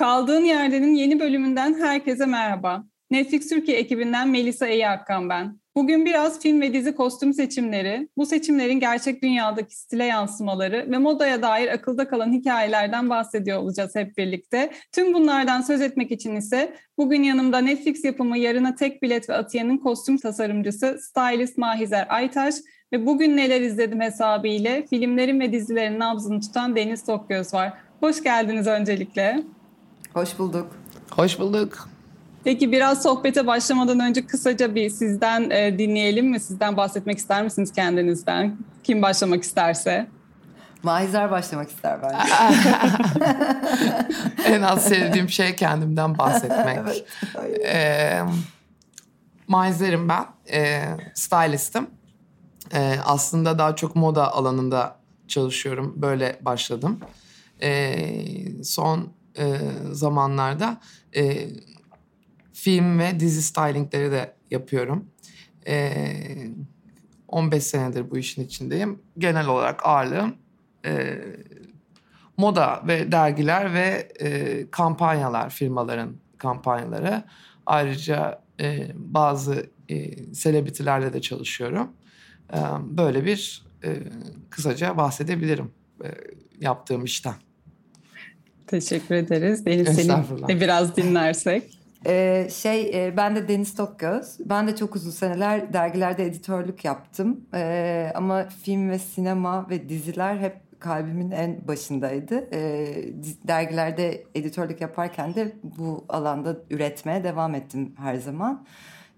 Kaldığın 0.00 0.44
Yerden'in 0.44 0.94
yeni 0.94 1.20
bölümünden 1.20 1.74
herkese 1.74 2.26
merhaba. 2.26 2.84
Netflix 3.10 3.48
Türkiye 3.48 3.78
ekibinden 3.78 4.28
Melisa 4.28 4.66
Eyakkan 4.66 5.28
ben. 5.28 5.58
Bugün 5.76 6.04
biraz 6.06 6.40
film 6.40 6.60
ve 6.60 6.72
dizi 6.72 6.94
kostüm 6.94 7.32
seçimleri, 7.32 8.08
bu 8.16 8.26
seçimlerin 8.26 8.80
gerçek 8.80 9.22
dünyadaki 9.22 9.76
stile 9.76 10.04
yansımaları 10.04 10.86
ve 10.90 10.98
modaya 10.98 11.42
dair 11.42 11.68
akılda 11.68 12.08
kalan 12.08 12.32
hikayelerden 12.32 13.10
bahsediyor 13.10 13.58
olacağız 13.58 13.94
hep 13.94 14.18
birlikte. 14.18 14.70
Tüm 14.92 15.14
bunlardan 15.14 15.60
söz 15.60 15.80
etmek 15.80 16.10
için 16.10 16.36
ise 16.36 16.74
bugün 16.98 17.22
yanımda 17.22 17.58
Netflix 17.58 18.04
yapımı 18.04 18.38
Yarına 18.38 18.74
Tek 18.74 19.02
Bilet 19.02 19.28
ve 19.28 19.34
Atiye'nin 19.34 19.78
kostüm 19.78 20.18
tasarımcısı 20.18 20.98
stylist 21.00 21.58
Mahizer 21.58 22.06
Aytaş 22.08 22.54
ve 22.92 23.06
bugün 23.06 23.36
neler 23.36 23.60
izledim 23.60 24.00
hesabı 24.00 24.48
ile 24.48 24.86
filmlerin 24.90 25.40
ve 25.40 25.52
dizilerin 25.52 25.98
nabzını 25.98 26.40
tutan 26.40 26.76
Deniz 26.76 27.04
Tokgöz 27.04 27.54
var. 27.54 27.72
Hoş 28.00 28.22
geldiniz 28.22 28.66
öncelikle. 28.66 29.42
Hoş 30.14 30.38
bulduk. 30.38 30.66
Hoş 31.10 31.38
bulduk. 31.38 31.88
Peki 32.44 32.72
biraz 32.72 33.02
sohbete 33.02 33.46
başlamadan 33.46 34.00
önce 34.00 34.26
kısaca 34.26 34.74
bir 34.74 34.90
sizden 34.90 35.50
e, 35.50 35.78
dinleyelim 35.78 36.30
mi? 36.30 36.40
Sizden 36.40 36.76
bahsetmek 36.76 37.18
ister 37.18 37.44
misiniz 37.44 37.72
kendinizden? 37.72 38.56
Kim 38.84 39.02
başlamak 39.02 39.42
isterse? 39.42 40.06
Mahizer 40.82 41.30
başlamak 41.30 41.70
ister 41.70 41.98
bence. 42.02 42.16
en 44.54 44.62
az 44.62 44.84
sevdiğim 44.84 45.28
şey 45.28 45.56
kendimden 45.56 46.18
bahsetmek. 46.18 46.78
evet, 46.78 47.04
ee, 47.66 48.20
Mahizer'im 49.48 50.08
ben. 50.08 50.24
E, 50.52 50.82
stylistim. 51.14 51.86
E, 52.72 52.96
aslında 53.04 53.58
daha 53.58 53.76
çok 53.76 53.96
moda 53.96 54.32
alanında 54.32 54.96
çalışıyorum. 55.28 55.94
Böyle 55.96 56.38
başladım. 56.42 57.00
E, 57.62 58.64
son 58.64 59.19
e, 59.38 59.58
zamanlarda 59.92 60.80
e, 61.16 61.48
film 62.52 62.98
ve 62.98 63.20
dizi 63.20 63.42
stylingleri 63.42 64.10
de 64.10 64.34
yapıyorum. 64.50 65.06
E, 65.66 65.92
15 67.28 67.64
senedir 67.64 68.10
bu 68.10 68.18
işin 68.18 68.44
içindeyim. 68.44 68.98
Genel 69.18 69.46
olarak 69.46 69.86
ağırlığım 69.86 70.34
e, 70.84 71.18
moda 72.36 72.82
ve 72.86 73.12
dergiler 73.12 73.74
ve 73.74 74.08
e, 74.20 74.70
kampanyalar, 74.70 75.50
firmaların 75.50 76.16
kampanyaları. 76.38 77.22
Ayrıca 77.66 78.42
e, 78.60 78.90
bazı 78.94 79.66
e, 79.88 80.24
selebritilerle 80.34 81.12
de 81.12 81.20
çalışıyorum. 81.20 81.92
E, 82.52 82.58
böyle 82.82 83.24
bir 83.24 83.62
e, 83.84 83.96
kısaca 84.50 84.96
bahsedebilirim 84.96 85.72
e, 86.04 86.08
yaptığım 86.60 87.04
işten. 87.04 87.34
Teşekkür 88.70 89.14
ederiz. 89.14 89.66
Deniz 89.66 89.88
seni 89.88 90.48
de 90.48 90.60
biraz 90.60 90.96
dinlersek. 90.96 91.78
Ee, 92.06 92.48
şey 92.52 93.06
e, 93.06 93.16
ben 93.16 93.36
de 93.36 93.48
Deniz 93.48 93.74
Tokgöz. 93.74 94.36
Ben 94.44 94.68
de 94.68 94.76
çok 94.76 94.96
uzun 94.96 95.10
seneler 95.10 95.72
dergilerde 95.72 96.26
editörlük 96.26 96.84
yaptım. 96.84 97.40
Ee, 97.54 98.12
ama 98.14 98.48
film 98.62 98.90
ve 98.90 98.98
sinema 98.98 99.70
ve 99.70 99.88
diziler 99.88 100.38
hep 100.38 100.80
kalbimin 100.80 101.30
en 101.30 101.68
başındaydı. 101.68 102.48
Ee, 102.52 102.94
dergilerde 103.48 104.24
editörlük 104.34 104.80
yaparken 104.80 105.34
de 105.34 105.52
bu 105.78 106.04
alanda 106.08 106.56
üretmeye 106.70 107.24
devam 107.24 107.54
ettim 107.54 107.92
her 107.98 108.14
zaman. 108.14 108.66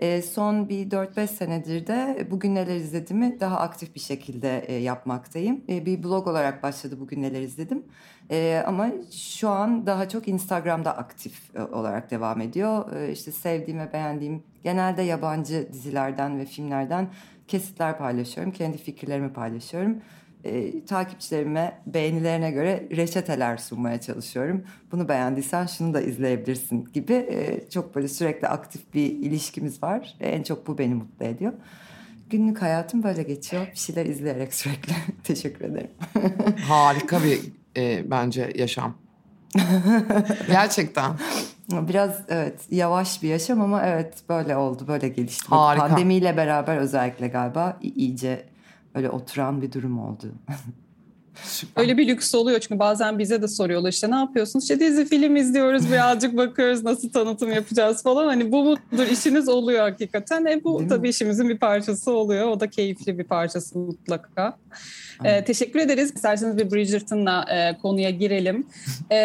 E, 0.02 0.22
son 0.22 0.68
bir 0.68 0.90
4-5 0.90 1.26
senedir 1.26 1.86
de 1.86 2.26
bugün 2.30 2.54
neler 2.54 2.76
izlediğimi 2.76 3.40
daha 3.40 3.58
aktif 3.58 3.94
bir 3.94 4.00
şekilde 4.00 4.58
e, 4.58 4.74
yapmaktayım. 4.74 5.64
E, 5.68 5.86
bir 5.86 6.02
blog 6.02 6.26
olarak 6.26 6.62
başladı 6.62 6.96
bugün 7.00 7.22
neler 7.22 7.40
izledim. 7.40 7.82
E, 8.30 8.62
ama 8.66 8.90
şu 9.12 9.48
an 9.48 9.86
daha 9.86 10.08
çok 10.08 10.28
Instagram'da 10.28 10.96
aktif 10.96 11.56
e, 11.56 11.62
olarak 11.62 12.10
devam 12.10 12.40
ediyor. 12.40 12.92
E, 12.92 13.12
işte 13.12 13.32
sevdiğim 13.32 13.80
ve 13.80 13.92
beğendiğim 13.92 14.42
genelde 14.64 15.02
yabancı 15.02 15.68
dizilerden 15.72 16.38
ve 16.38 16.44
filmlerden 16.44 17.08
kesitler 17.48 17.98
paylaşıyorum. 17.98 18.52
Kendi 18.52 18.78
fikirlerimi 18.78 19.32
paylaşıyorum 19.32 19.96
e, 20.44 20.84
takipçilerime 20.84 21.78
beğenilerine 21.86 22.50
göre 22.50 22.88
reçeteler 22.96 23.56
sunmaya 23.56 24.00
çalışıyorum. 24.00 24.64
Bunu 24.92 25.08
beğendiysen 25.08 25.66
şunu 25.66 25.94
da 25.94 26.00
izleyebilirsin 26.00 26.88
gibi 26.92 27.12
e, 27.12 27.68
çok 27.70 27.94
böyle 27.94 28.08
sürekli 28.08 28.48
aktif 28.48 28.94
bir 28.94 29.10
ilişkimiz 29.10 29.82
var. 29.82 30.14
E, 30.20 30.28
en 30.28 30.42
çok 30.42 30.66
bu 30.66 30.78
beni 30.78 30.94
mutlu 30.94 31.26
ediyor. 31.26 31.52
Günlük 32.30 32.62
hayatım 32.62 33.02
böyle 33.02 33.22
geçiyor. 33.22 33.66
Bir 33.72 33.78
şeyler 33.78 34.06
izleyerek 34.06 34.54
sürekli. 34.54 34.92
Teşekkür 35.24 35.64
ederim. 35.64 35.90
Harika 36.68 37.20
bir 37.24 37.40
e, 37.76 38.10
bence 38.10 38.52
yaşam. 38.54 38.94
Gerçekten. 40.46 41.12
Biraz 41.70 42.20
evet 42.28 42.60
yavaş 42.70 43.22
bir 43.22 43.28
yaşam 43.28 43.60
ama 43.60 43.82
evet 43.86 44.14
böyle 44.28 44.56
oldu 44.56 44.84
böyle 44.88 45.08
gelişti. 45.08 45.46
Harika. 45.48 45.88
Pandemiyle 45.88 46.36
beraber 46.36 46.76
özellikle 46.76 47.28
galiba 47.28 47.78
iyice 47.82 48.51
öyle 48.94 49.10
oturan 49.10 49.62
bir 49.62 49.72
durum 49.72 49.98
oldu. 49.98 50.32
Süper. 51.42 51.82
Öyle 51.82 51.96
bir 51.98 52.08
lüks 52.08 52.34
oluyor 52.34 52.60
çünkü 52.60 52.78
bazen 52.78 53.18
bize 53.18 53.42
de 53.42 53.48
soruyorlar 53.48 53.92
işte 53.92 54.10
ne 54.10 54.14
yapıyorsunuz? 54.14 54.64
İşte 54.64 54.80
dizi 54.80 55.04
film 55.04 55.36
izliyoruz 55.36 55.92
birazcık 55.92 56.36
bakıyoruz 56.36 56.84
nasıl 56.84 57.10
tanıtım 57.12 57.52
yapacağız 57.52 58.02
falan. 58.02 58.26
Hani 58.26 58.52
bu 58.52 58.64
mudur 58.64 59.06
işiniz 59.12 59.48
oluyor 59.48 59.80
hakikaten. 59.80 60.44
E 60.44 60.64
bu 60.64 60.78
Değil 60.78 60.88
tabii 60.88 61.00
mi? 61.02 61.08
işimizin 61.08 61.48
bir 61.48 61.58
parçası 61.58 62.12
oluyor. 62.12 62.48
O 62.48 62.60
da 62.60 62.70
keyifli 62.70 63.18
bir 63.18 63.24
parçası 63.24 63.78
mutlaka. 63.78 64.56
Ee, 65.24 65.44
teşekkür 65.44 65.80
ederiz. 65.80 66.12
İsterseniz 66.14 66.58
bir 66.58 66.70
Bridgerton'la 66.70 67.44
e, 67.50 67.78
konuya 67.78 68.10
girelim. 68.10 68.66
e, 69.12 69.16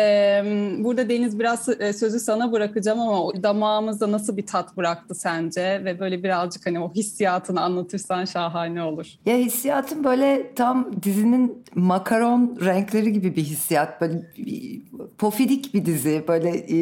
burada 0.79 1.09
Deniz 1.09 1.39
biraz 1.39 1.69
e, 1.79 1.94
sözü 1.94 2.19
sana 2.19 2.51
bırakacağım 2.51 3.00
ama 3.00 3.44
damağımızda 3.44 4.12
nasıl 4.12 4.38
bir 4.38 4.45
tat 4.45 4.78
bıraktı 4.78 5.16
sence? 5.16 5.81
Ve 5.85 6.00
böyle 6.00 6.24
birazcık 6.24 6.66
hani 6.66 6.79
o 6.79 6.94
hissiyatını 6.94 7.62
anlatırsan 7.62 8.25
şahane 8.25 8.84
olur. 8.84 9.07
Ya 9.25 9.35
hissiyatım 9.38 10.03
böyle 10.03 10.51
tam 10.56 11.03
dizinin 11.03 11.63
makaron 11.97 12.57
renkleri 12.65 13.13
gibi 13.13 13.35
bir 13.35 13.43
hissiyat. 13.43 14.01
Böyle 14.01 14.21
pofidik 15.17 15.73
bir 15.73 15.85
dizi. 15.85 16.25
Böyle 16.27 16.49
e, 16.49 16.77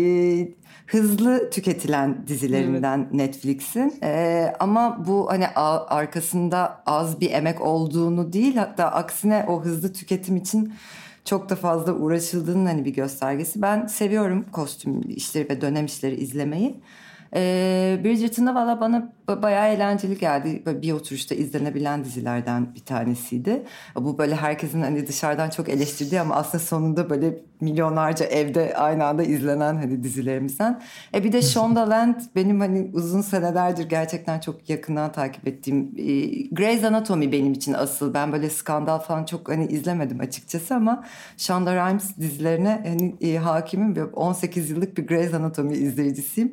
hızlı 0.88 1.50
tüketilen 1.50 2.28
dizilerinden 2.28 3.00
evet. 3.00 3.14
Netflix'in. 3.14 3.94
Ee, 4.04 4.54
ama 4.60 5.06
bu 5.08 5.30
hani 5.30 5.48
arkasında 5.48 6.84
az 6.86 7.22
bir 7.22 7.32
emek 7.32 7.62
olduğunu 7.62 8.34
değil 8.34 8.56
hatta 8.56 8.86
aksine 8.86 9.46
o 9.48 9.64
hızlı 9.64 9.94
tüketim 9.94 10.36
için 10.36 10.74
çok 11.26 11.50
da 11.50 11.56
fazla 11.56 11.94
uğraşıldığının 11.94 12.66
hani 12.66 12.86
bir 12.86 12.94
göstergesi. 12.94 13.62
Ben 13.62 13.88
seviyorum 13.88 14.46
kostüm 14.52 15.02
işleri 15.10 15.50
ve 15.50 15.62
dönem 15.62 15.86
işleri 15.86 16.16
izlemeyi. 16.16 16.80
Ee, 17.36 18.00
Bridgerton'da 18.04 18.56
valla 18.56 18.82
bana 18.82 19.14
bayağı 19.28 19.68
eğlenceli 19.74 20.18
geldi. 20.18 20.64
Böyle 20.66 20.82
bir 20.82 20.92
oturuşta 20.92 21.36
izlenebilen 21.36 22.04
dizilerden 22.04 22.76
bir 22.76 22.80
tanesiydi. 22.80 23.64
Bu 23.96 24.18
böyle 24.18 24.36
herkesin 24.36 24.82
hani 24.82 25.08
dışarıdan 25.08 25.50
çok 25.50 25.70
eleştirdiği 25.70 26.22
ama 26.22 26.36
aslında 26.36 26.64
sonunda 26.64 27.10
böyle 27.10 27.40
milyonlarca 27.62 28.26
evde 28.26 28.76
aynı 28.78 29.06
anda 29.06 29.24
izlenen 29.24 29.76
hani 29.76 30.04
dizilerimizden. 30.04 30.82
E 31.14 31.24
bir 31.24 31.32
de 31.32 31.42
Shondaland 31.42 32.16
benim 32.36 32.60
hani 32.60 32.92
uzun 32.94 33.22
senelerdir 33.22 33.90
gerçekten 33.90 34.40
çok 34.40 34.70
yakından 34.70 35.12
takip 35.12 35.48
ettiğim 35.48 35.92
e, 35.98 36.04
Grey's 36.52 36.84
Anatomy 36.84 37.32
benim 37.32 37.54
için 37.54 37.74
asıl. 37.74 38.14
Ben 38.14 38.32
böyle 38.32 38.50
skandal 38.50 39.00
falan 39.00 39.26
çok 39.26 39.50
hani 39.50 39.68
izlemedim 39.68 40.20
açıkçası 40.20 40.76
ama 40.76 41.04
Shonda 41.38 41.76
Rhimes 41.76 42.18
dizilerine 42.18 42.84
hani 42.88 43.16
e, 43.22 43.38
hakimim. 43.38 44.10
18 44.14 44.70
yıllık 44.70 44.98
bir 44.98 45.08
Grey's 45.08 45.34
Anatomy 45.34 45.74
izleyicisiyim. 45.74 46.52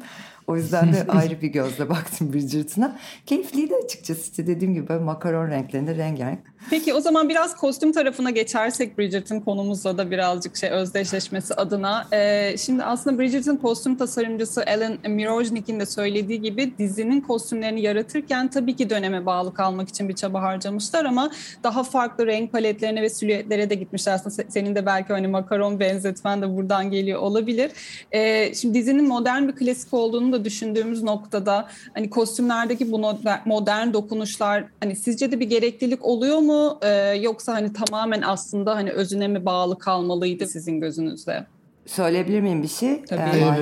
O 0.53 0.57
yüzden 0.57 0.93
de 0.93 1.07
ayrı 1.09 1.41
bir 1.41 1.49
gözle 1.49 1.89
baktım 1.89 2.33
Bridgerton'a. 2.33 2.99
Keyifliydi 3.27 3.75
açıkçası 3.85 4.21
işte 4.21 4.47
dediğim 4.47 4.75
gibi 4.75 4.89
böyle 4.89 5.05
makaron 5.05 5.49
renklerinde 5.49 5.97
rengarenk. 5.97 6.52
Peki 6.71 6.95
o 6.95 7.01
zaman 7.01 7.29
biraz 7.29 7.57
kostüm 7.57 7.93
tarafına 7.93 8.31
geçersek 8.31 8.99
Bridgerton 8.99 9.41
konumuzla 9.41 9.99
da 9.99 10.11
birazcık 10.11 10.57
şey 10.57 10.71
özdeşleşmesi 10.71 11.55
adına. 11.55 12.07
Ee, 12.13 12.55
şimdi 12.59 12.85
aslında 12.85 13.19
Bridgerton 13.19 13.57
kostüm 13.57 13.97
tasarımcısı 13.97 14.65
Alan 14.67 14.99
Mirojnik'in 15.13 15.81
de 15.81 15.87
söylediği 15.87 16.43
gibi 16.43 16.73
dizinin 16.79 17.21
kostümlerini 17.21 17.81
yaratırken 17.81 18.49
tabii 18.49 18.77
ki 18.77 18.91
döneme 18.91 19.27
bağlı 19.27 19.55
kalmak 19.55 19.89
için 19.89 20.09
bir 20.09 20.15
çaba 20.15 20.43
harcamışlar 20.43 21.05
ama 21.05 21.31
daha 21.63 21.85
farklı 21.85 22.27
renk 22.27 22.53
paletlerine 22.53 23.03
ve 23.03 23.09
silüetlere 23.09 23.71
de 23.71 23.75
gitmişler. 23.75 24.13
Aslında 24.13 24.51
senin 24.51 24.75
de 24.75 24.87
belki 24.87 25.13
hani 25.13 25.29
makaron 25.29 25.81
benzetmen 25.81 26.43
de 26.43 26.57
buradan 26.57 26.91
geliyor 26.91 27.21
olabilir. 27.21 27.71
Ee, 28.13 28.55
şimdi 28.55 28.75
dizinin 28.75 29.09
modern 29.09 29.49
bir 29.49 29.53
klasik 29.53 29.95
olduğunu 29.95 30.33
da 30.33 30.45
düşündüğümüz 30.45 31.03
noktada 31.03 31.69
hani 31.95 32.11
kostümlerdeki 32.11 32.93
bu 32.93 33.15
modern 33.45 33.93
dokunuşlar 33.93 34.65
hani 34.81 34.97
sizce 34.97 35.33
de 35.33 35.41
bir 35.41 35.47
gereklilik 35.47 36.05
oluyor 36.05 36.39
mu? 36.39 36.52
Mu 36.53 36.79
e, 36.83 36.89
yoksa 37.21 37.53
hani 37.53 37.73
tamamen 37.73 38.23
aslında 38.23 38.75
hani 38.75 38.91
özüne 38.91 39.29
mi 39.29 39.45
bağlı 39.45 39.79
kalmalıydı 39.79 40.47
sizin 40.47 40.81
gözünüzde? 40.81 41.47
Söyleyebilir 41.87 42.41
miyim 42.41 42.63
bir 42.63 42.69
şey? 42.69 43.05
Tabii. 43.05 43.21
Ee, 43.21 43.55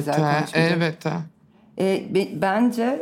evet, 0.55 0.97
evet. 1.07 1.07
E, 1.79 2.41
bence 2.43 3.01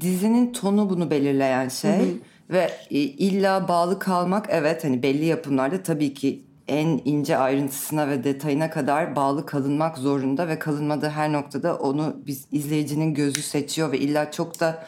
dizinin 0.00 0.52
tonu 0.52 0.90
bunu 0.90 1.10
belirleyen 1.10 1.68
şey. 1.68 1.98
Hı 1.98 2.02
hı. 2.02 2.06
Ve 2.50 2.70
e, 2.90 2.98
illa 2.98 3.68
bağlı 3.68 3.98
kalmak 3.98 4.46
evet 4.48 4.84
hani 4.84 5.02
belli 5.02 5.24
yapımlarda 5.24 5.82
tabii 5.82 6.14
ki 6.14 6.42
en 6.68 7.00
ince 7.04 7.36
ayrıntısına 7.36 8.08
ve 8.08 8.24
detayına 8.24 8.70
kadar 8.70 9.16
bağlı 9.16 9.46
kalınmak 9.46 9.98
zorunda 9.98 10.48
ve 10.48 10.58
kalınmadığı 10.58 11.08
her 11.08 11.32
noktada 11.32 11.76
onu 11.76 12.16
biz 12.26 12.46
izleyicinin 12.52 13.14
gözü 13.14 13.42
seçiyor 13.42 13.92
ve 13.92 13.98
illa 13.98 14.30
çok 14.30 14.60
da 14.60 14.84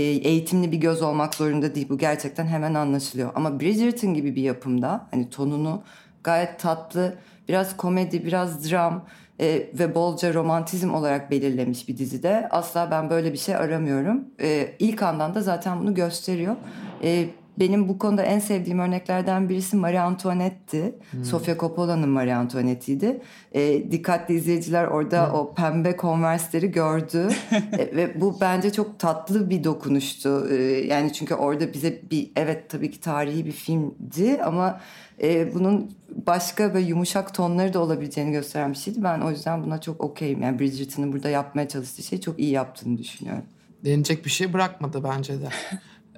eğitimli 0.00 0.72
bir 0.72 0.76
göz 0.76 1.02
olmak 1.02 1.34
zorunda 1.34 1.74
değil. 1.74 1.88
Bu 1.88 1.98
gerçekten 1.98 2.46
hemen 2.46 2.74
anlaşılıyor. 2.74 3.30
Ama 3.34 3.60
Bridgerton 3.60 4.14
gibi 4.14 4.36
bir 4.36 4.42
yapımda 4.42 5.06
hani 5.10 5.30
tonunu 5.30 5.82
gayet 6.24 6.58
tatlı, 6.58 7.14
biraz 7.48 7.76
komedi, 7.76 8.24
biraz 8.24 8.70
dram 8.70 9.04
e, 9.40 9.70
ve 9.74 9.94
bolca 9.94 10.34
romantizm 10.34 10.94
olarak 10.94 11.30
belirlemiş 11.30 11.88
bir 11.88 11.98
dizide 11.98 12.48
asla 12.50 12.90
ben 12.90 13.10
böyle 13.10 13.32
bir 13.32 13.38
şey 13.38 13.56
aramıyorum. 13.56 14.24
E, 14.40 14.74
ilk 14.78 15.02
andan 15.02 15.34
da 15.34 15.40
zaten 15.40 15.80
bunu 15.80 15.94
gösteriyor. 15.94 16.56
E, 17.02 17.26
benim 17.62 17.88
bu 17.88 17.98
konuda 17.98 18.22
en 18.22 18.38
sevdiğim 18.38 18.78
örneklerden 18.78 19.48
birisi 19.48 19.76
Marie 19.76 19.98
Antoinette'ti. 19.98 20.94
Hmm. 21.10 21.24
Sofia 21.24 21.56
Coppola'nın 21.56 22.08
Marie 22.08 22.34
Antoinette'iydi. 22.34 23.20
E, 23.52 23.90
dikkatli 23.90 24.34
izleyiciler 24.34 24.84
orada 24.84 25.28
hmm. 25.28 25.34
o 25.34 25.54
pembe 25.54 25.96
konversleri 25.96 26.70
gördü. 26.70 27.28
e, 27.52 27.96
ve 27.96 28.20
bu 28.20 28.40
bence 28.40 28.72
çok 28.72 28.98
tatlı 28.98 29.50
bir 29.50 29.64
dokunuştu. 29.64 30.48
E, 30.50 30.54
yani 30.86 31.12
çünkü 31.12 31.34
orada 31.34 31.72
bize 31.72 32.00
bir 32.10 32.30
evet 32.36 32.70
tabii 32.70 32.90
ki 32.90 33.00
tarihi 33.00 33.46
bir 33.46 33.52
filmdi 33.52 34.42
ama 34.44 34.80
e, 35.22 35.54
bunun 35.54 35.90
başka 36.26 36.74
ve 36.74 36.80
yumuşak 36.80 37.34
tonları 37.34 37.74
da 37.74 37.78
olabileceğini 37.78 38.32
gösteren 38.32 38.72
bir 38.72 38.78
şeydi. 38.78 39.02
Ben 39.02 39.20
o 39.20 39.30
yüzden 39.30 39.64
buna 39.64 39.80
çok 39.80 40.00
okeyim. 40.00 40.42
Yani 40.42 40.58
Bridgerton'ın 40.58 41.12
burada 41.12 41.28
yapmaya 41.28 41.68
çalıştığı 41.68 42.02
şeyi 42.02 42.20
çok 42.20 42.38
iyi 42.38 42.50
yaptığını 42.50 42.98
düşünüyorum. 42.98 43.44
Denecek 43.84 44.24
bir 44.24 44.30
şey 44.30 44.52
bırakmadı 44.52 45.04
bence 45.04 45.40
de. 45.40 45.48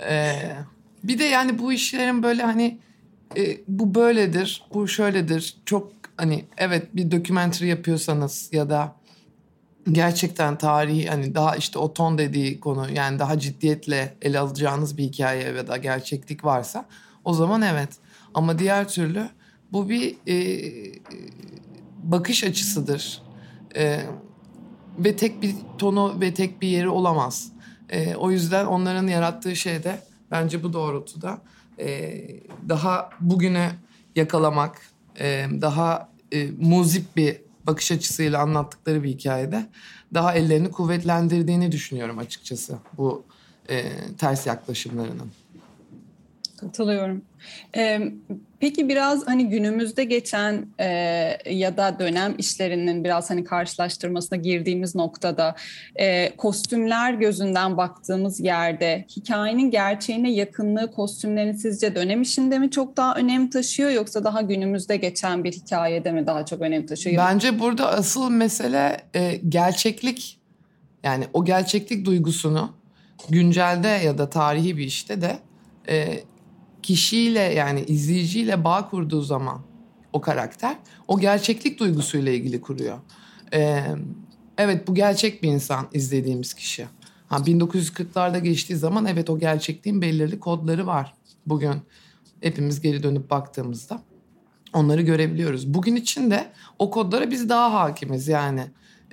ee, 0.08 0.32
bir 1.04 1.18
de 1.18 1.24
yani 1.24 1.58
bu 1.58 1.72
işlerin 1.72 2.22
böyle 2.22 2.42
hani 2.42 2.78
e, 3.36 3.56
bu 3.68 3.94
böyledir, 3.94 4.62
bu 4.74 4.88
şöyledir. 4.88 5.56
Çok 5.66 5.92
hani 6.16 6.44
evet 6.56 6.96
bir 6.96 7.10
dokumentary 7.10 7.68
yapıyorsanız 7.68 8.48
ya 8.52 8.70
da 8.70 8.96
gerçekten 9.92 10.58
tarihi 10.58 11.06
hani 11.06 11.34
daha 11.34 11.56
işte 11.56 11.78
o 11.78 11.94
ton 11.94 12.18
dediği 12.18 12.60
konu 12.60 12.92
yani 12.92 13.18
daha 13.18 13.38
ciddiyetle 13.38 14.14
ele 14.22 14.38
alacağınız 14.38 14.98
bir 14.98 15.02
hikaye 15.02 15.42
ya 15.42 15.66
da 15.66 15.76
gerçeklik 15.76 16.44
varsa 16.44 16.84
o 17.24 17.34
zaman 17.34 17.62
evet. 17.62 17.88
Ama 18.34 18.58
diğer 18.58 18.88
türlü 18.88 19.28
bu 19.72 19.88
bir 19.88 20.16
e, 20.28 20.36
bakış 22.02 22.44
açısıdır. 22.44 23.22
E, 23.76 24.00
ve 24.98 25.16
tek 25.16 25.42
bir 25.42 25.54
tonu 25.78 26.20
ve 26.20 26.34
tek 26.34 26.62
bir 26.62 26.68
yeri 26.68 26.88
olamaz. 26.88 27.52
E, 27.90 28.14
o 28.14 28.30
yüzden 28.30 28.66
onların 28.66 29.06
yarattığı 29.06 29.56
şey 29.56 29.84
de 29.84 29.98
Bence 30.34 30.62
bu 30.62 30.72
doğrultuda 30.72 31.38
e, 31.78 32.20
daha 32.68 33.10
bugüne 33.20 33.72
yakalamak, 34.16 34.80
e, 35.20 35.46
daha 35.60 36.08
e, 36.32 36.50
muzip 36.58 37.16
bir 37.16 37.36
bakış 37.66 37.92
açısıyla 37.92 38.42
anlattıkları 38.42 39.02
bir 39.02 39.08
hikayede 39.08 39.66
daha 40.14 40.34
ellerini 40.34 40.70
kuvvetlendirdiğini 40.70 41.72
düşünüyorum 41.72 42.18
açıkçası 42.18 42.78
bu 42.96 43.24
e, 43.68 43.82
ters 44.18 44.46
yaklaşımlarının. 44.46 45.30
Katılıyorum. 46.56 47.22
Ee, 47.76 48.00
peki 48.60 48.88
biraz 48.88 49.26
hani 49.26 49.48
günümüzde 49.48 50.04
geçen 50.04 50.66
e, 50.78 50.86
ya 51.50 51.76
da 51.76 51.98
dönem 51.98 52.34
işlerinin 52.38 53.04
biraz 53.04 53.30
hani 53.30 53.44
karşılaştırmasına 53.44 54.38
girdiğimiz 54.38 54.94
noktada 54.94 55.54
e, 55.96 56.36
kostümler 56.36 57.14
gözünden 57.14 57.76
baktığımız 57.76 58.40
yerde 58.40 59.04
hikayenin 59.16 59.70
gerçeğine 59.70 60.32
yakınlığı 60.32 60.92
kostümlerin 60.92 61.52
sizce 61.52 61.94
dönem 61.94 62.22
işinde 62.22 62.58
mi 62.58 62.70
çok 62.70 62.96
daha 62.96 63.14
önem 63.14 63.50
taşıyor 63.50 63.90
yoksa 63.90 64.24
daha 64.24 64.42
günümüzde 64.42 64.96
geçen 64.96 65.44
bir 65.44 65.52
hikayede 65.52 66.12
mi 66.12 66.26
daha 66.26 66.46
çok 66.46 66.60
önem 66.60 66.86
taşıyor? 66.86 67.26
Bence 67.26 67.60
burada 67.60 67.88
asıl 67.88 68.30
mesele 68.30 69.00
e, 69.14 69.40
gerçeklik 69.48 70.38
yani 71.04 71.24
o 71.32 71.44
gerçeklik 71.44 72.04
duygusunu 72.04 72.72
güncelde 73.28 73.88
ya 73.88 74.18
da 74.18 74.30
tarihi 74.30 74.76
bir 74.76 74.84
işte 74.84 75.22
de 75.22 75.38
e, 75.88 76.20
kişiyle 76.84 77.40
yani 77.40 77.84
izleyiciyle 77.84 78.64
bağ 78.64 78.90
kurduğu 78.90 79.22
zaman 79.22 79.60
o 80.12 80.20
karakter 80.20 80.76
o 81.08 81.20
gerçeklik 81.20 81.80
duygusuyla 81.80 82.32
ilgili 82.32 82.60
kuruyor. 82.60 82.98
Ee, 83.52 83.84
evet 84.58 84.88
bu 84.88 84.94
gerçek 84.94 85.42
bir 85.42 85.48
insan 85.48 85.86
izlediğimiz 85.92 86.54
kişi. 86.54 86.86
Ha 87.28 87.36
1940'larda 87.36 88.38
geçtiği 88.38 88.76
zaman 88.76 89.06
evet 89.06 89.30
o 89.30 89.38
gerçekliğin 89.38 90.02
belirli 90.02 90.40
kodları 90.40 90.86
var. 90.86 91.14
Bugün 91.46 91.74
hepimiz 92.40 92.80
geri 92.80 93.02
dönüp 93.02 93.30
baktığımızda 93.30 94.02
onları 94.72 95.02
görebiliyoruz. 95.02 95.74
Bugün 95.74 95.96
için 95.96 96.30
de 96.30 96.52
o 96.78 96.90
kodlara 96.90 97.30
biz 97.30 97.48
daha 97.48 97.72
hakimiz 97.72 98.28
yani. 98.28 98.64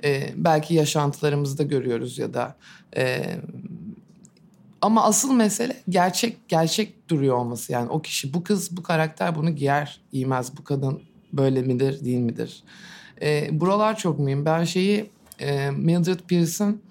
E, 0.04 0.32
belki 0.36 0.74
yaşantılarımızda 0.74 1.62
görüyoruz 1.62 2.18
ya 2.18 2.34
da 2.34 2.56
e, 2.96 3.36
ama 4.82 5.04
asıl 5.04 5.32
mesele 5.32 5.76
gerçek 5.88 6.48
gerçek 6.48 7.10
duruyor 7.10 7.36
olması 7.36 7.72
yani 7.72 7.90
o 7.90 8.02
kişi 8.02 8.34
bu 8.34 8.44
kız 8.44 8.76
bu 8.76 8.82
karakter 8.82 9.34
bunu 9.34 9.50
giyer 9.50 10.00
giymez 10.12 10.56
bu 10.56 10.64
kadın 10.64 11.02
böyle 11.32 11.62
midir 11.62 12.04
değil 12.04 12.18
midir? 12.18 12.62
E, 13.22 13.60
buralar 13.60 13.96
çok 13.96 14.18
mühim. 14.18 14.44
Ben 14.44 14.64
şeyi 14.64 15.10
e, 15.40 15.70
Mildred 15.70 16.20
Pierce'ın 16.20 16.82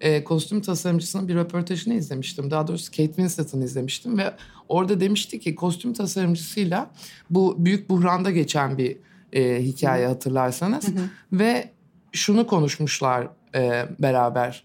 e, 0.00 0.24
kostüm 0.24 0.60
tasarımcısının 0.60 1.28
bir 1.28 1.34
röportajını 1.34 1.94
izlemiştim. 1.94 2.50
Daha 2.50 2.66
doğrusu 2.66 2.90
Kate 2.90 3.06
Winslet'ın 3.06 3.60
izlemiştim 3.60 4.18
ve 4.18 4.34
orada 4.68 5.00
demişti 5.00 5.40
ki 5.40 5.54
kostüm 5.54 5.92
tasarımcısıyla 5.92 6.90
bu 7.30 7.56
büyük 7.58 7.90
buhranda 7.90 8.30
geçen 8.30 8.78
bir 8.78 8.96
e, 9.32 9.62
hikaye 9.62 10.06
hatırlarsanız 10.06 10.86
ve 11.32 11.70
şunu 12.12 12.46
konuşmuşlar 12.46 13.28
e, 13.54 13.86
beraber. 13.98 14.64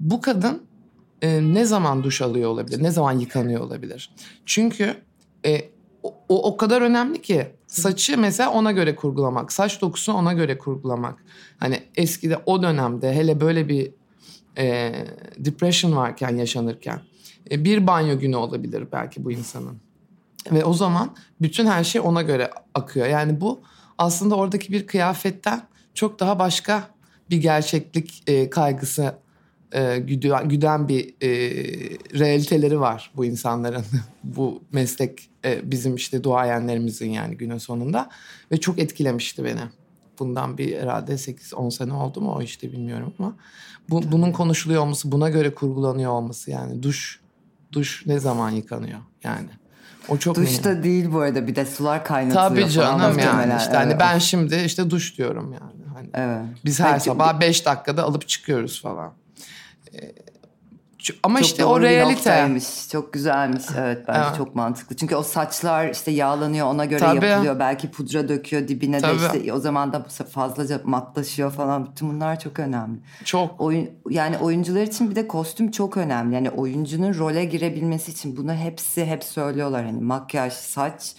Bu 0.00 0.20
kadın 0.20 0.62
e, 1.22 1.40
ne 1.54 1.64
zaman 1.64 2.04
duş 2.04 2.22
alıyor 2.22 2.50
olabilir? 2.50 2.82
Ne 2.82 2.90
zaman 2.90 3.12
yıkanıyor 3.12 3.60
olabilir? 3.60 4.10
Çünkü 4.46 4.94
e, 5.46 5.60
o, 6.02 6.52
o 6.52 6.56
kadar 6.56 6.82
önemli 6.82 7.22
ki 7.22 7.46
saçı 7.66 8.18
mesela 8.18 8.50
ona 8.50 8.72
göre 8.72 8.96
kurgulamak, 8.96 9.52
saç 9.52 9.80
dokusunu 9.80 10.16
ona 10.16 10.32
göre 10.32 10.58
kurgulamak. 10.58 11.24
Hani 11.58 11.82
eskide 11.96 12.38
o 12.46 12.62
dönemde 12.62 13.14
hele 13.14 13.40
böyle 13.40 13.68
bir 13.68 13.90
e, 14.58 14.94
depression 15.38 15.96
varken 15.96 16.36
yaşanırken 16.36 17.00
e, 17.50 17.64
bir 17.64 17.86
banyo 17.86 18.18
günü 18.18 18.36
olabilir 18.36 18.84
belki 18.92 19.24
bu 19.24 19.32
insanın. 19.32 19.76
Ve 20.52 20.64
o 20.64 20.72
zaman 20.72 21.16
bütün 21.40 21.66
her 21.66 21.84
şey 21.84 22.00
ona 22.00 22.22
göre 22.22 22.50
akıyor. 22.74 23.06
Yani 23.06 23.40
bu 23.40 23.60
aslında 23.98 24.34
oradaki 24.34 24.72
bir 24.72 24.86
kıyafetten 24.86 25.62
çok 25.94 26.20
daha 26.20 26.38
başka 26.38 26.88
bir 27.30 27.36
gerçeklik 27.36 28.22
e, 28.26 28.50
kaygısı 28.50 29.14
e, 29.72 29.98
güden, 29.98 30.48
güden 30.48 30.88
bir 30.88 31.14
e, 31.22 31.28
realiteleri 32.18 32.80
var 32.80 33.10
bu 33.16 33.24
insanların. 33.24 33.84
bu 34.24 34.62
meslek 34.72 35.30
e, 35.44 35.70
bizim 35.70 35.94
işte 35.94 36.24
duayenlerimizin 36.24 37.10
yani 37.10 37.36
günün 37.36 37.58
sonunda. 37.58 38.10
Ve 38.52 38.56
çok 38.56 38.78
etkilemişti 38.78 39.44
beni. 39.44 39.60
Bundan 40.18 40.58
bir 40.58 40.80
herhalde 40.80 41.12
8-10 41.12 41.70
sene 41.70 41.92
oldu 41.92 42.20
mu 42.20 42.34
o 42.36 42.42
işte 42.42 42.72
bilmiyorum 42.72 43.14
ama. 43.18 43.36
Bu, 43.90 44.12
bunun 44.12 44.32
konuşuluyor 44.32 44.82
olması, 44.82 45.12
buna 45.12 45.30
göre 45.30 45.54
kurgulanıyor 45.54 46.10
olması 46.10 46.50
yani 46.50 46.82
duş 46.82 47.20
duş 47.72 48.06
ne 48.06 48.18
zaman 48.18 48.50
yıkanıyor 48.50 48.98
yani. 49.24 49.48
O 50.08 50.16
çok 50.16 50.36
Duşta 50.36 50.70
mühim. 50.70 50.82
değil 50.82 51.12
bu 51.12 51.20
arada 51.20 51.46
bir 51.46 51.54
de 51.56 51.66
sular 51.66 52.04
kaynatılıyor 52.04 52.48
Tabii 52.48 52.70
canım 52.70 52.98
falan 52.98 53.18
yani 53.18 53.54
işte 53.58 53.72
hani 53.72 53.90
evet. 53.90 54.00
hani 54.02 54.12
ben 54.12 54.18
şimdi 54.18 54.56
işte 54.56 54.90
duş 54.90 55.18
diyorum 55.18 55.52
yani. 55.52 55.82
Hani 55.94 56.08
evet. 56.14 56.58
Biz 56.64 56.80
her 56.80 56.92
Peki, 56.92 57.04
sabah 57.04 57.40
5 57.40 57.66
dakikada 57.66 58.02
alıp 58.02 58.28
çıkıyoruz 58.28 58.82
falan. 58.82 59.12
Ama 61.22 61.38
çok 61.38 61.46
işte 61.48 61.64
o 61.64 61.80
realite. 61.80 62.58
Çok 62.92 63.12
güzelmiş. 63.12 63.64
Evet 63.78 64.04
bence 64.08 64.20
evet. 64.26 64.36
çok 64.36 64.54
mantıklı. 64.54 64.96
Çünkü 64.96 65.16
o 65.16 65.22
saçlar 65.22 65.88
işte 65.90 66.10
yağlanıyor 66.10 66.66
ona 66.66 66.84
göre 66.84 67.00
Tabii. 67.00 67.26
yapılıyor. 67.26 67.58
Belki 67.58 67.90
pudra 67.90 68.28
döküyor 68.28 68.68
dibine 68.68 69.00
Tabii. 69.00 69.20
de 69.20 69.26
işte 69.26 69.52
o 69.52 69.58
zaman 69.58 69.92
da 69.92 70.06
fazlaca 70.30 70.80
matlaşıyor 70.84 71.50
falan. 71.50 71.86
Bütün 71.86 72.08
bunlar 72.10 72.40
çok 72.40 72.58
önemli. 72.58 72.98
Çok. 73.24 73.60
Oyun, 73.60 73.90
yani 74.10 74.38
oyuncular 74.38 74.82
için 74.82 75.10
bir 75.10 75.16
de 75.16 75.28
kostüm 75.28 75.70
çok 75.70 75.96
önemli. 75.96 76.34
Yani 76.34 76.50
oyuncunun 76.50 77.14
role 77.14 77.44
girebilmesi 77.44 78.10
için 78.10 78.36
bunu 78.36 78.52
hepsi 78.54 79.04
hep 79.04 79.24
söylüyorlar. 79.24 79.84
Hani 79.84 80.02
makyaj, 80.02 80.52
saç, 80.52 81.14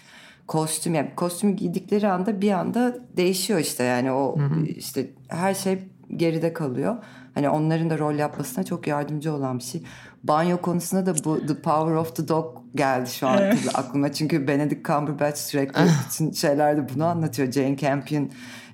kostüm. 0.48 0.96
Yani 0.96 1.12
kostümü 1.16 1.54
giydikleri 1.54 2.08
anda 2.08 2.42
bir 2.42 2.52
anda 2.52 2.98
değişiyor 3.18 3.60
işte. 3.60 3.84
Yani 3.84 4.12
o 4.12 4.40
Hı-hı. 4.40 4.66
işte 4.66 5.10
her 5.28 5.54
şey 5.54 5.80
geride 6.16 6.54
kalıyor. 6.54 6.96
Hani 7.38 7.50
onların 7.50 7.90
da 7.90 7.98
rol 7.98 8.16
yapmasına 8.16 8.64
çok 8.64 8.88
yardımcı 8.88 9.34
olan 9.34 9.60
bir 9.60 9.64
şey. 9.64 9.84
Banyo 10.24 10.58
konusunda 10.58 11.06
da 11.06 11.24
bu 11.26 11.46
The 11.48 11.56
Power 11.56 11.96
of 11.96 12.16
the 12.16 12.28
Dog 12.28 12.58
geldi 12.76 13.10
şu 13.10 13.28
an 13.28 13.42
evet. 13.42 13.58
aklıma. 13.74 14.14
Çünkü 14.14 14.48
Benedict 14.48 14.88
Cumberbatch 14.88 15.38
sürekli 15.38 15.82
bütün 16.06 16.32
şeylerde 16.32 16.96
bunu 16.96 17.06
anlatıyor. 17.06 17.52
Jane 17.52 17.78
Campion 17.78 18.30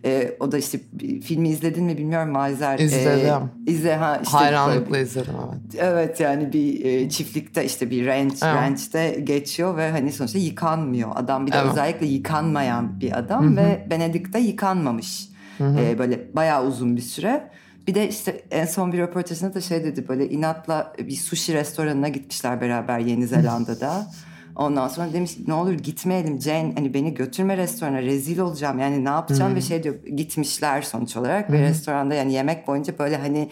e, 0.06 0.38
o 0.40 0.52
da 0.52 0.58
işte 0.58 0.80
filmi 1.24 1.50
izledin 1.50 1.84
mi 1.84 1.98
bilmiyorum 1.98 2.32
Mazer. 2.32 2.80
İzledim. 2.80 3.50
E, 3.68 3.72
izle 3.72 3.96
ha 3.96 4.20
işte 4.24 4.38
Hayranlıkla 4.38 4.98
izledim 4.98 5.34
evet. 5.48 5.76
Evet 5.78 6.20
yani 6.20 6.54
bir 6.54 6.86
e, 6.86 7.10
çiftlikte 7.10 7.66
işte 7.66 7.90
bir 7.90 8.06
ranch, 8.08 8.36
evet. 8.44 8.56
ranch'te 8.56 9.20
geçiyor 9.24 9.78
ve 9.78 9.92
hani 9.92 10.12
sonuçta 10.12 10.40
yıkanmıyor. 10.40 11.10
Adam 11.16 11.48
bir 11.48 11.52
de 11.52 11.58
evet. 11.58 11.72
özellikle 11.72 12.06
yıkanmayan 12.06 13.00
bir 13.00 13.20
adam 13.20 13.46
Hı-hı. 13.46 13.56
ve 13.56 13.88
Benedict 13.90 14.34
de 14.34 14.40
yıkanmamış. 14.40 15.30
E, 15.60 16.00
böyle 16.00 16.36
bayağı 16.36 16.66
uzun 16.66 16.96
bir 16.96 17.02
süre. 17.02 17.50
Bir 17.88 17.96
de 17.96 18.10
işte 18.10 18.42
en 18.52 18.66
son 18.66 18.94
bir 18.94 18.98
röportajında 18.98 19.54
da 19.54 19.62
şey 19.62 19.84
dedi 19.84 20.08
böyle 20.08 20.30
inatla 20.30 20.94
bir 21.00 21.16
sushi 21.16 21.54
restoranına 21.54 22.08
gitmişler 22.08 22.62
beraber 22.62 23.00
Yeni 23.00 23.28
Zelanda'da. 23.28 24.08
Ondan 24.56 24.88
sonra 24.88 25.14
demiş 25.14 25.32
ne 25.48 25.54
olur 25.54 25.74
gitmeyelim 25.74 26.42
Jane 26.42 26.74
hani 26.76 26.94
beni 26.94 27.14
götürme 27.14 27.58
restorana 27.58 28.02
rezil 28.02 28.40
olacağım 28.40 28.80
yani 28.80 29.06
ne 29.06 29.10
yapacağım 29.10 29.50
hmm. 29.50 29.58
ve 29.58 29.62
şey 29.62 29.84
diyor 29.84 29.96
gitmişler 30.04 30.82
sonuç 30.82 31.18
olarak 31.18 31.50
hmm. 31.50 31.56
ve 31.56 31.62
restoranda 31.62 32.14
yani 32.14 32.34
yemek 32.34 32.68
boyunca 32.68 33.00
böyle 33.00 33.18
hani 33.18 33.50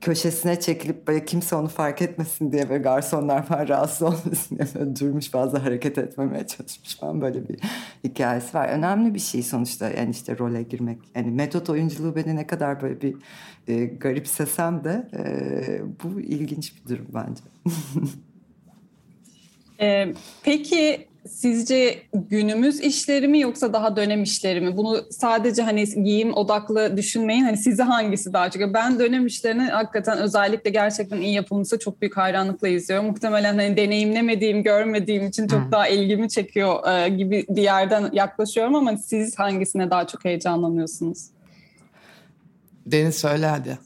köşesine 0.00 0.60
çekilip 0.60 1.06
böyle 1.08 1.24
kimse 1.24 1.56
onu 1.56 1.68
fark 1.68 2.02
etmesin 2.02 2.52
diye 2.52 2.68
ve 2.68 2.78
garsonlar 2.78 3.46
falan 3.46 3.68
rahatsız 3.68 4.02
olmasın 4.02 4.58
diye 4.58 4.68
böyle 4.74 4.96
durmuş 4.96 5.30
fazla 5.30 5.64
hareket 5.64 5.98
etmemeye 5.98 6.46
çalışmış 6.46 6.96
falan 6.96 7.20
böyle 7.20 7.48
bir 7.48 7.58
hikayesi 8.04 8.54
var. 8.54 8.68
Önemli 8.68 9.14
bir 9.14 9.18
şey 9.18 9.42
sonuçta 9.42 9.90
yani 9.90 10.10
işte 10.10 10.38
role 10.38 10.62
girmek. 10.62 10.98
Yani 11.14 11.30
metot 11.30 11.70
oyunculuğu 11.70 12.16
beni 12.16 12.36
ne 12.36 12.46
kadar 12.46 12.82
böyle 12.82 13.00
bir 13.00 13.16
e, 13.68 13.84
garipsesem 13.84 14.84
de 14.84 15.08
e, 15.12 15.22
bu 16.04 16.20
ilginç 16.20 16.72
bir 16.76 16.90
durum 16.90 17.06
bence. 17.14 17.42
Ee, 19.80 20.14
peki 20.42 21.07
sizce 21.28 22.02
günümüz 22.12 22.80
işleri 22.80 23.28
mi 23.28 23.40
yoksa 23.40 23.72
daha 23.72 23.96
dönem 23.96 24.22
işleri 24.22 24.60
mi? 24.60 24.76
Bunu 24.76 25.04
sadece 25.10 25.62
hani 25.62 25.84
giyim 25.84 26.34
odaklı 26.34 26.96
düşünmeyin. 26.96 27.44
Hani 27.44 27.56
sizi 27.56 27.82
hangisi 27.82 28.32
daha 28.32 28.50
çok? 28.50 28.74
Ben 28.74 28.98
dönem 28.98 29.26
işlerini 29.26 29.62
hakikaten 29.62 30.18
özellikle 30.18 30.70
gerçekten 30.70 31.20
iyi 31.20 31.34
yapılmışsa 31.34 31.78
çok 31.78 32.00
büyük 32.00 32.16
hayranlıkla 32.16 32.68
izliyorum. 32.68 33.06
Muhtemelen 33.06 33.58
hani 33.58 33.76
deneyimlemediğim, 33.76 34.62
görmediğim 34.62 35.26
için 35.26 35.48
çok 35.48 35.60
hmm. 35.60 35.72
daha 35.72 35.88
ilgimi 35.88 36.28
çekiyor 36.28 36.88
e, 36.88 37.08
gibi 37.08 37.46
bir 37.48 37.62
yerden 37.62 38.10
yaklaşıyorum 38.12 38.74
ama 38.74 38.96
siz 38.96 39.38
hangisine 39.38 39.90
daha 39.90 40.06
çok 40.06 40.24
heyecanlanıyorsunuz? 40.24 41.18
Deniz 42.86 43.14
söyle 43.14 43.46
hadi. 43.46 43.78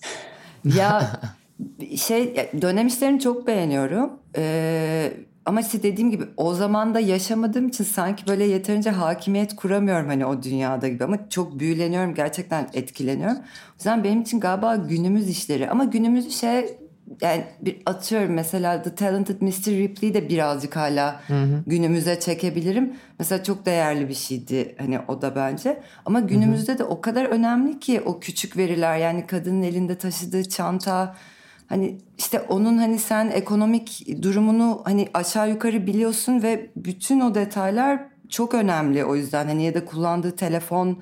Ya 0.64 1.20
şey 1.96 2.50
dönem 2.62 2.87
işlerini 2.87 3.20
çok 3.20 3.46
beğeniyorum. 3.46 4.11
Ee, 4.37 5.12
ama 5.46 5.61
işte 5.61 5.82
dediğim 5.82 6.11
gibi 6.11 6.25
o 6.37 6.54
zaman 6.54 6.94
da 6.94 7.00
yaşamadığım 7.00 7.68
için 7.68 7.84
sanki 7.84 8.26
böyle 8.26 8.44
yeterince 8.44 8.90
hakimiyet 8.90 9.56
kuramıyorum 9.56 10.08
hani 10.08 10.26
o 10.26 10.42
dünyada 10.42 10.88
gibi 10.88 11.04
ama 11.04 11.28
çok 11.28 11.58
büyüleniyorum 11.58 12.14
gerçekten 12.14 12.68
etkileniyorum. 12.72 13.37
O 13.38 13.75
yüzden 13.78 14.04
benim 14.04 14.22
için 14.22 14.40
galiba 14.40 14.76
günümüz 14.76 15.28
işleri 15.28 15.70
ama 15.70 15.84
günümüz 15.84 16.40
şey 16.40 16.78
yani 17.20 17.44
bir 17.61 17.76
atıyorum 17.87 18.34
mesela 18.34 18.82
The 18.82 18.94
Talented 18.94 19.40
Mr. 19.40 19.66
Ripley'i 19.66 20.14
de 20.14 20.28
birazcık 20.28 20.76
hala 20.76 21.20
hı 21.26 21.42
hı. 21.42 21.62
günümüze 21.66 22.20
çekebilirim. 22.20 22.92
Mesela 23.18 23.42
çok 23.42 23.66
değerli 23.66 24.08
bir 24.08 24.14
şeydi 24.14 24.75
hani 24.78 24.99
o 25.08 25.22
da 25.22 25.37
bence. 25.37 25.82
Ama 26.04 26.20
günümüzde 26.20 26.72
hı 26.72 26.75
hı. 26.75 26.78
de 26.78 26.84
o 26.84 27.00
kadar 27.00 27.25
önemli 27.25 27.80
ki 27.80 28.00
o 28.00 28.20
küçük 28.20 28.56
veriler 28.56 28.99
yani 28.99 29.26
kadının 29.26 29.62
elinde 29.62 29.99
taşıdığı 29.99 30.49
çanta 30.49 31.16
Hani 31.73 31.99
işte 32.19 32.41
onun 32.41 32.79
hani 32.79 32.99
sen 32.99 33.31
ekonomik 33.31 34.07
durumunu 34.23 34.83
hani 34.85 35.09
aşağı 35.14 35.50
yukarı 35.50 35.87
biliyorsun 35.87 36.43
ve 36.43 36.71
bütün 36.76 37.21
o 37.21 37.35
detaylar 37.35 38.00
çok 38.29 38.55
önemli 38.55 39.05
o 39.05 39.17
yüzden. 39.17 39.47
Hani 39.47 39.64
ya 39.64 39.75
da 39.75 39.85
kullandığı 39.85 40.37
telefon. 40.37 40.99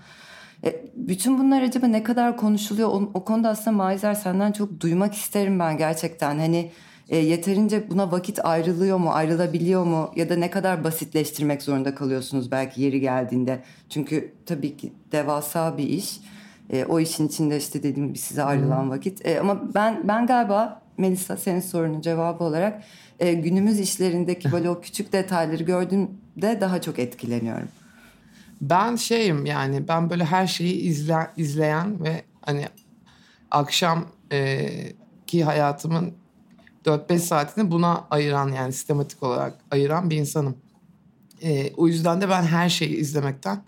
E, 0.64 0.84
bütün 0.94 1.38
bunlar 1.38 1.62
acaba 1.62 1.86
ne 1.86 2.02
kadar 2.02 2.36
konuşuluyor? 2.36 2.88
O, 2.88 3.10
o 3.14 3.24
konuda 3.24 3.48
aslında 3.48 3.76
Maizer 3.76 4.14
senden 4.14 4.52
çok 4.52 4.80
duymak 4.80 5.14
isterim 5.14 5.58
ben 5.58 5.76
gerçekten. 5.76 6.38
Hani 6.38 6.70
e, 7.08 7.16
yeterince 7.16 7.90
buna 7.90 8.12
vakit 8.12 8.44
ayrılıyor 8.44 8.98
mu 8.98 9.10
ayrılabiliyor 9.10 9.84
mu? 9.84 10.12
Ya 10.16 10.28
da 10.28 10.36
ne 10.36 10.50
kadar 10.50 10.84
basitleştirmek 10.84 11.62
zorunda 11.62 11.94
kalıyorsunuz 11.94 12.50
belki 12.50 12.82
yeri 12.82 13.00
geldiğinde? 13.00 13.62
Çünkü 13.88 14.32
tabii 14.46 14.76
ki 14.76 14.92
devasa 15.12 15.78
bir 15.78 15.88
iş 15.88 16.20
e, 16.72 16.84
o 16.84 17.00
işin 17.00 17.28
içinde 17.28 17.56
işte 17.56 17.82
dediğim 17.82 18.08
gibi 18.08 18.18
size 18.18 18.42
ayrılan 18.42 18.90
vakit. 18.90 19.26
E, 19.26 19.40
ama 19.40 19.74
ben 19.74 20.08
ben 20.08 20.26
galiba 20.26 20.82
Melisa 20.98 21.36
senin 21.36 21.60
sorunun 21.60 22.00
cevabı 22.00 22.44
olarak 22.44 22.82
e, 23.20 23.32
günümüz 23.32 23.80
işlerindeki 23.80 24.52
böyle 24.52 24.70
o 24.70 24.80
küçük 24.80 25.12
detayları 25.12 25.62
gördüğümde 25.62 26.60
daha 26.60 26.80
çok 26.80 26.98
etkileniyorum. 26.98 27.68
Ben 28.60 28.96
şeyim 28.96 29.46
yani 29.46 29.88
ben 29.88 30.10
böyle 30.10 30.24
her 30.24 30.46
şeyi 30.46 30.74
izle, 30.74 31.30
izleyen 31.36 32.04
ve 32.04 32.22
hani 32.42 32.66
akşam 33.50 34.06
e, 34.32 34.68
ki 35.26 35.44
hayatımın 35.44 36.14
4-5 36.84 37.18
saatini 37.18 37.70
buna 37.70 38.04
ayıran 38.10 38.48
yani 38.48 38.72
sistematik 38.72 39.22
olarak 39.22 39.54
ayıran 39.70 40.10
bir 40.10 40.16
insanım. 40.16 40.56
E, 41.42 41.72
o 41.74 41.88
yüzden 41.88 42.20
de 42.20 42.28
ben 42.28 42.42
her 42.42 42.68
şeyi 42.68 42.96
izlemekten 42.96 43.62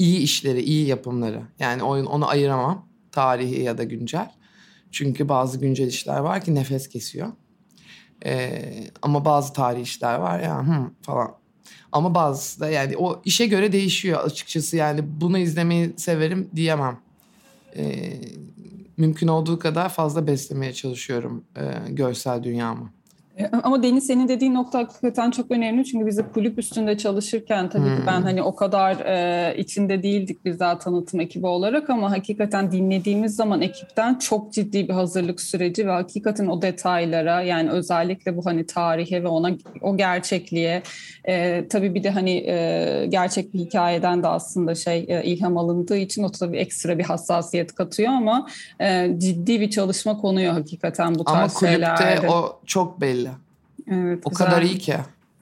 iyi 0.00 0.18
işleri, 0.18 0.62
iyi 0.62 0.86
yapımları. 0.86 1.42
Yani 1.58 1.82
oyun 1.82 2.06
onu 2.06 2.28
ayıramam. 2.28 2.88
Tarihi 3.12 3.62
ya 3.62 3.78
da 3.78 3.84
güncel. 3.84 4.30
Çünkü 4.90 5.28
bazı 5.28 5.60
güncel 5.60 5.86
işler 5.86 6.18
var 6.18 6.44
ki 6.44 6.54
nefes 6.54 6.88
kesiyor. 6.88 7.28
Ee, 8.24 8.84
ama 9.02 9.24
bazı 9.24 9.52
tarihi 9.52 9.82
işler 9.82 10.14
var 10.14 10.40
ya 10.40 10.66
hı, 10.66 10.90
falan. 11.02 11.34
Ama 11.92 12.14
bazısı 12.14 12.60
da 12.60 12.70
yani 12.70 12.96
o 12.96 13.22
işe 13.24 13.46
göre 13.46 13.72
değişiyor 13.72 14.24
açıkçası. 14.24 14.76
Yani 14.76 15.00
bunu 15.20 15.38
izlemeyi 15.38 15.92
severim 15.96 16.50
diyemem. 16.56 16.98
Ee, 17.76 18.12
mümkün 18.96 19.28
olduğu 19.28 19.58
kadar 19.58 19.88
fazla 19.88 20.26
beslemeye 20.26 20.72
çalışıyorum 20.72 21.44
e, 21.56 21.92
görsel 21.92 22.42
dünyamı. 22.42 22.90
E, 23.40 23.50
ama 23.62 23.82
Deniz 23.82 24.06
senin 24.06 24.28
dediğin 24.28 24.54
nokta 24.54 24.78
hakikaten 24.78 25.30
çok 25.30 25.50
önemli 25.50 25.84
çünkü 25.84 26.06
bizi 26.06 26.22
kulüp 26.34 26.58
üstünde 26.58 26.98
çalışırken 26.98 27.68
tabii 27.68 27.84
hmm. 27.84 27.96
ki 27.96 28.02
ben 28.06 28.16
hmm. 28.16 28.24
hani 28.24 28.42
o 28.42 28.54
kadar 28.54 28.96
e, 28.96 29.56
içinde 29.56 30.02
değildik 30.02 30.44
biz 30.44 30.60
daha 30.60 30.78
tanıtım 30.78 31.20
ekibi 31.20 31.46
olarak 31.46 31.90
ama 31.90 32.10
hakikaten 32.10 32.72
dinlediğimiz 32.72 33.36
zaman 33.36 33.62
ekipten 33.62 34.18
çok 34.18 34.52
ciddi 34.52 34.88
bir 34.88 34.92
hazırlık 34.92 35.40
süreci 35.40 35.86
ve 35.86 35.90
hakikaten 35.90 36.46
o 36.46 36.62
detaylara 36.62 37.42
yani 37.42 37.70
özellikle 37.70 38.36
bu 38.36 38.46
hani 38.46 38.66
tarihe 38.66 39.22
ve 39.22 39.28
ona 39.28 39.50
o 39.82 39.96
gerçekliğe 39.96 40.82
e, 41.28 41.68
tabii 41.68 41.94
bir 41.94 42.02
de 42.02 42.10
hani 42.10 42.30
e, 42.30 43.06
gerçek 43.08 43.54
bir 43.54 43.58
hikayeden 43.58 44.22
de 44.22 44.28
aslında 44.28 44.74
şey 44.74 45.06
e, 45.08 45.24
ilham 45.24 45.56
alındığı 45.56 45.96
için 45.96 46.22
o 46.22 46.30
tabii 46.30 46.56
ekstra 46.56 46.98
bir 46.98 47.04
hassasiyet 47.04 47.74
katıyor 47.74 48.12
ama 48.12 48.46
e, 48.80 49.10
ciddi 49.18 49.60
bir 49.60 49.70
çalışma 49.70 50.16
konuyor 50.16 50.52
hakikaten 50.52 51.14
bu 51.14 51.24
tarz 51.24 51.60
şeylerde. 51.60 51.86
Ama 51.86 52.10
kulüpte 52.10 52.30
o 52.30 52.60
çok 52.66 53.00
belli. 53.00 53.29
Evet, 53.90 54.22
o 54.24 54.30
güzel. 54.30 54.46
kadar 54.46 54.62
iyi 54.62 54.78
ki. 54.78 54.96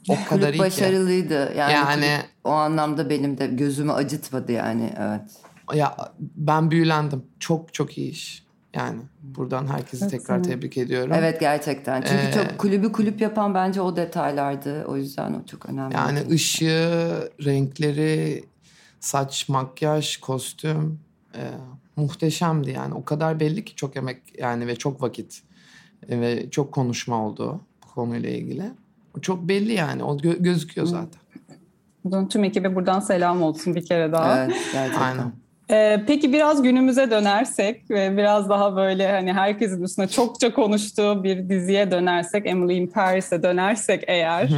O 0.08 0.16
kadar 0.28 0.54
iyi 0.54 0.58
başarılıydı. 0.58 1.52
Yani, 1.56 1.72
yani 1.72 2.18
o 2.44 2.50
anlamda 2.50 3.10
benim 3.10 3.38
de 3.38 3.46
gözümü 3.46 3.92
acıtmadı 3.92 4.52
yani 4.52 4.92
evet. 4.98 5.30
Ya 5.74 5.96
ben 6.18 6.70
büyülendim. 6.70 7.22
Çok 7.40 7.74
çok 7.74 7.98
iyi 7.98 8.10
iş. 8.10 8.48
Yani 8.74 9.00
buradan 9.22 9.66
herkesi 9.66 10.04
evet, 10.04 10.10
tekrar 10.10 10.42
tebrik 10.42 10.76
ediyorum. 10.76 11.12
Evet 11.16 11.40
gerçekten. 11.40 12.02
Çünkü 12.02 12.26
ee, 12.28 12.32
çok 12.32 12.58
kulübü 12.58 12.92
kulüp 12.92 13.20
yapan 13.20 13.54
bence 13.54 13.80
o 13.80 13.96
detaylardı. 13.96 14.84
O 14.84 14.96
yüzden 14.96 15.34
o 15.34 15.46
çok 15.46 15.66
önemli. 15.66 15.94
Yani 15.94 16.18
ışığı, 16.30 17.32
renkleri, 17.44 18.44
saç, 19.00 19.48
makyaj, 19.48 20.16
kostüm 20.16 21.00
e, 21.34 21.42
muhteşemdi 21.96 22.70
yani. 22.70 22.94
O 22.94 23.04
kadar 23.04 23.40
belli 23.40 23.64
ki 23.64 23.74
çok 23.74 23.96
emek 23.96 24.22
yani 24.38 24.66
ve 24.66 24.76
çok 24.76 25.02
vakit 25.02 25.42
ve 26.08 26.50
çok 26.50 26.72
konuşma 26.72 27.26
oldu 27.26 27.60
konuyla 27.98 28.30
ilgili. 28.30 28.62
Çok 29.22 29.48
belli 29.48 29.72
yani. 29.72 30.02
O 30.04 30.16
gö- 30.16 30.42
gözüküyor 30.42 30.86
zaten. 30.86 31.20
Bunun 32.04 32.28
tüm 32.28 32.44
ekibe 32.44 32.74
buradan 32.74 33.00
selam 33.00 33.42
olsun 33.42 33.74
bir 33.74 33.84
kere 33.86 34.12
daha. 34.12 34.44
Evet 34.44 34.56
gerçekten. 34.72 35.02
Aynen. 35.02 35.32
Ee, 35.70 36.02
peki 36.06 36.32
biraz 36.32 36.62
günümüze 36.62 37.10
dönersek 37.10 37.90
ve 37.90 38.16
biraz 38.16 38.48
daha 38.48 38.76
böyle 38.76 39.12
hani 39.12 39.32
herkesin 39.32 39.82
üstüne 39.82 40.08
çokça 40.08 40.54
konuştuğu 40.54 41.24
bir 41.24 41.48
diziye 41.48 41.90
dönersek, 41.90 42.46
Emily 42.46 42.78
in 42.78 42.86
Paris'e 42.86 43.42
dönersek 43.42 44.04
eğer 44.06 44.50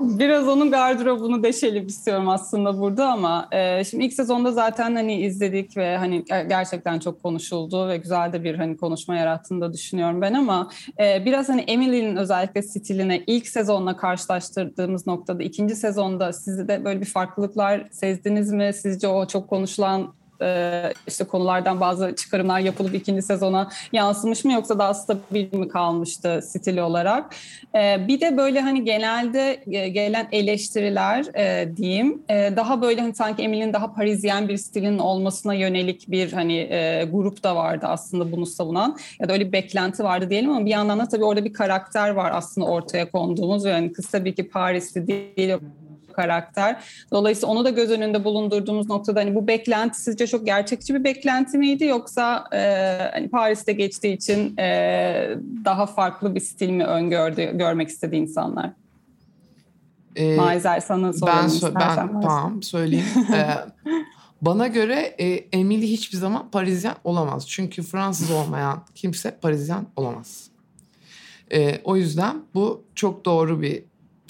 biraz 0.00 0.48
onun 0.48 0.70
gardırobunu 0.70 1.42
deşelim 1.42 1.86
istiyorum 1.86 2.28
aslında 2.28 2.80
burada 2.80 3.08
ama 3.08 3.48
e, 3.52 3.84
şimdi 3.84 4.04
ilk 4.04 4.12
sezonda 4.12 4.52
zaten 4.52 4.94
hani 4.94 5.20
izledik 5.20 5.76
ve 5.76 5.96
hani 5.96 6.24
gerçekten 6.48 6.98
çok 6.98 7.22
konuşuldu 7.22 7.88
ve 7.88 7.96
güzel 7.96 8.32
de 8.32 8.44
bir 8.44 8.54
hani 8.54 8.76
konuşma 8.76 9.16
yarattığını 9.16 9.60
da 9.60 9.72
düşünüyorum 9.72 10.20
ben 10.20 10.34
ama 10.34 10.70
e, 11.00 11.24
biraz 11.24 11.48
hani 11.48 11.60
Emily'nin 11.60 12.16
özellikle 12.16 12.62
stiline 12.62 13.22
ilk 13.26 13.48
sezonla 13.48 13.96
karşılaştırdığımız 13.96 15.06
noktada 15.06 15.42
ikinci 15.42 15.76
sezonda 15.76 16.32
sizde 16.32 16.68
de 16.68 16.84
böyle 16.84 17.00
bir 17.00 17.06
farklılıklar 17.06 17.88
sezdiniz 17.90 18.52
mi? 18.52 18.70
Sizce 18.74 19.08
o 19.08 19.26
çok 19.26 19.48
konuşulan 19.48 20.21
e, 20.42 20.92
işte 21.06 21.24
konulardan 21.24 21.80
bazı 21.80 22.14
çıkarımlar 22.16 22.60
yapılıp 22.60 22.94
ikinci 22.94 23.22
sezona 23.22 23.70
yansımış 23.92 24.44
mı 24.44 24.52
yoksa 24.52 24.78
daha 24.78 24.94
stabil 24.94 25.54
mi 25.54 25.68
kalmıştı 25.68 26.40
stil 26.42 26.78
olarak? 26.78 27.34
E, 27.74 28.08
bir 28.08 28.20
de 28.20 28.36
böyle 28.36 28.60
hani 28.60 28.84
genelde 28.84 29.62
e, 29.66 29.88
gelen 29.88 30.28
eleştiriler 30.32 31.26
e, 31.34 31.76
diyeyim 31.76 32.22
e, 32.28 32.56
daha 32.56 32.82
böyle 32.82 33.00
hani 33.00 33.14
sanki 33.14 33.42
Emily'nin 33.42 33.72
daha 33.72 33.94
Parisyen 33.94 34.48
bir 34.48 34.56
stilin 34.56 34.98
olmasına 34.98 35.54
yönelik 35.54 36.10
bir 36.10 36.32
hani 36.32 36.68
grup 37.12 37.42
da 37.44 37.56
vardı 37.56 37.86
aslında 37.88 38.32
bunu 38.32 38.46
savunan 38.46 38.98
ya 39.20 39.28
da 39.28 39.32
öyle 39.32 39.46
bir 39.46 39.52
beklenti 39.52 40.04
vardı 40.04 40.30
diyelim 40.30 40.50
ama 40.50 40.66
bir 40.66 40.70
yandan 40.70 41.00
da 41.00 41.08
tabii 41.08 41.24
orada 41.24 41.44
bir 41.44 41.52
karakter 41.52 42.10
var 42.10 42.30
aslında 42.34 42.66
ortaya 42.66 43.10
konduğumuz 43.10 43.64
yani 43.64 43.92
kız 43.92 44.06
tabii 44.06 44.34
ki 44.34 44.48
Parisli 44.48 45.06
değil 45.06 45.52
karakter. 46.12 46.84
Dolayısıyla 47.12 47.48
onu 47.48 47.64
da 47.64 47.70
göz 47.70 47.90
önünde 47.90 48.24
bulundurduğumuz 48.24 48.88
noktada 48.88 49.20
hani 49.20 49.34
bu 49.34 49.46
beklenti 49.46 50.00
sizce 50.00 50.26
çok 50.26 50.46
gerçekçi 50.46 50.94
bir 50.94 51.04
beklenti 51.04 51.58
miydi 51.58 51.84
yoksa 51.84 52.44
e, 52.52 52.58
hani 53.12 53.28
Paris'te 53.28 53.72
geçtiği 53.72 54.16
için 54.16 54.56
e, 54.56 55.36
daha 55.64 55.86
farklı 55.86 56.34
bir 56.34 56.40
stil 56.40 56.70
mi 56.70 56.84
öngördü 56.84 57.58
görmek 57.58 57.88
istedi 57.88 58.16
insanlar? 58.16 58.70
Ee, 60.16 60.36
Maizer 60.36 60.80
sana 60.80 61.12
sorayım 61.12 61.40
ben, 61.42 61.48
so- 61.48 61.74
ben 61.74 62.20
tamam 62.20 62.62
söyleyeyim. 62.62 63.06
ee, 63.34 63.56
bana 64.42 64.66
göre 64.66 65.14
e, 65.18 65.26
Emily 65.52 65.90
hiçbir 65.90 66.18
zaman 66.18 66.50
Parisyen 66.50 66.94
olamaz. 67.04 67.48
Çünkü 67.48 67.82
Fransız 67.82 68.30
olmayan 68.30 68.82
kimse 68.94 69.30
Parisyen 69.30 69.86
olamaz. 69.96 70.50
E, 71.52 71.80
o 71.84 71.96
yüzden 71.96 72.36
bu 72.54 72.82
çok 72.94 73.24
doğru 73.24 73.62
bir 73.62 73.82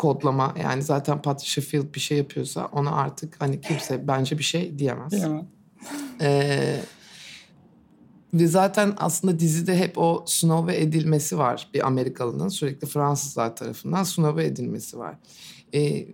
kodlama. 0.03 0.55
Yani 0.63 0.83
zaten 0.83 1.23
Patricia 1.23 1.65
Field 1.65 1.95
bir 1.95 2.01
şey 2.01 2.19
yapıyorsa 2.19 2.67
ona 2.73 2.93
artık 2.93 3.41
hani 3.41 3.61
kimse 3.61 4.09
bence 4.09 4.39
bir 4.39 4.43
şey 4.43 4.79
diyemez. 4.79 5.13
Diyemem. 5.13 5.47
Ee, 6.21 6.81
ve 8.35 8.47
zaten 8.47 8.95
aslında 8.97 9.39
dizide 9.39 9.77
hep 9.77 9.99
o 9.99 10.25
snove 10.27 10.77
edilmesi 10.77 11.39
var 11.39 11.69
bir 11.75 11.87
Amerikalının 11.87 12.49
sürekli 12.49 12.87
Fransızlar 12.87 13.57
tarafından 13.57 14.03
snove 14.03 14.45
edilmesi 14.45 14.99
var. 14.99 15.15
Ee, 15.75 16.07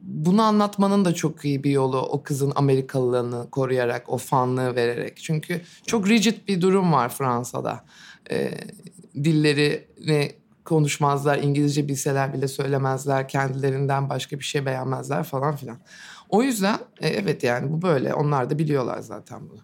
bunu 0.00 0.42
anlatmanın 0.42 1.04
da 1.04 1.14
çok 1.14 1.44
iyi 1.44 1.64
bir 1.64 1.70
yolu 1.70 2.00
o 2.00 2.22
kızın 2.22 2.52
Amerikalılığını 2.54 3.50
koruyarak, 3.50 4.08
o 4.08 4.18
fanlığı 4.18 4.74
vererek. 4.76 5.16
Çünkü 5.16 5.60
çok 5.86 6.08
rigid 6.08 6.48
bir 6.48 6.60
durum 6.60 6.92
var 6.92 7.08
Fransa'da. 7.08 7.84
Ee, 8.30 8.50
dillerini 9.14 10.41
konuşmazlar, 10.64 11.38
İngilizce 11.38 11.88
bilseler 11.88 12.32
bile 12.32 12.48
söylemezler, 12.48 13.28
kendilerinden 13.28 14.08
başka 14.08 14.38
bir 14.38 14.44
şey 14.44 14.66
beğenmezler 14.66 15.22
falan 15.22 15.56
filan. 15.56 15.76
O 16.28 16.42
yüzden 16.42 16.78
e, 17.00 17.08
evet 17.08 17.44
yani 17.44 17.72
bu 17.72 17.82
böyle. 17.82 18.14
Onlar 18.14 18.50
da 18.50 18.58
biliyorlar 18.58 18.98
zaten 18.98 19.40
bunu. 19.50 19.60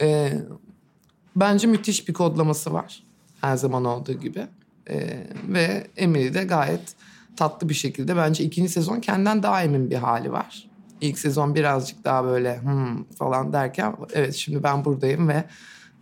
E, 0.00 0.32
bence 1.36 1.66
müthiş 1.66 2.08
bir 2.08 2.12
kodlaması 2.12 2.72
var. 2.72 3.02
Her 3.40 3.56
zaman 3.56 3.84
olduğu 3.84 4.12
gibi. 4.12 4.46
E, 4.90 5.26
ve 5.48 5.86
Emily 5.96 6.34
de 6.34 6.44
gayet 6.44 6.94
tatlı 7.36 7.68
bir 7.68 7.74
şekilde 7.74 8.16
bence 8.16 8.44
ikinci 8.44 8.68
sezon 8.68 9.00
kendinden 9.00 9.42
daha 9.42 9.62
emin 9.62 9.90
bir 9.90 9.96
hali 9.96 10.32
var. 10.32 10.68
İlk 11.00 11.18
sezon 11.18 11.54
birazcık 11.54 12.04
daha 12.04 12.24
böyle 12.24 12.58
hmm 12.58 13.04
falan 13.04 13.52
derken 13.52 13.96
evet 14.12 14.34
şimdi 14.34 14.62
ben 14.62 14.84
buradayım 14.84 15.28
ve 15.28 15.44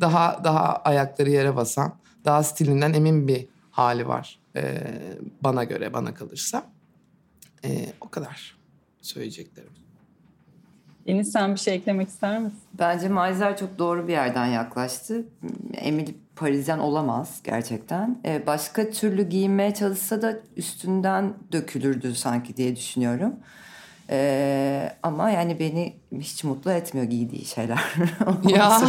daha 0.01 0.41
daha 0.45 0.77
ayakları 0.77 1.31
yere 1.31 1.57
basan, 1.57 1.95
daha 2.25 2.43
stilinden 2.43 2.93
emin 2.93 3.29
bir 3.29 3.49
hali 3.77 4.09
var 4.09 4.39
e, 4.57 4.83
bana 5.41 5.65
göre 5.65 5.93
bana 5.93 6.15
kalırsa. 6.15 6.65
E, 7.65 7.93
o 8.01 8.09
kadar 8.09 8.57
söyleyeceklerim. 9.03 9.71
Enis 11.07 11.33
sen 11.33 11.55
bir 11.55 11.61
şey 11.61 11.75
eklemek 11.75 12.09
ister 12.09 12.39
misin? 12.39 12.59
Bence 12.79 13.09
Maizer 13.09 13.57
çok 13.57 13.79
doğru 13.79 14.09
bir 14.09 14.13
yerden 14.13 14.47
yaklaştı. 14.47 15.25
Emily 15.75 16.15
Parisyen 16.37 16.79
olamaz 16.79 17.41
gerçekten. 17.45 18.19
Ee, 18.25 18.47
başka 18.47 18.91
türlü 18.91 19.29
giyinmeye 19.29 19.75
çalışsa 19.75 20.23
da 20.23 20.39
üstünden 20.57 21.35
dökülürdü 21.53 22.15
sanki 22.15 22.57
diye 22.57 22.77
düşünüyorum. 22.77 23.35
Ee, 24.11 24.93
ama 25.03 25.31
yani 25.31 25.59
beni 25.59 25.97
hiç 26.13 26.45
mutlu 26.45 26.73
etmiyor 26.73 27.07
giydiği 27.07 27.45
şeyler. 27.45 27.81
ya. 28.49 28.71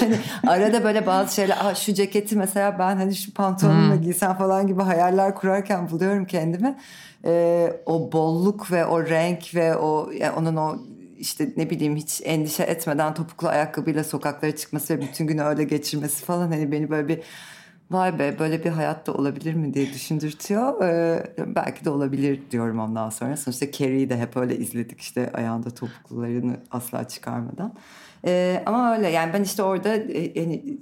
hani 0.00 0.18
arada 0.46 0.84
böyle 0.84 1.06
bazı 1.06 1.34
şeyler, 1.34 1.58
ah 1.60 1.74
şu 1.74 1.94
ceketi 1.94 2.36
mesela 2.36 2.78
ben 2.78 2.96
hani 2.96 3.14
şu 3.14 3.34
pantolonumla 3.34 3.94
hmm. 3.94 4.02
giysem 4.02 4.34
falan 4.34 4.66
gibi 4.66 4.82
hayaller 4.82 5.34
kurarken 5.34 5.90
buluyorum 5.90 6.24
kendimi. 6.24 6.76
Ee, 7.24 7.72
o 7.86 8.12
bolluk 8.12 8.72
ve 8.72 8.86
o 8.86 9.06
renk 9.06 9.54
ve 9.54 9.76
o 9.76 10.10
yani 10.10 10.32
onun 10.36 10.56
o 10.56 10.76
işte 11.18 11.52
ne 11.56 11.70
bileyim 11.70 11.96
hiç 11.96 12.20
endişe 12.24 12.62
etmeden 12.62 13.14
topuklu 13.14 13.48
ayakkabıyla 13.48 14.04
sokaklara 14.04 14.56
çıkması 14.56 14.96
ve 14.96 15.00
bütün 15.00 15.26
günü 15.26 15.42
öyle 15.42 15.64
geçirmesi 15.64 16.24
falan 16.24 16.48
hani 16.48 16.72
beni 16.72 16.90
böyle 16.90 17.08
bir 17.08 17.20
vay 17.90 18.18
be 18.18 18.38
böyle 18.38 18.64
bir 18.64 18.70
hayatta 18.70 19.12
olabilir 19.12 19.54
mi 19.54 19.74
diye 19.74 19.92
düşündürtüyor. 19.92 20.82
Ee, 20.82 21.26
belki 21.46 21.84
de 21.84 21.90
olabilir 21.90 22.40
diyorum 22.50 22.78
ondan 22.78 23.10
sonra. 23.10 23.36
Sonuçta 23.36 23.72
Carrie'yi 23.72 24.10
de 24.10 24.16
hep 24.18 24.36
öyle 24.36 24.56
izledik 24.56 25.00
işte 25.00 25.30
ayağında 25.34 25.70
topuklularını 25.70 26.56
asla 26.70 27.08
çıkarmadan. 27.08 27.74
Ee, 28.26 28.62
ama 28.66 28.96
öyle 28.96 29.08
yani 29.08 29.32
ben 29.32 29.42
işte 29.42 29.62
orada 29.62 29.96
e, 29.96 30.40
yani 30.40 30.78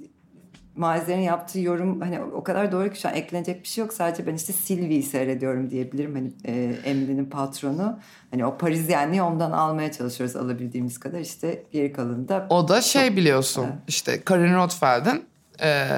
Malzer'in 0.75 1.21
yaptığı 1.21 1.59
yorum 1.59 2.01
hani 2.01 2.21
o 2.21 2.43
kadar 2.43 2.71
doğru 2.71 2.89
ki 2.91 3.01
şu 3.01 3.09
an 3.09 3.13
eklenecek 3.13 3.63
bir 3.63 3.67
şey 3.67 3.83
yok. 3.83 3.93
Sadece 3.93 4.27
ben 4.27 4.33
işte 4.33 4.53
Sylvie'yi 4.53 5.03
seyrediyorum 5.03 5.69
diyebilirim. 5.69 6.15
Hani 6.15 6.31
e, 6.45 6.75
Emily'nin 6.85 7.25
patronu. 7.25 7.99
Hani 8.31 8.45
o 8.45 8.57
Parizyenliği 8.57 9.21
ondan 9.21 9.51
almaya 9.51 9.91
çalışıyoruz 9.91 10.35
alabildiğimiz 10.35 10.97
kadar. 10.99 11.19
işte 11.19 11.63
geri 11.71 11.93
kalanında. 11.93 12.47
O 12.49 12.67
da 12.67 12.81
şey 12.81 13.07
çok, 13.07 13.17
biliyorsun 13.17 13.65
evet. 13.65 13.75
işte 13.87 14.21
Karin 14.21 14.55
Rothfeld'in 14.55 15.25
e, 15.63 15.89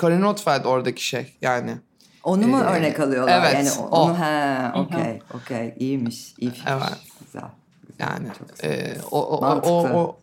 Karin 0.00 0.22
Rothfeld 0.22 0.64
oradaki 0.64 1.04
şey 1.04 1.36
yani. 1.42 1.76
Onu 2.24 2.46
mu 2.46 2.58
ee, 2.60 2.64
örnek 2.64 3.00
alıyorlar? 3.00 3.40
Evet. 3.40 3.54
Yani 3.54 3.70
onu, 3.88 4.12
o. 4.12 4.18
ha, 4.18 4.72
okey, 4.76 5.22
okey. 5.34 5.74
İyiymiş, 5.78 6.34
iyi 6.38 6.50
fikir. 6.50 6.68
Evet. 6.70 6.98
Güzel. 7.24 7.48
Yani 7.98 8.28
e, 8.62 8.96
o, 9.10 9.20
o, 9.20 9.60
o, 9.62 9.88
o, 9.88 10.18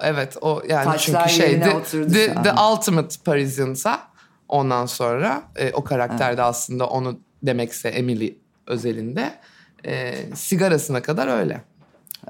evet 0.00 0.36
o 0.40 0.62
yani 0.68 0.84
Taşlar 0.84 1.28
çünkü 1.28 1.42
şey 1.42 1.60
the, 1.60 1.82
the, 2.06 2.42
the 2.42 2.52
ultimate 2.72 3.16
Parisian'sa 3.24 4.00
ondan 4.48 4.86
sonra 4.86 5.42
e, 5.56 5.72
o 5.72 5.84
karakter 5.84 6.28
evet. 6.28 6.38
de 6.38 6.42
aslında 6.42 6.86
onu 6.86 7.18
demekse 7.42 7.88
Emily 7.88 8.38
özelinde 8.66 9.38
e, 9.86 10.14
sigarasına 10.34 11.02
kadar 11.02 11.28
öyle. 11.28 11.60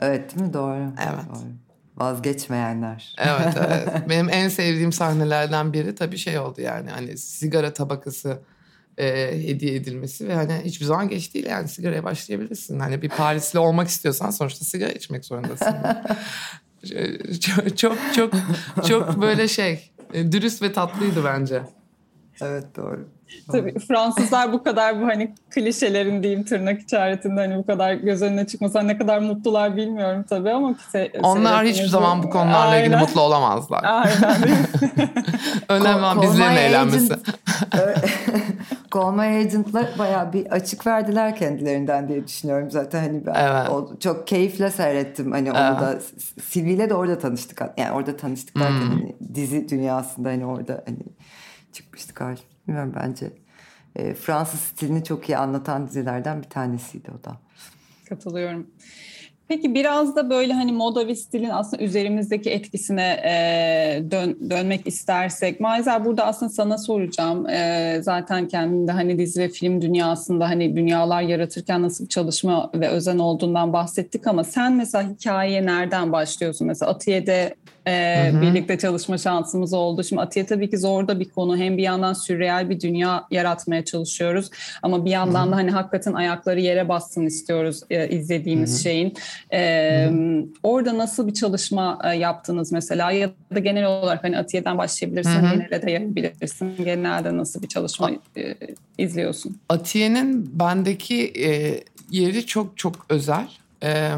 Evet 0.01 0.35
değil 0.35 0.47
mi? 0.47 0.53
Doğru. 0.53 0.75
Evet. 0.79 1.25
Doğru. 1.29 1.72
Vazgeçmeyenler. 2.03 3.15
Evet 3.19 3.55
evet. 3.67 4.09
Benim 4.09 4.29
en 4.29 4.49
sevdiğim 4.49 4.93
sahnelerden 4.93 5.73
biri 5.73 5.95
tabii 5.95 6.19
şey 6.19 6.39
oldu 6.39 6.61
yani 6.61 6.91
hani 6.91 7.19
sigara 7.19 7.73
tabakası 7.73 8.39
e, 8.99 9.07
hediye 9.49 9.75
edilmesi 9.75 10.29
ve 10.29 10.35
hani 10.35 10.61
hiçbir 10.65 10.87
zaman 10.87 11.09
geç 11.09 11.35
değil 11.35 11.47
yani 11.47 11.69
sigaraya 11.69 12.05
başlayabilirsin. 12.05 12.81
Hani 12.81 13.03
bir 13.03 13.09
Parisli 13.09 13.59
olmak 13.59 13.89
istiyorsan 13.89 14.31
sonuçta 14.31 14.65
sigara 14.65 14.93
içmek 14.93 15.25
zorundasın. 15.25 15.75
çok 17.41 17.79
çok 17.79 17.99
çok 18.17 18.33
çok 18.89 19.21
böyle 19.21 19.49
şey 19.49 19.91
e, 20.15 20.33
dürüst 20.33 20.63
ve 20.63 20.73
tatlıydı 20.73 21.25
bence. 21.25 21.63
Evet 22.41 22.77
doğru. 22.77 23.09
Tabii 23.53 23.79
Fransızlar 23.79 24.53
bu 24.53 24.63
kadar 24.63 25.01
bu 25.01 25.07
hani 25.07 25.35
klişelerin 25.51 26.23
diyeyim 26.23 26.45
tırnak 26.45 26.81
içerisinde 26.81 27.41
hani 27.41 27.57
bu 27.57 27.67
kadar 27.67 27.95
göz 27.95 28.23
önüne 28.23 28.47
çıkmasa 28.47 28.83
ne 28.83 28.99
kadar 28.99 29.19
mutlular 29.19 29.77
bilmiyorum 29.77 30.25
tabii 30.29 30.51
ama 30.51 30.75
se- 30.93 31.21
onlar 31.23 31.67
hiçbir 31.67 31.89
zaman 31.89 32.23
bu 32.23 32.31
konularla 32.31 32.59
Aynen. 32.59 32.85
ilgili 32.85 32.97
mutlu 32.97 33.21
olamazlar. 33.21 33.85
Aynen. 33.85 34.43
Önemli 35.69 35.99
olan 35.99 36.23
bizlerin 36.23 36.57
eğlenmesi. 36.57 37.15
Colmar 38.93 39.27
Agent'la 39.27 39.89
bayağı 39.99 40.33
bir 40.33 40.47
açık 40.47 40.87
verdiler 40.87 41.37
kendilerinden 41.37 42.09
diye 42.09 42.27
düşünüyorum 42.27 42.71
zaten 42.71 43.01
hani 43.01 43.27
ben 43.27 43.35
evet. 43.35 43.71
o, 43.71 43.99
çok 44.01 44.27
keyifle 44.27 44.71
seyrettim 44.71 45.33
hani 45.33 45.53
onu 45.53 45.59
evet. 45.59 45.81
da 45.81 45.99
Sylvie'yle 46.43 46.91
de 46.91 46.95
orada 46.95 47.19
tanıştık 47.19 47.63
yani 47.77 47.93
orada 47.93 48.17
tanıştık 48.17 48.57
derken 48.57 48.81
hmm. 48.81 48.91
hani 48.91 49.17
dizi 49.35 49.69
dünyasında 49.69 50.29
hani 50.29 50.47
orada 50.47 50.85
hani 50.87 50.99
çıkmıştık 51.73 52.17
karşı. 52.17 52.43
Bilmiyorum 52.69 52.95
bence 53.01 53.31
e, 53.97 54.15
Fransız 54.15 54.61
stilini 54.61 55.05
çok 55.05 55.29
iyi 55.29 55.37
anlatan 55.37 55.89
dizilerden 55.89 56.43
bir 56.43 56.49
tanesiydi 56.49 57.11
o 57.21 57.25
da. 57.25 57.37
Katılıyorum. 58.09 58.67
Peki 59.49 59.75
biraz 59.75 60.17
da 60.17 60.31
böyle 60.31 60.53
hani 60.53 60.73
moda 60.73 61.07
ve 61.07 61.15
stilin 61.15 61.51
aslında 61.51 61.83
üzerimizdeki 61.83 62.51
etkisine 62.51 63.21
e, 63.25 64.11
dön, 64.11 64.51
dönmek 64.51 64.87
istersek. 64.87 65.61
Maizer 65.61 66.05
burada 66.05 66.27
aslında 66.27 66.53
sana 66.53 66.79
soracağım. 66.79 67.49
E, 67.49 67.99
zaten 68.03 68.49
kendinde 68.49 68.93
hani 68.93 69.19
dizi 69.19 69.41
ve 69.41 69.49
film 69.49 69.83
dünyasında 69.83 70.49
hani 70.49 70.77
dünyalar 70.77 71.23
yaratırken 71.23 71.83
nasıl 71.83 72.07
çalışma 72.07 72.71
ve 72.75 72.89
özen 72.89 73.19
olduğundan 73.19 73.73
bahsettik 73.73 74.27
ama 74.27 74.45
sen 74.45 74.73
mesela 74.73 75.11
hikayeye 75.11 75.67
nereden 75.67 76.13
başlıyorsun? 76.13 76.67
Mesela 76.67 76.91
Atiye'de 76.91 77.55
e, 77.87 78.31
birlikte 78.43 78.79
çalışma 78.79 79.19
şansımız 79.19 79.73
oldu. 79.73 80.05
Şimdi 80.05 80.23
Atiye 80.23 80.47
tabii 80.47 80.71
ki 80.71 80.79
zor 80.79 81.09
da 81.09 81.21
bir 81.21 81.29
konu. 81.29 81.57
Hem 81.57 81.77
bir 81.77 81.83
yandan 81.83 82.13
sürreal 82.13 82.71
bir 82.71 82.81
dünya 82.81 83.25
yaratmaya 83.31 83.85
çalışıyoruz 83.85 84.51
ama 84.83 85.05
bir 85.05 85.11
yandan 85.11 85.43
Hı-hı. 85.43 85.53
da 85.53 85.57
hani 85.57 85.71
hakikaten 85.71 86.13
ayakları 86.13 86.61
yere 86.61 86.89
bassın 86.89 87.27
istiyoruz 87.27 87.81
e, 87.91 88.09
izlediğimiz 88.09 88.71
Hı-hı. 88.73 88.83
şeyin. 88.83 89.15
E, 89.53 90.11
orada 90.63 90.99
nasıl 90.99 91.27
bir 91.27 91.35
çalışma 91.35 91.99
e, 92.05 92.17
yaptınız 92.17 92.73
mesela 92.73 93.11
ya 93.11 93.31
da 93.55 93.59
genel 93.59 93.85
olarak 93.85 94.25
hani 94.25 94.39
Atiye'den 94.39 94.79
başlayabilirsin, 94.79 95.31
Hı-hı. 95.31 95.55
genelde 95.55 95.83
de 95.83 95.91
yayabilirsin. 95.91 96.77
Genelde 96.77 97.37
nasıl 97.37 97.63
bir 97.63 97.69
çalışma 97.69 98.11
e, 98.37 98.55
izliyorsun? 98.99 99.57
Atiye'nin 99.69 100.59
bendeki 100.59 101.33
e, 101.47 101.81
yeri 102.11 102.47
çok 102.47 102.79
çok 102.79 103.07
özel. 103.09 103.49
E, 103.83 104.11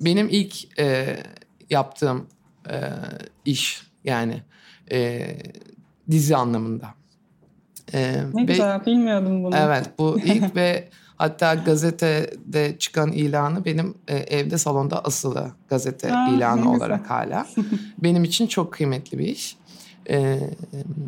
benim 0.00 0.28
ilk 0.28 0.78
e, 0.80 1.16
yaptığım 1.70 2.26
e, 2.70 2.92
iş 3.44 3.82
yani 4.04 4.42
e, 4.92 5.28
dizi 6.10 6.36
anlamında. 6.36 6.88
E, 7.94 8.22
ne 8.34 8.42
ve, 8.42 8.52
güzel 8.52 8.86
bilmiyordum 8.86 9.44
bunu. 9.44 9.56
Evet 9.56 9.90
bu 9.98 10.20
ilk 10.24 10.56
ve 10.56 10.88
hatta 11.16 11.54
gazetede 11.54 12.78
çıkan 12.78 13.12
ilanı 13.12 13.64
benim 13.64 13.94
e, 14.08 14.16
evde 14.16 14.58
salonda 14.58 15.04
asılı 15.04 15.52
gazete 15.68 16.08
ha, 16.08 16.28
ilanı 16.28 16.72
olarak 16.72 17.02
güzel. 17.02 17.16
hala. 17.16 17.46
benim 17.98 18.24
için 18.24 18.46
çok 18.46 18.72
kıymetli 18.72 19.18
bir 19.18 19.26
iş. 19.26 19.56
E, 20.10 20.38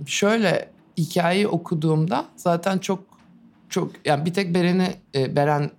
şöyle 0.07 0.69
hikayeyi 0.99 1.49
okuduğumda 1.49 2.25
zaten 2.37 2.79
çok 2.79 3.05
çok 3.69 3.93
yani 4.05 4.27
bir 4.27 4.35
tek 4.35 4.55
Beren'i 4.55 4.95
e, 5.15 5.37
Beren 5.37 5.71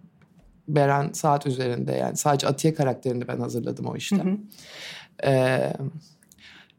Beren 0.75 1.10
saat 1.13 1.47
üzerinde 1.47 1.91
yani 1.91 2.17
sadece 2.17 2.47
Atiye 2.47 2.73
karakterini 2.73 3.27
ben 3.27 3.39
hazırladım 3.39 3.86
o 3.86 3.95
işte. 3.95 4.15
Hı 4.15 4.21
hı. 4.21 4.38
Ee, 5.23 5.73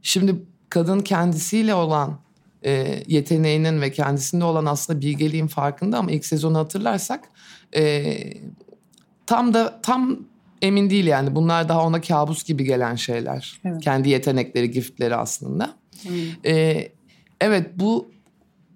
şimdi 0.03 0.35
kadın 0.69 1.01
kendisiyle 1.01 1.75
olan 1.75 2.19
e, 2.65 3.03
yeteneğinin 3.07 3.81
ve 3.81 3.93
kendisinde 3.93 4.45
olan 4.45 4.67
aslında 4.67 5.01
bilgeliğin 5.01 5.47
farkında 5.47 5.99
ama 5.99 6.11
ilk 6.11 6.27
sezonu 6.27 6.59
hatırlarsak 6.59 7.29
e, 7.77 8.15
tam 9.27 9.55
da 9.55 9.81
tam 9.83 10.19
emin 10.63 10.91
değil 10.91 11.07
yani 11.07 11.35
bunlar 11.35 11.69
daha 11.69 11.87
ona 11.87 12.01
kabus 12.01 12.45
gibi 12.45 12.65
gelen 12.65 12.95
şeyler. 12.95 13.61
Evet. 13.65 13.81
Kendi 13.85 14.09
yetenekleri, 14.09 14.71
giftleri 14.71 15.17
aslında. 15.17 15.75
Hmm. 16.03 16.13
E, 16.47 16.89
evet 17.41 17.71
bu 17.77 18.13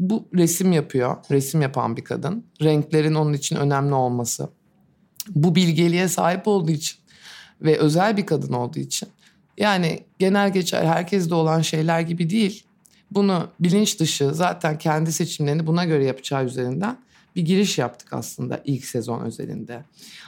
bu 0.00 0.28
resim 0.34 0.72
yapıyor. 0.72 1.16
Resim 1.30 1.62
yapan 1.62 1.96
bir 1.96 2.04
kadın. 2.04 2.44
Renklerin 2.62 3.14
onun 3.14 3.32
için 3.32 3.56
önemli 3.56 3.94
olması. 3.94 4.48
Bu 5.28 5.54
bilgeliğe 5.54 6.08
sahip 6.08 6.48
olduğu 6.48 6.70
için 6.70 6.98
ve 7.60 7.78
özel 7.78 8.16
bir 8.16 8.26
kadın 8.26 8.52
olduğu 8.52 8.78
için 8.78 9.08
yani 9.58 10.00
genel 10.18 10.52
geçer 10.52 10.84
herkeste 10.84 11.34
olan 11.34 11.60
şeyler 11.60 12.00
gibi 12.00 12.30
değil. 12.30 12.64
Bunu 13.10 13.48
bilinç 13.60 14.00
dışı 14.00 14.34
zaten 14.34 14.78
kendi 14.78 15.12
seçimlerini 15.12 15.66
buna 15.66 15.84
göre 15.84 16.04
yapacağı 16.04 16.44
üzerinden 16.44 16.98
bir 17.36 17.42
giriş 17.42 17.78
yaptık 17.78 18.12
aslında 18.12 18.60
ilk 18.64 18.84
sezon 18.84 19.20
özelinde. 19.20 19.84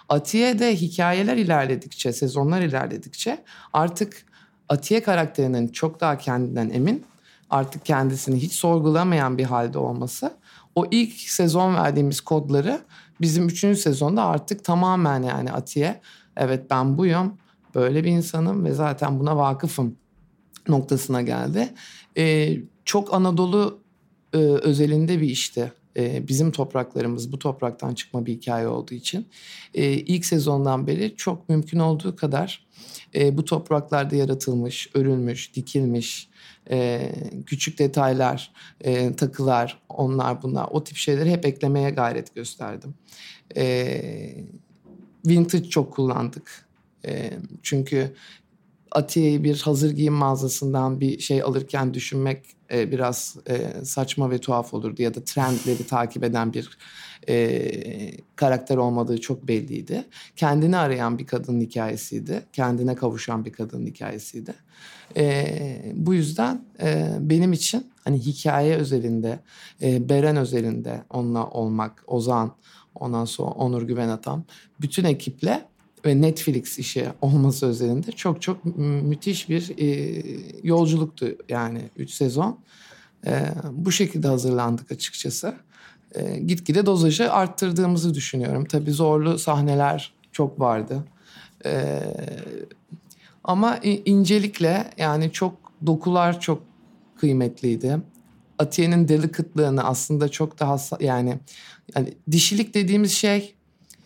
Atiye'de 0.08 0.76
hikayeler 0.76 1.36
ilerledikçe, 1.36 2.12
sezonlar 2.12 2.60
ilerledikçe 2.60 3.44
artık 3.72 4.28
Atiye 4.68 5.02
karakterinin 5.02 5.68
çok 5.68 6.00
daha 6.00 6.18
kendinden 6.18 6.70
emin, 6.70 7.04
artık 7.50 7.84
kendisini 7.84 8.42
hiç 8.42 8.52
sorgulamayan 8.52 9.38
bir 9.38 9.44
halde 9.44 9.78
olması 9.78 10.32
o 10.74 10.86
ilk 10.90 11.12
sezon 11.12 11.74
verdiğimiz 11.74 12.20
kodları 12.20 12.80
bizim 13.20 13.48
üçüncü 13.48 13.80
sezonda 13.80 14.24
artık 14.24 14.64
tamamen 14.64 15.22
yani 15.22 15.52
Atiye 15.52 16.00
evet 16.36 16.70
ben 16.70 16.98
buyum 16.98 17.38
böyle 17.74 18.04
bir 18.04 18.10
insanım 18.10 18.64
ve 18.64 18.72
zaten 18.72 19.20
buna 19.20 19.36
vakıfım 19.36 19.96
noktasına 20.68 21.22
geldi. 21.22 21.68
Ee, 22.16 22.56
çok 22.84 23.14
Anadolu 23.14 23.80
e, 24.32 24.38
özelinde 24.38 25.20
bir 25.20 25.28
işti. 25.28 25.72
Ee, 25.96 26.28
bizim 26.28 26.50
topraklarımız 26.52 27.32
bu 27.32 27.38
topraktan 27.38 27.94
çıkma 27.94 28.26
bir 28.26 28.32
hikaye 28.32 28.68
olduğu 28.68 28.94
için. 28.94 29.26
Ee, 29.74 29.92
ilk 29.92 30.26
sezondan 30.26 30.86
beri 30.86 31.14
çok 31.16 31.48
mümkün 31.48 31.78
olduğu 31.78 32.16
kadar 32.16 32.66
e, 33.14 33.38
bu 33.38 33.44
topraklarda 33.44 34.16
yaratılmış, 34.16 34.90
örülmüş, 34.94 35.54
dikilmiş, 35.54 36.28
e, 36.70 37.12
küçük 37.46 37.78
detaylar, 37.78 38.52
e, 38.80 39.16
takılar, 39.16 39.82
onlar 39.88 40.42
bunlar 40.42 40.68
o 40.70 40.84
tip 40.84 40.96
şeyleri 40.96 41.30
hep 41.30 41.46
eklemeye 41.46 41.90
gayret 41.90 42.34
gösterdim. 42.34 42.94
E, 43.56 44.00
vintage 45.26 45.68
çok 45.68 45.92
kullandık. 45.92 46.68
E, 47.06 47.30
çünkü 47.62 48.14
Atiye'yi 48.90 49.44
bir 49.44 49.60
hazır 49.60 49.90
giyim 49.90 50.14
mağazasından 50.14 51.00
bir 51.00 51.18
şey 51.18 51.42
alırken 51.42 51.94
düşünmek 51.94 52.44
e, 52.72 52.92
biraz 52.92 53.36
e, 53.48 53.84
saçma 53.84 54.30
ve 54.30 54.38
tuhaf 54.38 54.74
olurdu 54.74 55.02
ya 55.02 55.14
da 55.14 55.24
trendleri 55.24 55.86
takip 55.86 56.24
eden 56.24 56.52
bir 56.52 56.78
e, 57.28 57.70
karakter 58.36 58.76
olmadığı 58.76 59.20
çok 59.20 59.48
belliydi. 59.48 60.04
Kendini 60.36 60.76
arayan 60.76 61.18
bir 61.18 61.26
kadın 61.26 61.60
hikayesiydi. 61.60 62.42
Kendine 62.52 62.94
kavuşan 62.94 63.44
bir 63.44 63.52
kadın 63.52 63.86
hikayesiydi. 63.86 64.54
E, 65.16 65.92
bu 65.94 66.14
yüzden 66.14 66.64
e, 66.82 67.08
benim 67.20 67.52
için 67.52 67.86
hani 68.04 68.18
hikaye 68.18 68.76
özelinde, 68.76 69.40
e, 69.82 70.08
Beren 70.08 70.36
özelinde 70.36 71.02
onunla 71.10 71.46
olmak, 71.46 72.04
Ozan, 72.06 72.54
ondan 72.94 73.24
sonra 73.24 73.50
Onur 73.50 73.82
Güven 73.82 74.08
Atam, 74.08 74.44
bütün 74.80 75.04
ekiple 75.04 75.68
ve 76.08 76.20
Netflix 76.20 76.78
işi 76.78 77.06
olması 77.20 77.66
özelinde 77.66 78.12
çok 78.12 78.42
çok 78.42 78.64
müthiş 78.76 79.48
bir 79.48 79.72
e, 79.78 80.22
yolculuktu 80.62 81.36
yani 81.48 81.80
3 81.96 82.10
sezon. 82.10 82.58
E, 83.26 83.42
bu 83.72 83.92
şekilde 83.92 84.28
hazırlandık 84.28 84.92
açıkçası. 84.92 85.54
E, 86.14 86.38
gitgide 86.38 86.86
dozajı 86.86 87.32
arttırdığımızı 87.32 88.14
düşünüyorum. 88.14 88.64
Tabii 88.64 88.92
zorlu 88.92 89.38
sahneler 89.38 90.12
çok 90.32 90.60
vardı. 90.60 91.04
E, 91.64 92.00
ama 93.44 93.76
incelikle 94.04 94.90
yani 94.98 95.32
çok 95.32 95.54
dokular 95.86 96.40
çok 96.40 96.62
kıymetliydi. 97.20 97.98
Atiye'nin 98.58 99.08
delicate'lığını 99.08 99.84
aslında 99.84 100.28
çok 100.28 100.60
daha 100.60 100.76
yani 101.00 101.38
yani 101.96 102.14
dişilik 102.30 102.74
dediğimiz 102.74 103.12
şey 103.12 103.54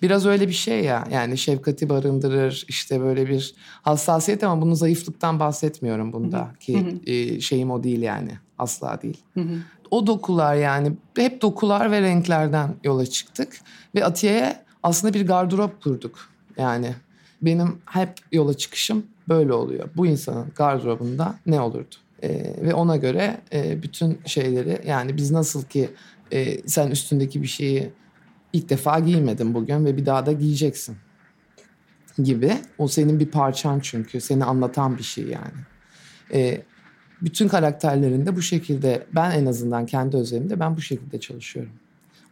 biraz 0.03 0.27
öyle 0.27 0.49
bir 0.49 0.53
şey 0.53 0.85
ya. 0.85 1.05
Yani 1.11 1.39
şefkati 1.39 1.89
barındırır 1.89 2.65
işte 2.69 3.01
böyle 3.01 3.29
bir 3.29 3.55
hassasiyet 3.83 4.45
ama 4.45 4.63
bunun 4.63 4.75
zayıflıktan 4.75 5.41
bahsetmiyorum 5.41 6.13
bunda 6.13 6.53
ki 6.61 7.01
e, 7.07 7.41
şeyim 7.41 7.71
o 7.71 7.83
değil 7.83 8.03
yani 8.03 8.31
asla 8.59 9.03
değil. 9.03 9.23
O 9.91 10.07
dokular 10.07 10.55
yani 10.55 10.93
hep 11.17 11.43
dokular 11.43 11.91
ve 11.91 12.01
renklerden 12.01 12.75
yola 12.85 13.07
çıktık 13.07 13.61
ve 13.95 14.05
Atiye'ye 14.05 14.57
aslında 14.83 15.15
bir 15.15 15.27
gardırop 15.27 15.83
kurduk. 15.83 16.29
Yani 16.57 16.95
benim 17.43 17.79
hep 17.87 18.13
yola 18.33 18.55
çıkışım 18.55 19.07
böyle 19.29 19.53
oluyor. 19.53 19.89
Bu 19.97 20.07
insanın 20.07 20.47
gardırobunda 20.57 21.35
ne 21.47 21.61
olurdu? 21.61 21.95
Ee, 22.23 22.55
ve 22.63 22.75
ona 22.75 22.97
göre 22.97 23.41
e, 23.53 23.83
bütün 23.83 24.21
şeyleri 24.27 24.81
yani 24.87 25.17
biz 25.17 25.31
nasıl 25.31 25.63
ki 25.63 25.91
e, 26.33 26.69
sen 26.69 26.91
üstündeki 26.91 27.43
bir 27.43 27.47
şeyi 27.47 27.91
ilk 28.53 28.71
defa 28.71 28.99
giymedin 28.99 29.55
bugün 29.55 29.85
ve 29.85 29.97
bir 29.97 30.07
daha 30.07 30.27
da 30.27 30.33
giyeceksin 30.33 30.97
gibi. 32.19 32.53
O 32.79 32.89
senin 32.89 33.21
bir 33.21 33.27
parçan 33.27 33.81
çünkü. 33.81 34.21
Seni 34.21 34.45
anlatan 34.45 34.99
bir 34.99 35.03
şey 35.03 35.25
yani. 35.25 35.61
Ee, 36.33 36.63
bütün 37.23 37.49
karakterlerinde 37.49 38.37
bu 38.37 38.43
şekilde 38.43 39.07
ben 39.15 39.31
en 39.31 39.47
azından 39.47 39.87
kendi 39.87 40.17
özelimde 40.17 40.61
ben 40.61 40.77
bu 40.77 40.81
şekilde 40.81 41.21
çalışıyorum. 41.21 41.73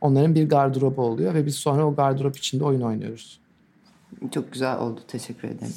Onların 0.01 0.35
bir 0.35 0.49
gardırobu 0.49 1.03
oluyor 1.03 1.35
ve 1.35 1.47
biz 1.47 1.55
sonra 1.55 1.87
o 1.87 1.95
gardırop 1.95 2.37
içinde 2.37 2.65
oyun 2.65 2.81
oynuyoruz. 2.81 3.40
Çok 4.35 4.53
güzel 4.53 4.79
oldu. 4.79 5.01
Teşekkür 5.09 5.49
ederim. 5.49 5.73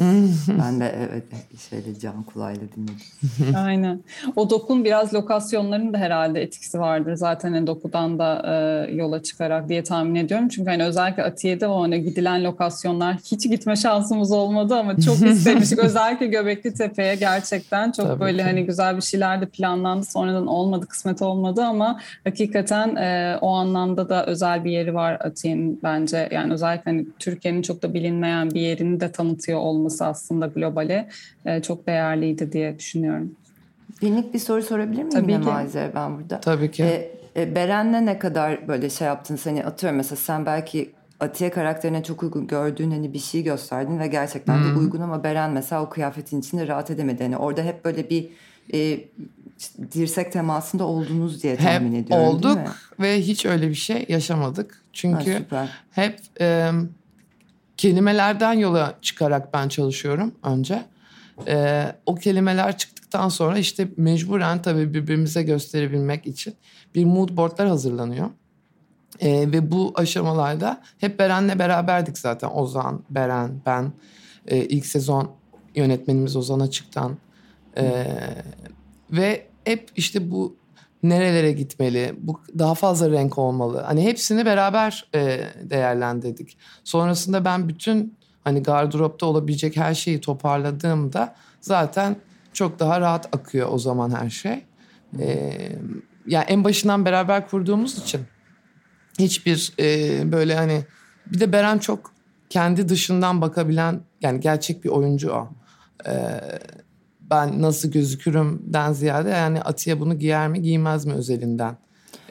ben 0.59 0.79
de 0.79 0.95
evet 1.09 1.23
şeyle 1.69 1.99
can 1.99 2.23
kulağıyla 2.23 2.61
dinledim. 2.75 3.55
Aynen. 3.55 3.99
O 4.35 4.49
dokun 4.49 4.83
biraz 4.85 5.13
lokasyonların 5.13 5.93
da 5.93 5.97
herhalde 5.97 6.41
etkisi 6.41 6.79
vardır. 6.79 7.15
Zaten 7.15 7.53
hani 7.53 7.67
dokudan 7.67 8.19
da 8.19 8.41
e, 8.45 8.91
yola 8.93 9.23
çıkarak 9.23 9.69
diye 9.69 9.83
tahmin 9.83 10.15
ediyorum. 10.15 10.47
Çünkü 10.47 10.69
hani 10.69 10.83
özellikle 10.83 11.23
Atiye'de 11.23 11.67
o 11.67 11.81
hani 11.81 12.03
gidilen 12.03 12.43
lokasyonlar 12.43 13.15
hiç 13.15 13.49
gitme 13.49 13.75
şansımız 13.75 14.31
olmadı 14.31 14.75
ama 14.75 14.99
çok 14.99 15.21
istemiştik. 15.27 15.79
özellikle 15.79 16.27
Göbekli 16.27 16.73
Tepe'ye 16.73 17.15
gerçekten 17.15 17.91
çok 17.91 18.07
Tabii 18.07 18.19
böyle 18.19 18.37
ki. 18.37 18.43
hani 18.43 18.65
güzel 18.65 18.95
bir 18.97 19.01
şeyler 19.01 19.41
de 19.41 19.45
planlandı. 19.45 20.05
Sonradan 20.05 20.47
olmadı, 20.47 20.85
kısmet 20.87 21.21
olmadı 21.21 21.63
ama 21.63 21.99
hakikaten 22.23 22.95
e, 22.95 23.37
o 23.41 23.53
anlamda 23.53 24.09
da 24.09 24.25
özel 24.25 24.63
bir 24.65 24.71
yeri 24.71 24.93
var 24.93 25.17
Atiye'nin 25.19 25.79
bence. 25.83 26.29
Yani 26.31 26.53
özellikle 26.53 26.91
hani 26.91 27.05
Türkiye'nin 27.19 27.61
çok 27.61 27.83
da 27.83 27.93
bilinmeyen 27.93 28.22
olmayan 28.23 28.51
bir 28.51 28.61
yerini 28.61 28.99
de 28.99 29.11
tanıtıyor 29.11 29.59
olması 29.59 30.05
aslında 30.05 30.47
globale 30.47 31.09
e, 31.45 31.61
çok 31.61 31.87
değerliydi 31.87 32.51
diye 32.51 32.79
düşünüyorum. 32.79 33.35
Binlik 34.01 34.33
bir 34.33 34.39
soru 34.39 34.61
sorabilir 34.61 35.03
miyim 35.03 35.09
Tabii 35.09 35.37
Maze 35.37 35.91
ben 35.95 36.19
burada? 36.19 36.39
Tabii 36.39 36.71
ki. 36.71 36.83
E, 36.83 37.11
e, 37.35 37.55
Beren'le 37.55 38.05
ne 38.05 38.19
kadar 38.19 38.67
böyle 38.67 38.89
şey 38.89 39.07
yaptın 39.07 39.35
seni 39.35 39.65
atıyorum 39.65 39.97
mesela 39.97 40.15
sen 40.15 40.45
belki 40.45 40.91
Atiye 41.19 41.49
karakterine 41.49 42.03
çok 42.03 42.23
uygun 42.23 42.47
gördüğün 42.47 42.91
hani 42.91 43.13
bir 43.13 43.19
şey 43.19 43.43
gösterdin 43.43 43.99
ve 43.99 44.07
gerçekten 44.07 44.57
hmm. 44.57 44.75
de 44.75 44.79
uygun 44.79 45.01
ama 45.01 45.23
Beren 45.23 45.51
mesela 45.51 45.83
o 45.83 45.89
kıyafetin 45.89 46.39
içinde 46.39 46.67
rahat 46.67 46.91
edemedi. 46.91 47.23
Yani 47.23 47.37
orada 47.37 47.61
hep 47.61 47.85
böyle 47.85 48.09
bir 48.09 48.29
e, 48.73 48.99
dirsek 49.91 50.31
temasında 50.31 50.83
oldunuz 50.83 51.43
diye 51.43 51.55
tahmin 51.55 51.95
hep 51.95 52.05
ediyorum. 52.05 52.27
olduk 52.27 52.59
ve 52.99 53.21
hiç 53.21 53.45
öyle 53.45 53.69
bir 53.69 53.75
şey 53.75 54.05
yaşamadık. 54.09 54.81
Çünkü 54.93 55.45
ha, 55.49 55.67
hep 55.91 56.19
e, 56.41 56.71
kelimelerden 57.77 58.53
yola 58.53 58.97
çıkarak 59.01 59.53
ben 59.53 59.67
çalışıyorum 59.67 60.35
önce. 60.43 60.85
E, 61.47 61.85
o 62.05 62.15
kelimeler 62.15 62.77
çıktıktan 62.77 63.29
sonra 63.29 63.57
işte 63.57 63.87
mecburen 63.97 64.61
tabii 64.61 64.93
birbirimize 64.93 65.43
gösterebilmek 65.43 66.27
için 66.27 66.55
bir 66.95 67.05
mood 67.05 67.37
boardlar 67.37 67.67
hazırlanıyor. 67.67 68.29
E, 69.19 69.51
ve 69.51 69.71
bu 69.71 69.91
aşamalarda 69.95 70.81
hep 70.97 71.19
Beren'le 71.19 71.59
beraberdik 71.59 72.17
zaten. 72.17 72.49
Ozan, 72.53 73.03
Beren, 73.09 73.61
ben. 73.65 73.91
E, 74.47 74.57
ilk 74.57 74.85
sezon 74.85 75.31
yönetmenimiz 75.75 76.35
Ozan 76.35 76.59
Açık'tan. 76.59 77.17
E, 77.77 78.05
ve 79.11 79.47
hep 79.65 79.89
işte 79.95 80.31
bu 80.31 80.55
nerelere 81.03 81.51
gitmeli, 81.51 82.15
bu 82.17 82.41
daha 82.59 82.75
fazla 82.75 83.11
renk 83.11 83.37
olmalı. 83.37 83.83
Hani 83.85 84.03
hepsini 84.03 84.45
beraber 84.45 85.09
e, 85.15 85.39
değerlendirdik. 85.63 86.57
Sonrasında 86.83 87.45
ben 87.45 87.69
bütün 87.69 88.17
hani 88.43 88.63
gardıropta 88.63 89.25
olabilecek 89.25 89.77
her 89.77 89.93
şeyi 89.93 90.21
toparladığımda 90.21 91.35
zaten 91.61 92.15
çok 92.53 92.79
daha 92.79 93.01
rahat 93.01 93.35
akıyor 93.35 93.67
o 93.71 93.77
zaman 93.77 94.11
her 94.11 94.29
şey. 94.29 94.65
E, 95.19 95.57
yani 96.27 96.45
en 96.47 96.63
başından 96.63 97.05
beraber 97.05 97.47
kurduğumuz 97.47 97.97
için 97.97 98.21
hiçbir 99.19 99.73
e, 99.79 100.31
böyle 100.31 100.55
hani 100.55 100.85
bir 101.25 101.39
de 101.39 101.51
Beren 101.53 101.77
çok 101.77 102.13
kendi 102.49 102.89
dışından 102.89 103.41
bakabilen 103.41 104.01
yani 104.21 104.39
gerçek 104.39 104.83
bir 104.83 104.89
oyuncu 104.89 105.31
o. 105.31 105.49
E, 106.07 106.13
ben 107.29 107.61
nasıl 107.61 107.91
gözükürümden 107.91 108.93
ziyade 108.93 109.29
yani 109.29 109.61
Atiye 109.61 109.99
bunu 109.99 110.19
giyer 110.19 110.47
mi 110.47 110.61
giymez 110.61 111.05
mi 111.05 111.13
özelinden 111.13 111.77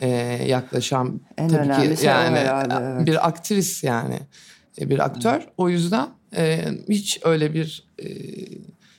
e, 0.01 0.09
yaklaşan 0.47 1.21
en 1.39 1.49
tabii 1.49 1.97
ki 1.97 2.07
yani 2.07 2.39
herhalde, 2.39 2.75
evet. 2.81 3.07
bir 3.07 3.29
aktris 3.29 3.85
yani 3.85 4.19
e, 4.81 4.91
bir 4.91 4.99
aktör. 4.99 5.49
O 5.57 5.69
yüzden 5.69 6.09
e, 6.37 6.65
hiç 6.89 7.21
öyle 7.25 7.55
bir 7.55 7.85
e, 7.99 8.09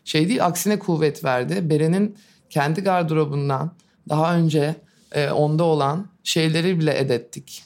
şey 0.06 0.29
değil 0.29 0.45
aksine 0.45 0.79
kuvvet 0.79 1.23
verdi. 1.23 1.69
Beren'in 1.69 2.17
kendi 2.49 2.82
gardırobundan 2.82 3.71
daha 4.10 4.36
önce 4.36 4.75
e, 5.12 5.29
onda 5.29 5.63
olan 5.63 6.08
şeyleri 6.23 6.79
bile 6.79 6.99
edettik. 6.99 7.63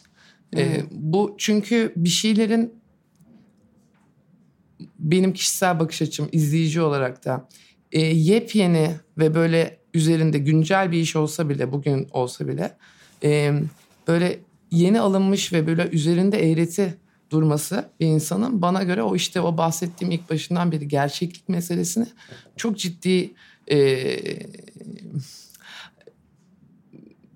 E, 0.57 0.81
bu 0.91 1.35
çünkü 1.37 1.93
bir 1.95 2.09
şeylerin 2.09 2.73
benim 4.99 5.33
kişisel 5.33 5.79
bakış 5.79 6.01
açım 6.01 6.29
izleyici 6.31 6.81
olarak 6.81 7.25
da 7.25 7.47
e, 7.91 7.99
yepyeni 8.01 8.91
ve 9.17 9.35
böyle 9.35 9.77
üzerinde 9.93 10.37
güncel 10.37 10.91
bir 10.91 10.97
iş 10.97 11.15
olsa 11.15 11.49
bile 11.49 11.71
bugün 11.71 12.07
olsa 12.11 12.47
bile 12.47 12.77
e, 13.23 13.61
böyle 14.07 14.39
yeni 14.71 14.99
alınmış 14.99 15.53
ve 15.53 15.67
böyle 15.67 15.89
üzerinde 15.89 16.51
eğreti 16.51 16.97
durması 17.29 17.89
bir 17.99 18.05
insanın 18.05 18.61
bana 18.61 18.83
göre 18.83 19.03
o 19.03 19.15
işte 19.15 19.41
o 19.41 19.57
bahsettiğim 19.57 20.11
ilk 20.11 20.29
başından 20.29 20.71
beri 20.71 20.87
gerçeklik 20.87 21.49
meselesini 21.49 22.07
çok 22.55 22.77
ciddi 22.77 23.33
e, 23.71 23.77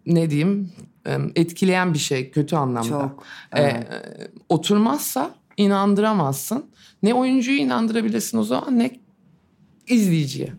ne 0.06 0.30
diyeyim 0.30 0.72
etkileyen 1.36 1.94
bir 1.94 2.00
şey 2.00 2.32
kötü 2.32 2.56
anlamda. 2.56 2.90
Çok. 2.90 3.24
Evet. 3.52 3.74
E, 3.74 4.02
oturmazsa 4.50 5.36
inandıramazsın. 5.58 6.66
Ne 7.04 7.14
oyuncuyu 7.14 7.58
inandırabilirsin 7.58 8.38
o 8.38 8.44
zaman 8.44 8.80
ne 8.80 8.92
izleyiciye. 9.91 10.49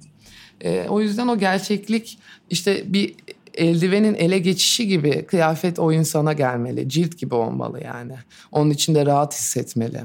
E, 0.61 0.87
o 0.89 1.01
yüzden 1.01 1.29
o 1.29 1.39
gerçeklik 1.39 2.19
işte 2.51 2.93
bir 2.93 3.15
eldivenin 3.55 4.15
ele 4.15 4.39
geçişi 4.39 4.89
gibi 4.89 5.27
kıyafet 5.27 5.79
o 5.79 5.93
insana 5.93 6.33
gelmeli. 6.33 6.89
Cilt 6.89 7.19
gibi 7.19 7.35
olmalı 7.35 7.81
yani. 7.85 8.15
Onun 8.53 8.71
içinde 8.71 9.07
rahat 9.07 9.35
hissetmeli. 9.35 10.01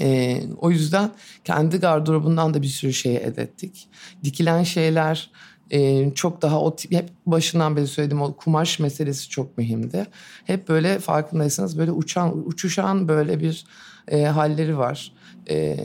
E, 0.00 0.40
o 0.56 0.70
yüzden 0.70 1.10
kendi 1.44 1.78
gardırobundan 1.78 2.54
da 2.54 2.62
bir 2.62 2.66
sürü 2.66 2.92
şey 2.92 3.16
edettik. 3.16 3.88
Dikilen 4.24 4.62
şeyler 4.62 5.30
e, 5.70 6.10
çok 6.14 6.42
daha 6.42 6.60
o 6.60 6.76
tip, 6.76 6.92
hep 6.92 7.08
başından 7.26 7.76
beri 7.76 7.86
söylediğim 7.86 8.22
o 8.22 8.36
kumaş 8.36 8.78
meselesi 8.78 9.28
çok 9.28 9.58
mühimdi. 9.58 10.06
Hep 10.44 10.68
böyle 10.68 10.98
farkındaysanız 10.98 11.78
böyle 11.78 11.90
uçan, 11.90 12.48
uçuşan 12.48 13.08
böyle 13.08 13.40
bir 13.40 13.64
e, 14.08 14.24
halleri 14.24 14.78
var. 14.78 15.12
E, 15.50 15.76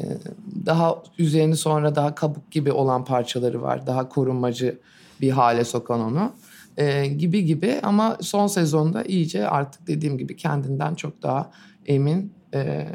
daha 0.66 1.04
üzerini 1.18 1.56
sonra 1.56 1.96
daha 1.96 2.16
kabuk 2.16 2.52
gibi 2.52 2.72
olan 2.72 3.06
parçaları 3.06 3.62
var. 3.62 3.88
Daha 3.88 4.10
korunmacı 4.10 4.80
bir 5.22 5.32
hale 5.32 5.66
sokan 5.66 6.00
onu. 6.00 6.32
E, 6.78 7.08
gibi 7.08 7.46
gibi 7.46 7.80
ama 7.84 8.18
son 8.22 8.48
sezonda 8.48 9.04
iyice 9.04 9.50
artık 9.50 9.88
dediğim 9.88 10.18
gibi 10.18 10.36
kendinden 10.36 10.96
çok 10.96 11.24
daha 11.24 11.52
emin 11.86 12.34
e, 12.54 12.88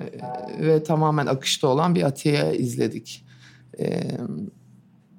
ve 0.60 0.82
tamamen 0.82 1.26
akışta 1.26 1.68
olan 1.68 1.94
bir 1.94 2.02
Atiye 2.02 2.56
izledik. 2.56 3.24
E, 3.80 4.02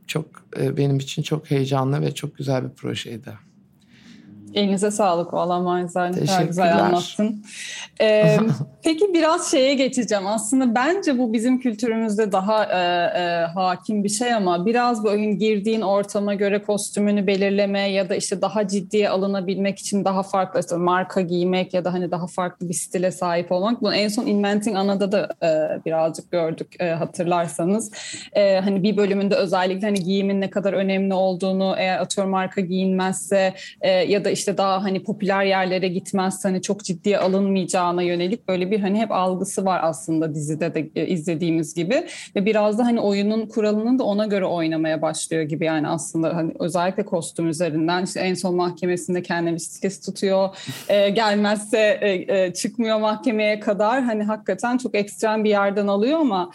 çok 0.07 0.25
e, 0.59 0.77
benim 0.77 0.97
için 0.97 1.21
çok 1.21 1.51
heyecanlı 1.51 2.01
ve 2.01 2.13
çok 2.13 2.37
güzel 2.37 2.63
bir 2.63 2.69
projeydi. 2.69 3.33
Elinize 4.53 4.91
sağlık 4.91 5.33
valla 5.33 5.59
Manzar. 5.59 6.11
Ne 6.11 6.45
güzel 6.45 6.77
anlattın. 6.77 7.43
Ee, 8.01 8.37
peki 8.83 9.13
biraz 9.13 9.51
şeye 9.51 9.73
geçeceğim. 9.73 10.27
Aslında 10.27 10.75
bence 10.75 11.17
bu 11.17 11.33
bizim 11.33 11.59
kültürümüzde 11.59 12.31
daha 12.31 12.63
e, 12.63 12.77
e, 13.21 13.45
hakim 13.45 14.03
bir 14.03 14.09
şey 14.09 14.33
ama 14.33 14.65
biraz 14.65 15.03
böyle 15.03 15.33
girdiğin 15.33 15.81
ortama 15.81 16.33
göre 16.33 16.61
kostümünü 16.61 17.27
belirleme 17.27 17.79
ya 17.79 18.09
da 18.09 18.15
işte 18.15 18.41
daha 18.41 18.67
ciddiye 18.67 19.09
alınabilmek 19.09 19.79
için 19.79 20.05
daha 20.05 20.23
farklı 20.23 20.59
işte 20.59 20.75
marka 20.75 21.21
giymek 21.21 21.73
ya 21.73 21.85
da 21.85 21.93
hani 21.93 22.11
daha 22.11 22.27
farklı 22.27 22.69
bir 22.69 22.73
stile 22.73 23.11
sahip 23.11 23.51
olmak. 23.51 23.81
Bunu 23.81 23.95
en 23.95 24.07
son 24.07 24.25
Inventing 24.25 24.77
Ana'da 24.77 25.11
da 25.11 25.29
e, 25.43 25.85
birazcık 25.85 26.31
gördük 26.31 26.75
e, 26.79 26.89
hatırlarsanız. 26.89 27.91
E, 28.33 28.59
hani 28.59 28.83
bir 28.83 28.97
bölümünde 28.97 29.35
özellikle 29.35 29.87
hani 29.87 29.99
giyimin 29.99 30.41
ne 30.41 30.49
kadar 30.49 30.73
önemli 30.73 31.13
olduğunu 31.13 31.75
eğer 31.77 31.99
atıyorum 31.99 32.31
marka 32.31 32.61
giyinmezse 32.61 33.53
e, 33.81 33.89
ya 33.91 34.25
da 34.25 34.29
işte 34.29 34.40
işte 34.41 34.57
daha 34.57 34.83
hani 34.83 35.03
popüler 35.03 35.43
yerlere 35.43 35.87
gitmez 35.87 36.45
hani 36.45 36.61
çok 36.61 36.83
ciddiye 36.83 37.17
alınmayacağına 37.17 38.01
yönelik 38.01 38.47
böyle 38.47 38.71
bir 38.71 38.79
hani 38.79 38.99
hep 38.99 39.11
algısı 39.11 39.65
var 39.65 39.79
aslında 39.83 40.35
dizide 40.35 40.75
de 40.75 40.89
e, 40.95 41.07
izlediğimiz 41.07 41.73
gibi. 41.73 42.07
Ve 42.35 42.45
biraz 42.45 42.79
da 42.79 42.85
hani 42.85 42.99
oyunun 42.99 43.45
kuralının 43.45 43.99
da 43.99 44.03
ona 44.03 44.25
göre 44.25 44.45
oynamaya 44.45 45.01
başlıyor 45.01 45.43
gibi 45.43 45.65
yani 45.65 45.87
aslında 45.87 46.35
hani 46.35 46.53
özellikle 46.59 47.05
kostüm 47.05 47.47
üzerinden. 47.47 48.03
İşte 48.03 48.19
en 48.19 48.33
son 48.33 48.55
mahkemesinde 48.55 49.21
kendini 49.21 49.59
stilist 49.59 50.05
tutuyor. 50.05 50.49
E, 50.89 51.09
gelmezse 51.09 51.99
e, 52.01 52.37
e, 52.37 52.53
çıkmıyor 52.53 52.99
mahkemeye 52.99 53.59
kadar. 53.59 54.03
Hani 54.03 54.23
hakikaten 54.23 54.77
çok 54.77 54.95
ekstrem 54.95 55.43
bir 55.43 55.49
yerden 55.49 55.87
alıyor 55.87 56.19
ama 56.19 56.51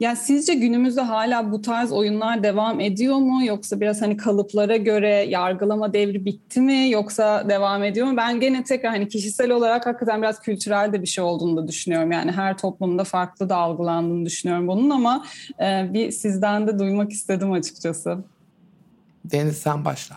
ya 0.00 0.16
sizce 0.16 0.54
günümüzde 0.54 1.00
hala 1.00 1.52
bu 1.52 1.62
tarz 1.62 1.92
oyunlar 1.92 2.42
devam 2.42 2.80
ediyor 2.80 3.16
mu 3.16 3.44
yoksa 3.44 3.80
biraz 3.80 4.02
hani 4.02 4.16
kalıplara 4.16 4.76
göre 4.76 5.08
yargılama 5.08 5.92
devri 5.92 6.24
bitti 6.24 6.60
mi 6.60 6.90
yoksa 6.90 7.48
devam 7.48 7.84
ediyor 7.84 8.06
mu? 8.06 8.16
Ben 8.16 8.40
gene 8.40 8.64
tekrar 8.64 8.92
hani 8.92 9.08
kişisel 9.08 9.50
olarak 9.50 9.86
hakikaten 9.86 10.22
biraz 10.22 10.40
kültürel 10.40 10.92
de 10.92 11.02
bir 11.02 11.06
şey 11.06 11.24
olduğunu 11.24 11.56
da 11.56 11.68
düşünüyorum. 11.68 12.12
Yani 12.12 12.32
her 12.32 12.58
toplumda 12.58 13.04
farklı 13.04 13.48
da 13.48 13.56
algılandığını 13.56 14.26
düşünüyorum 14.26 14.68
bunun 14.68 14.90
ama 14.90 15.24
e, 15.60 15.92
bir 15.92 16.10
sizden 16.10 16.66
de 16.66 16.78
duymak 16.78 17.12
istedim 17.12 17.52
açıkçası. 17.52 18.18
Deniz 19.24 19.56
sen 19.56 19.84
başla. 19.84 20.16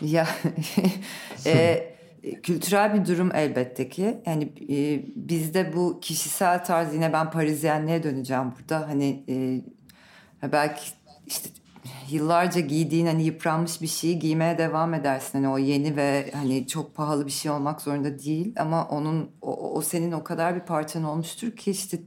Ya 0.00 0.26
e, 1.46 1.95
kültürel 2.34 2.94
bir 2.94 3.06
durum 3.06 3.30
elbette 3.34 3.88
ki. 3.88 4.22
Yani 4.26 4.52
e, 4.70 5.04
bizde 5.16 5.76
bu 5.76 6.00
kişisel 6.00 6.64
tarz 6.64 6.94
yine 6.94 7.12
ben 7.12 7.30
Parizyenliğe 7.30 8.02
döneceğim 8.02 8.52
burada. 8.58 8.88
Hani 8.88 9.24
e, 9.28 10.52
belki 10.52 10.82
işte 11.26 11.48
yıllarca 12.10 12.60
giydiğin 12.60 13.06
hani 13.06 13.24
yıpranmış 13.24 13.82
bir 13.82 13.86
şeyi 13.86 14.18
giymeye 14.18 14.58
devam 14.58 14.94
edersin. 14.94 15.38
Hani 15.38 15.48
o 15.48 15.58
yeni 15.58 15.96
ve 15.96 16.30
hani 16.34 16.66
çok 16.66 16.94
pahalı 16.94 17.26
bir 17.26 17.30
şey 17.30 17.50
olmak 17.50 17.80
zorunda 17.80 18.18
değil 18.18 18.54
ama 18.58 18.88
onun 18.88 19.30
o, 19.42 19.72
o 19.72 19.82
senin 19.82 20.12
o 20.12 20.24
kadar 20.24 20.54
bir 20.54 20.60
parçan 20.60 21.04
olmuştur 21.04 21.56
ki 21.56 21.70
işte 21.70 21.98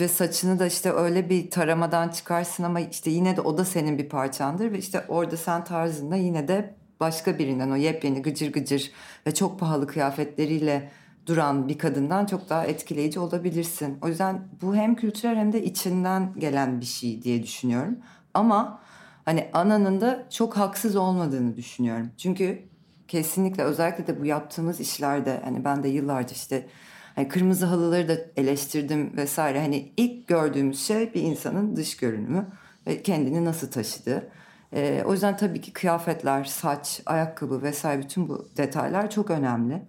ve 0.00 0.08
saçını 0.08 0.58
da 0.58 0.66
işte 0.66 0.92
öyle 0.92 1.30
bir 1.30 1.50
taramadan 1.50 2.08
çıkarsın 2.08 2.62
ama 2.62 2.80
işte 2.80 3.10
yine 3.10 3.36
de 3.36 3.40
o 3.40 3.58
da 3.58 3.64
senin 3.64 3.98
bir 3.98 4.08
parçandır 4.08 4.72
ve 4.72 4.78
işte 4.78 5.04
orada 5.08 5.36
sen 5.36 5.64
tarzında 5.64 6.16
yine 6.16 6.48
de 6.48 6.74
başka 7.00 7.38
birinden 7.38 7.70
o 7.70 7.76
yepyeni 7.76 8.22
gıcır 8.22 8.52
gıcır 8.52 8.92
ve 9.26 9.34
çok 9.34 9.60
pahalı 9.60 9.86
kıyafetleriyle 9.86 10.90
duran 11.26 11.68
bir 11.68 11.78
kadından 11.78 12.26
çok 12.26 12.48
daha 12.48 12.66
etkileyici 12.66 13.20
olabilirsin. 13.20 13.98
O 14.02 14.08
yüzden 14.08 14.48
bu 14.62 14.76
hem 14.76 14.94
kültürel 14.94 15.36
hem 15.36 15.52
de 15.52 15.64
içinden 15.64 16.34
gelen 16.38 16.80
bir 16.80 16.86
şey 16.86 17.22
diye 17.22 17.42
düşünüyorum. 17.42 17.98
Ama 18.34 18.80
hani 19.24 19.48
Ana'nın 19.52 20.00
da 20.00 20.26
çok 20.30 20.56
haksız 20.56 20.96
olmadığını 20.96 21.56
düşünüyorum. 21.56 22.10
Çünkü 22.18 22.62
kesinlikle 23.08 23.62
özellikle 23.62 24.06
de 24.06 24.20
bu 24.20 24.26
yaptığımız 24.26 24.80
işlerde 24.80 25.40
hani 25.44 25.64
ben 25.64 25.82
de 25.82 25.88
yıllarca 25.88 26.32
işte 26.32 26.66
Hani 27.14 27.28
kırmızı 27.28 27.66
halıları 27.66 28.08
da 28.08 28.16
eleştirdim 28.36 29.16
vesaire. 29.16 29.60
Hani 29.60 29.92
ilk 29.96 30.28
gördüğümüz 30.28 30.86
şey 30.86 31.14
bir 31.14 31.22
insanın 31.22 31.76
dış 31.76 31.96
görünümü 31.96 32.46
ve 32.86 33.02
kendini 33.02 33.44
nasıl 33.44 33.70
taşıdığı. 33.70 34.28
Ee, 34.74 35.02
o 35.06 35.12
yüzden 35.12 35.36
tabii 35.36 35.60
ki 35.60 35.72
kıyafetler, 35.72 36.44
saç, 36.44 37.02
ayakkabı 37.06 37.62
vesaire 37.62 38.02
bütün 38.02 38.28
bu 38.28 38.48
detaylar 38.56 39.10
çok 39.10 39.30
önemli. 39.30 39.82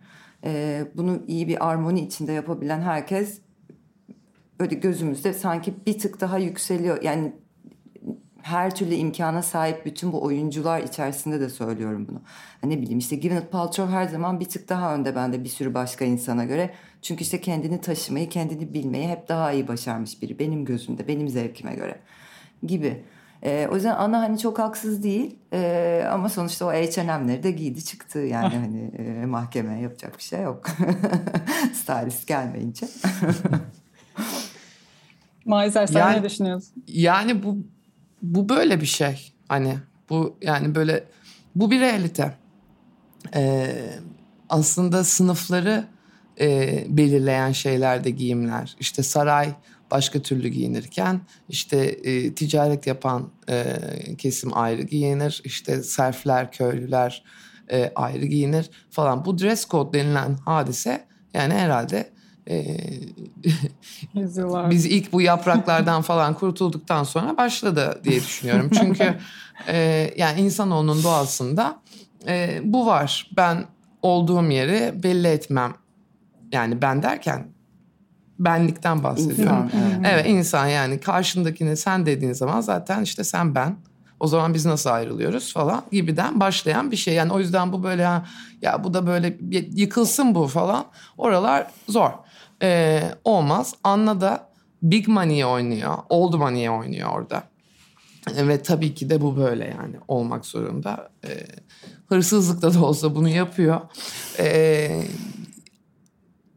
Ee, 0.43 0.87
bunu 0.95 1.23
iyi 1.27 1.47
bir 1.47 1.69
armoni 1.69 2.01
içinde 2.01 2.31
yapabilen 2.31 2.81
herkes 2.81 3.41
böyle 4.59 4.75
gözümüzde 4.75 5.33
sanki 5.33 5.73
bir 5.85 5.99
tık 5.99 6.21
daha 6.21 6.37
yükseliyor. 6.37 7.01
Yani 7.01 7.33
her 8.41 8.75
türlü 8.75 8.93
imkana 8.93 9.41
sahip 9.41 9.85
bütün 9.85 10.11
bu 10.11 10.23
oyuncular 10.23 10.81
içerisinde 10.81 11.39
de 11.39 11.49
söylüyorum 11.49 12.07
bunu. 12.09 12.21
Ne 12.71 12.81
bileyim 12.81 12.99
işte 12.99 13.15
Gwyneth 13.15 13.47
Paltrow 13.51 13.93
her 13.93 14.07
zaman 14.07 14.39
bir 14.39 14.45
tık 14.45 14.69
daha 14.69 14.95
önde 14.95 15.15
bende 15.15 15.43
bir 15.43 15.49
sürü 15.49 15.73
başka 15.73 16.05
insana 16.05 16.45
göre. 16.45 16.73
Çünkü 17.01 17.21
işte 17.21 17.41
kendini 17.41 17.81
taşımayı, 17.81 18.29
kendini 18.29 18.73
bilmeyi 18.73 19.07
hep 19.07 19.29
daha 19.29 19.51
iyi 19.51 19.67
başarmış 19.67 20.21
biri. 20.21 20.39
Benim 20.39 20.65
gözümde, 20.65 21.07
benim 21.07 21.29
zevkime 21.29 21.75
göre 21.75 21.99
gibi. 22.63 23.03
Ee, 23.45 23.67
o 23.71 23.75
yüzden 23.75 23.95
ana 23.95 24.19
hani 24.19 24.39
çok 24.39 24.59
haksız 24.59 25.03
değil 25.03 25.35
ee, 25.53 26.07
ama 26.11 26.29
sonuçta 26.29 26.65
o 26.65 26.69
H&M'leri 26.69 27.43
de 27.43 27.51
giydi 27.51 27.83
çıktı 27.83 28.19
yani 28.19 28.55
hani 28.55 28.91
e, 28.97 29.25
mahkemeye 29.25 29.81
yapacak 29.81 30.17
bir 30.17 30.23
şey 30.23 30.41
yok. 30.41 30.67
Stylist 31.73 32.27
gelmeyince. 32.27 32.87
Maizer 35.45 35.87
sen 35.87 35.99
yani, 35.99 36.19
ne 36.19 36.23
düşünüyorsun? 36.23 36.83
Yani 36.87 37.43
bu 37.43 37.57
bu 38.21 38.49
böyle 38.49 38.81
bir 38.81 38.85
şey. 38.85 39.33
Hani 39.47 39.77
bu 40.09 40.37
yani 40.41 40.75
böyle 40.75 41.03
bu 41.55 41.71
bir 41.71 41.79
realite. 41.79 42.33
Ee, 43.35 43.89
aslında 44.49 45.03
sınıfları 45.03 45.87
e, 46.39 46.83
belirleyen 46.89 47.51
şeyler 47.51 48.03
de 48.03 48.09
giyimler. 48.09 48.75
İşte 48.79 49.03
saray 49.03 49.53
başka 49.91 50.21
türlü 50.21 50.47
giyinirken 50.47 51.21
işte 51.49 51.77
e, 51.77 52.35
ticaret 52.35 52.87
yapan 52.87 53.31
e, 53.49 53.65
kesim 54.17 54.57
ayrı 54.57 54.81
giyinir. 54.81 55.41
İşte 55.45 55.83
serfler, 55.83 56.51
köylüler 56.51 57.23
e, 57.71 57.91
ayrı 57.95 58.25
giyinir 58.25 58.69
falan. 58.91 59.25
Bu 59.25 59.39
dress 59.39 59.67
code 59.67 59.99
denilen 59.99 60.37
hadise 60.45 61.05
yani 61.33 61.53
herhalde 61.53 62.09
e, 62.49 62.77
biz 64.69 64.85
ilk 64.85 65.13
bu 65.13 65.21
yapraklardan 65.21 66.01
falan 66.01 66.33
kurtulduktan 66.33 67.03
sonra 67.03 67.37
başladı 67.37 68.01
diye 68.03 68.19
düşünüyorum. 68.19 68.69
Çünkü 68.79 69.17
e, 69.67 70.09
yani 70.17 70.41
insanoğlunun 70.41 71.03
doğasında 71.03 71.81
e, 72.27 72.59
bu 72.63 72.85
var. 72.85 73.31
Ben 73.37 73.65
olduğum 74.01 74.51
yeri 74.51 75.03
belli 75.03 75.27
etmem. 75.27 75.73
Yani 76.51 76.81
ben 76.81 77.03
derken 77.03 77.54
benlikten 78.39 79.03
bahsediyorum. 79.03 79.65
İnsan, 79.65 79.81
evet. 79.87 80.07
evet 80.13 80.25
insan 80.27 80.67
yani 80.67 80.99
karşındakine 80.99 81.75
sen 81.75 82.05
dediğin 82.05 82.33
zaman 82.33 82.61
zaten 82.61 83.01
işte 83.01 83.23
sen 83.23 83.55
ben. 83.55 83.75
O 84.19 84.27
zaman 84.27 84.53
biz 84.53 84.65
nasıl 84.65 84.89
ayrılıyoruz 84.89 85.53
falan 85.53 85.83
gibiden 85.91 86.39
başlayan 86.39 86.91
bir 86.91 86.95
şey. 86.95 87.13
Yani 87.13 87.33
o 87.33 87.39
yüzden 87.39 87.73
bu 87.73 87.83
böyle 87.83 88.21
ya 88.61 88.83
bu 88.83 88.93
da 88.93 89.07
böyle 89.07 89.37
yıkılsın 89.75 90.35
bu 90.35 90.47
falan. 90.47 90.85
Oralar 91.17 91.67
zor. 91.89 92.11
Ee, 92.61 93.03
olmaz. 93.23 93.75
Anna 93.83 94.21
da 94.21 94.49
big 94.83 95.07
money 95.07 95.45
oynuyor. 95.45 95.97
Old 96.09 96.33
money 96.33 96.69
oynuyor 96.69 97.09
orada. 97.09 97.43
Ve 98.37 98.63
tabii 98.63 98.93
ki 98.93 99.09
de 99.09 99.21
bu 99.21 99.37
böyle 99.37 99.63
yani 99.65 99.95
olmak 100.07 100.45
zorunda. 100.45 101.09
Ee, 101.27 101.45
hırsızlıkla 102.09 102.73
da 102.73 102.85
olsa 102.85 103.15
bunu 103.15 103.29
yapıyor. 103.29 103.81
Ee, 104.39 105.03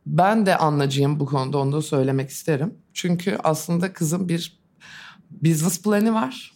ben 0.09 0.47
de 0.47 0.57
anlacıyım 0.57 1.21
bu 1.21 1.27
konuda 1.27 1.59
onu 1.59 1.73
da 1.73 1.83
söylemek 1.83 2.31
isterim. 2.31 2.75
Çünkü 2.95 3.39
aslında 3.45 3.93
kızın 3.93 4.29
bir 4.29 4.59
business 5.31 5.83
planı 5.83 6.15
var. 6.15 6.53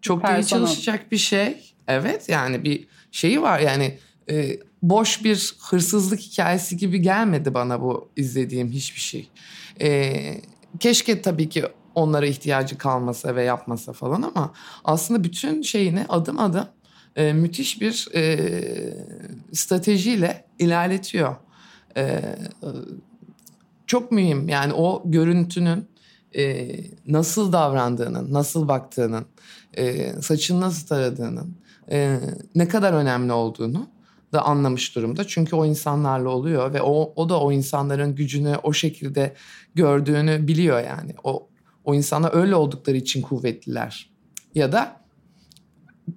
Çok 0.00 0.28
iyi 0.28 0.46
çalışacak 0.46 1.12
bir 1.12 1.16
şey. 1.16 1.74
Evet 1.88 2.28
yani 2.28 2.64
bir 2.64 2.86
şeyi 3.10 3.42
var 3.42 3.60
yani 3.60 3.98
e, 4.30 4.60
boş 4.82 5.24
bir 5.24 5.54
hırsızlık 5.60 6.20
hikayesi 6.20 6.76
gibi 6.76 7.02
gelmedi 7.02 7.54
bana 7.54 7.80
bu 7.80 8.10
izlediğim 8.16 8.70
hiçbir 8.70 9.00
şey. 9.00 9.28
E, 9.80 10.40
keşke 10.80 11.22
tabii 11.22 11.48
ki 11.48 11.64
onlara 11.94 12.26
ihtiyacı 12.26 12.78
kalmasa 12.78 13.36
ve 13.36 13.42
yapmasa 13.44 13.92
falan 13.92 14.22
ama 14.22 14.52
aslında 14.84 15.24
bütün 15.24 15.62
şeyini 15.62 16.06
adım 16.08 16.38
adım 16.38 16.66
e, 17.16 17.32
müthiş 17.32 17.80
bir 17.80 18.08
e, 18.14 18.38
stratejiyle 19.52 20.44
ilerletiyor. 20.58 21.36
E, 21.96 22.36
çok 23.86 24.12
mühim 24.12 24.48
yani 24.48 24.72
o 24.72 25.02
görüntünün 25.04 25.88
e, 26.36 26.70
nasıl 27.06 27.52
davrandığının, 27.52 28.32
nasıl 28.32 28.68
baktığının, 28.68 29.26
e, 29.74 30.12
saçını 30.22 30.60
nasıl 30.60 30.86
taradığının 30.86 31.56
e, 31.90 32.18
ne 32.54 32.68
kadar 32.68 32.92
önemli 32.92 33.32
olduğunu 33.32 33.86
da 34.32 34.42
anlamış 34.42 34.96
durumda. 34.96 35.26
Çünkü 35.26 35.56
o 35.56 35.64
insanlarla 35.64 36.28
oluyor 36.28 36.74
ve 36.74 36.82
o, 36.82 37.12
o 37.16 37.28
da 37.28 37.40
o 37.40 37.52
insanların 37.52 38.14
gücünü 38.14 38.56
o 38.62 38.72
şekilde 38.72 39.34
gördüğünü 39.74 40.48
biliyor 40.48 40.80
yani. 40.80 41.14
O, 41.24 41.48
o 41.84 41.94
insanlar 41.94 42.34
öyle 42.34 42.54
oldukları 42.54 42.96
için 42.96 43.22
kuvvetliler. 43.22 44.10
Ya 44.54 44.72
da 44.72 45.01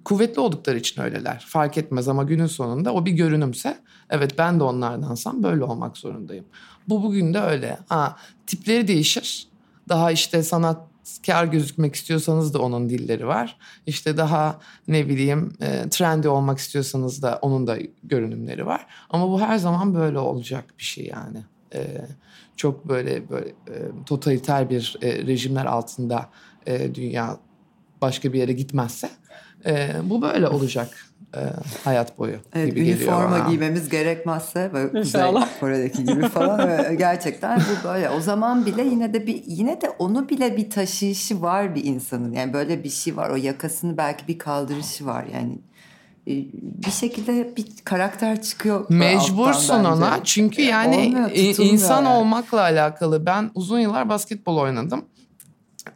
kuvvetli 0.04 0.40
oldukları 0.40 0.78
için 0.78 1.02
öyleler. 1.02 1.44
Fark 1.48 1.78
etmez 1.78 2.08
ama 2.08 2.22
günün 2.22 2.46
sonunda 2.46 2.94
o 2.94 3.06
bir 3.06 3.12
görünümse 3.12 3.78
evet 4.10 4.38
ben 4.38 4.60
de 4.60 4.64
onlardansam 4.64 5.42
böyle 5.42 5.64
olmak 5.64 5.96
zorundayım. 5.96 6.44
Bu 6.88 7.02
bugün 7.02 7.34
de 7.34 7.40
öyle. 7.40 7.78
Ha, 7.88 8.16
tipleri 8.46 8.88
değişir. 8.88 9.48
Daha 9.88 10.12
işte 10.12 10.42
sanatkar 10.42 11.44
gözükmek 11.44 11.94
istiyorsanız 11.94 12.54
da 12.54 12.62
onun 12.62 12.88
dilleri 12.88 13.26
var. 13.26 13.58
İşte 13.86 14.16
daha 14.16 14.60
ne 14.88 15.08
bileyim 15.08 15.52
e, 15.60 15.88
trendy 15.88 16.28
olmak 16.28 16.58
istiyorsanız 16.58 17.22
da 17.22 17.38
onun 17.42 17.66
da 17.66 17.78
görünümleri 18.02 18.66
var. 18.66 18.86
Ama 19.10 19.28
bu 19.28 19.40
her 19.40 19.56
zaman 19.56 19.94
böyle 19.94 20.18
olacak 20.18 20.64
bir 20.78 20.84
şey 20.84 21.06
yani. 21.06 21.44
E, 21.74 22.08
çok 22.56 22.88
böyle 22.88 23.30
böyle 23.30 23.48
e, 23.48 23.74
totaliter 24.06 24.70
bir 24.70 24.96
e, 25.02 25.26
rejimler 25.26 25.64
altında 25.66 26.28
e, 26.66 26.94
dünya 26.94 27.38
başka 28.00 28.32
bir 28.32 28.38
yere 28.38 28.52
gitmezse 28.52 29.10
e, 29.66 29.90
bu 30.02 30.22
böyle 30.22 30.48
olacak 30.48 30.88
e, 31.34 31.40
hayat 31.84 32.18
boyu 32.18 32.36
evet, 32.54 32.66
gibi 32.66 32.84
geliyor. 32.84 32.98
Üniforma 32.98 33.38
giymemiz 33.38 33.88
gerekmezse 33.88 34.70
böyle 34.72 34.98
İnşallah. 35.00 35.40
Kuzey 35.40 35.60
Kore'deki 35.60 36.04
gibi 36.04 36.28
falan 36.28 36.96
gerçekten 36.98 37.60
bu 37.60 37.88
böyle. 37.88 38.10
O 38.10 38.20
zaman 38.20 38.66
bile 38.66 38.82
yine 38.82 39.14
de 39.14 39.26
bir 39.26 39.42
yine 39.46 39.80
de 39.80 39.90
onu 39.98 40.28
bile 40.28 40.56
bir 40.56 40.70
taşıyışı 40.70 41.42
var 41.42 41.74
bir 41.74 41.84
insanın. 41.84 42.32
Yani 42.32 42.52
böyle 42.52 42.84
bir 42.84 42.90
şey 42.90 43.16
var. 43.16 43.30
O 43.30 43.36
yakasını 43.36 43.96
belki 43.96 44.28
bir 44.28 44.38
kaldırışı 44.38 45.06
var 45.06 45.24
yani 45.34 45.58
e, 46.26 46.32
bir 46.86 46.90
şekilde 46.90 47.56
bir 47.56 47.66
karakter 47.84 48.42
çıkıyor. 48.42 48.86
Mecbursun 48.88 49.84
ona 49.84 50.20
çünkü 50.24 50.62
e, 50.62 50.64
yani 50.64 50.96
Olmuyor, 50.96 51.30
insan 51.58 52.04
yani. 52.04 52.16
olmakla 52.16 52.60
alakalı. 52.60 53.26
Ben 53.26 53.50
uzun 53.54 53.78
yıllar 53.78 54.08
basketbol 54.08 54.56
oynadım. 54.56 55.04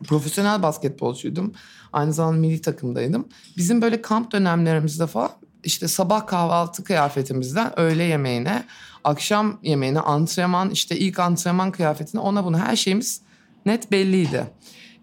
Profesyonel 0.04 0.62
basketbolcuydum. 0.62 1.52
Aynı 1.92 2.12
zamanda 2.12 2.40
milli 2.40 2.60
takımdaydım. 2.60 3.28
Bizim 3.56 3.82
böyle 3.82 4.02
kamp 4.02 4.32
dönemlerimizde 4.32 5.06
falan 5.06 5.30
işte 5.64 5.88
sabah 5.88 6.26
kahvaltı 6.26 6.84
kıyafetimizden 6.84 7.80
öğle 7.80 8.02
yemeğine, 8.02 8.64
akşam 9.04 9.58
yemeğine, 9.62 10.00
antrenman, 10.00 10.70
işte 10.70 10.98
ilk 10.98 11.18
antrenman 11.18 11.72
kıyafetine 11.72 12.20
ona 12.20 12.44
bunu 12.44 12.58
her 12.58 12.76
şeyimiz 12.76 13.20
net 13.66 13.92
belliydi. 13.92 14.46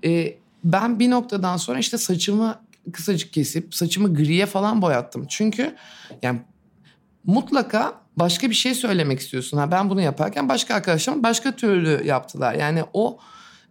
Ee, 0.05 0.37
ben 0.63 0.99
bir 0.99 1.09
noktadan 1.09 1.57
sonra 1.57 1.79
işte 1.79 1.97
saçımı 1.97 2.59
kısacık 2.93 3.33
kesip 3.33 3.75
saçımı 3.75 4.13
griye 4.13 4.45
falan 4.45 4.81
boyattım. 4.81 5.25
Çünkü 5.29 5.75
yani 6.21 6.39
mutlaka 7.25 7.93
başka 8.17 8.49
bir 8.49 8.55
şey 8.55 8.73
söylemek 8.73 9.19
istiyorsun. 9.19 9.57
Ha 9.57 9.71
ben 9.71 9.89
bunu 9.89 10.01
yaparken 10.01 10.49
başka 10.49 10.75
arkadaşlarım 10.75 11.23
başka 11.23 11.55
türlü 11.55 12.07
yaptılar. 12.07 12.53
Yani 12.53 12.83
o 12.93 13.19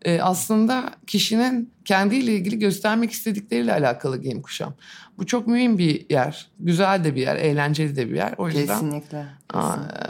e, 0.06 0.20
aslında 0.20 0.90
kişinin 1.06 1.72
kendiyle 1.84 2.34
ilgili 2.34 2.58
göstermek 2.58 3.10
istedikleriyle 3.10 3.72
alakalı 3.72 4.22
giyim 4.22 4.42
kuşam. 4.42 4.74
Bu 5.18 5.26
çok 5.26 5.46
mühim 5.46 5.78
bir 5.78 6.10
yer. 6.10 6.48
Güzel 6.60 7.04
de 7.04 7.14
bir 7.14 7.20
yer, 7.20 7.36
eğlenceli 7.36 7.96
de 7.96 8.10
bir 8.10 8.16
yer. 8.16 8.34
O 8.38 8.48
yüzden 8.48 8.66
Kesinlikle. 8.66 9.26
Aa, 9.54 9.74
e, 9.74 10.02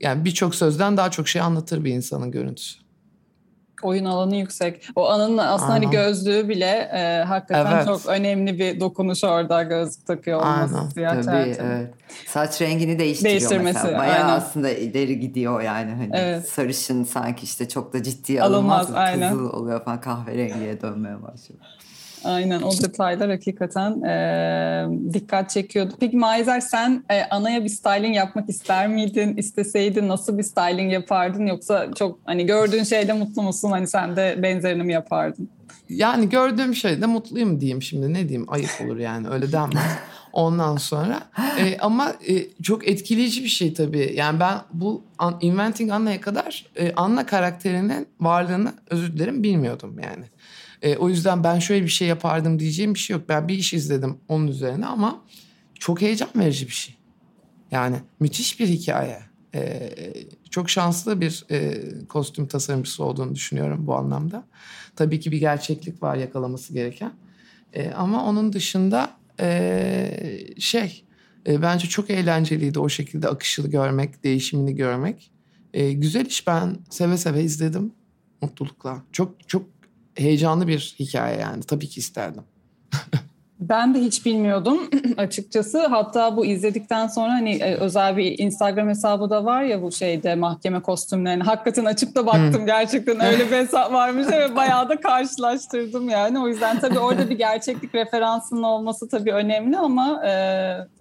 yani 0.00 0.24
birçok 0.24 0.54
sözden 0.54 0.96
daha 0.96 1.10
çok 1.10 1.28
şey 1.28 1.42
anlatır 1.42 1.84
bir 1.84 1.92
insanın 1.92 2.30
görüntüsü 2.30 2.87
oyun 3.82 4.04
alanı 4.04 4.36
yüksek. 4.36 4.88
O 4.96 5.08
anın 5.08 5.38
aslında 5.38 5.72
hani 5.72 5.90
gözlüğü 5.90 6.48
bile 6.48 6.90
e, 6.94 7.24
hakikaten 7.24 7.76
evet. 7.76 7.86
çok 7.86 8.06
önemli 8.06 8.58
bir 8.58 8.80
dokunuş 8.80 9.24
orada 9.24 9.62
gözlük 9.62 10.06
takıyor 10.06 10.40
olması. 10.40 10.76
Aynen. 10.96 11.22
Tabii 11.22 11.56
evet. 11.60 11.94
Saç 12.26 12.62
rengini 12.62 12.98
değiştiriyor 12.98 13.40
Değiştirmesi, 13.40 13.78
mesela. 13.78 13.98
Bayağı 13.98 14.24
aynen. 14.24 14.36
aslında 14.36 14.70
ileri 14.70 15.20
gidiyor 15.20 15.60
yani. 15.60 15.90
Hani 15.90 16.10
evet. 16.12 16.48
sarışın 16.48 17.04
sanki 17.04 17.44
işte 17.44 17.68
çok 17.68 17.92
da 17.92 18.02
ciddi 18.02 18.42
alınmaz. 18.42 18.86
alınmaz 18.86 19.02
aynen. 19.04 19.32
Kızıl 19.32 19.50
oluyor 19.50 19.84
falan 19.84 20.00
kahverengiye 20.00 20.80
dönmeye 20.80 21.22
başlıyor. 21.22 21.60
Aynen 22.24 22.62
o 22.62 22.72
detaylar 22.72 23.30
hakikaten 23.30 24.02
e, 24.02 25.12
dikkat 25.12 25.50
çekiyordu. 25.50 25.94
Peki 26.00 26.16
Maizer 26.16 26.60
sen 26.60 27.04
e, 27.10 27.22
Ana'ya 27.24 27.64
bir 27.64 27.68
styling 27.68 28.16
yapmak 28.16 28.48
ister 28.48 28.88
miydin? 28.88 29.36
İsteseydin 29.36 30.08
nasıl 30.08 30.38
bir 30.38 30.42
styling 30.42 30.92
yapardın? 30.92 31.46
Yoksa 31.46 31.88
çok 31.98 32.18
hani 32.24 32.46
gördüğün 32.46 32.84
şeyde 32.84 33.12
mutlu 33.12 33.42
musun? 33.42 33.70
Hani 33.70 33.86
sen 33.86 34.16
de 34.16 34.38
benzerini 34.42 34.82
mi 34.82 34.92
yapardın? 34.92 35.48
Yani 35.88 36.28
gördüğüm 36.28 36.74
şeyde 36.74 37.06
mutluyum 37.06 37.60
diyeyim 37.60 37.82
şimdi 37.82 38.14
ne 38.14 38.28
diyeyim 38.28 38.46
ayıp 38.48 38.70
olur 38.84 38.96
yani 38.96 39.28
öyle 39.28 39.52
denmez. 39.52 39.96
Ondan 40.32 40.76
sonra 40.76 41.20
e, 41.58 41.78
ama 41.78 42.14
e, 42.28 42.62
çok 42.62 42.88
etkileyici 42.88 43.44
bir 43.44 43.48
şey 43.48 43.74
tabii. 43.74 44.12
Yani 44.16 44.40
ben 44.40 44.58
bu 44.72 45.02
Inventing 45.40 45.90
Anna'ya 45.90 46.20
kadar 46.20 46.66
e, 46.76 46.92
Anna 46.96 47.26
karakterinin 47.26 48.06
varlığını 48.20 48.72
özür 48.90 49.12
dilerim 49.12 49.42
bilmiyordum 49.42 49.96
yani. 50.04 50.24
E, 50.82 50.96
o 50.96 51.08
yüzden 51.08 51.44
ben 51.44 51.58
şöyle 51.58 51.84
bir 51.84 51.90
şey 51.90 52.08
yapardım 52.08 52.58
diyeceğim 52.58 52.94
bir 52.94 52.98
şey 52.98 53.16
yok. 53.16 53.28
Ben 53.28 53.48
bir 53.48 53.54
iş 53.54 53.74
izledim 53.74 54.16
onun 54.28 54.46
üzerine 54.46 54.86
ama 54.86 55.24
çok 55.74 56.00
heyecan 56.00 56.28
verici 56.36 56.66
bir 56.66 56.72
şey. 56.72 56.94
Yani 57.70 57.96
müthiş 58.20 58.60
bir 58.60 58.68
hikaye. 58.68 59.20
E, 59.54 59.92
çok 60.50 60.70
şanslı 60.70 61.20
bir 61.20 61.44
e, 61.50 61.82
kostüm 62.08 62.46
tasarımcısı 62.46 63.04
olduğunu 63.04 63.34
düşünüyorum 63.34 63.86
bu 63.86 63.94
anlamda. 63.94 64.44
Tabii 64.96 65.20
ki 65.20 65.32
bir 65.32 65.38
gerçeklik 65.38 66.02
var 66.02 66.16
yakalaması 66.16 66.72
gereken. 66.72 67.12
E, 67.72 67.90
ama 67.90 68.24
onun 68.24 68.52
dışında 68.52 69.10
e, 69.40 70.10
şey 70.58 71.04
e, 71.46 71.62
bence 71.62 71.88
çok 71.88 72.10
eğlenceliydi 72.10 72.78
o 72.78 72.88
şekilde 72.88 73.28
akışını 73.28 73.70
görmek, 73.70 74.24
değişimini 74.24 74.74
görmek. 74.74 75.30
E, 75.74 75.92
güzel 75.92 76.26
iş 76.26 76.46
ben 76.46 76.76
seve 76.90 77.18
seve 77.18 77.42
izledim 77.42 77.92
mutlulukla. 78.42 79.02
Çok 79.12 79.48
çok 79.48 79.77
heyecanlı 80.18 80.68
bir 80.68 80.94
hikaye 80.98 81.36
yani 81.36 81.62
tabii 81.62 81.88
ki 81.88 82.00
isterdim. 82.00 82.42
Ben 83.60 83.94
de 83.94 84.00
hiç 84.00 84.26
bilmiyordum 84.26 84.90
açıkçası. 85.16 85.86
Hatta 85.86 86.36
bu 86.36 86.46
izledikten 86.46 87.06
sonra 87.06 87.32
hani 87.32 87.54
e, 87.54 87.74
özel 87.74 88.16
bir 88.16 88.38
Instagram 88.38 88.88
hesabı 88.88 89.30
da 89.30 89.44
var 89.44 89.62
ya 89.62 89.82
bu 89.82 89.92
şeyde 89.92 90.34
mahkeme 90.34 90.80
kostümlerine. 90.80 91.42
Hakikaten 91.42 91.84
açıp 91.84 92.14
da 92.14 92.26
baktım 92.26 92.66
gerçekten 92.66 93.20
öyle 93.20 93.50
bir 93.50 93.56
hesap 93.56 93.92
varmış 93.92 94.26
ve 94.26 94.56
bayağı 94.56 94.88
da 94.88 95.00
karşılaştırdım 95.00 96.08
yani. 96.08 96.38
O 96.38 96.48
yüzden 96.48 96.80
tabii 96.80 96.98
orada 96.98 97.30
bir 97.30 97.38
gerçeklik 97.38 97.94
referansının 97.94 98.62
olması 98.62 99.08
tabii 99.08 99.32
önemli 99.32 99.78
ama 99.78 100.26
e, 100.26 100.32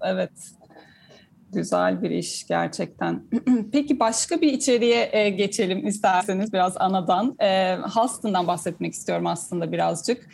evet 0.02 0.32
Güzel 1.54 2.02
bir 2.02 2.10
iş 2.10 2.48
gerçekten. 2.48 3.24
Peki 3.72 4.00
başka 4.00 4.42
bir 4.42 4.54
içeriğe 4.54 5.10
e, 5.12 5.30
geçelim 5.30 5.88
isterseniz 5.88 6.54
biraz 6.54 6.78
anadan. 6.78 7.36
E, 7.42 7.76
Halston'dan 7.76 8.48
bahsetmek 8.48 8.94
istiyorum 8.94 9.28
aslında 9.28 9.72
birazcık. 9.72 10.30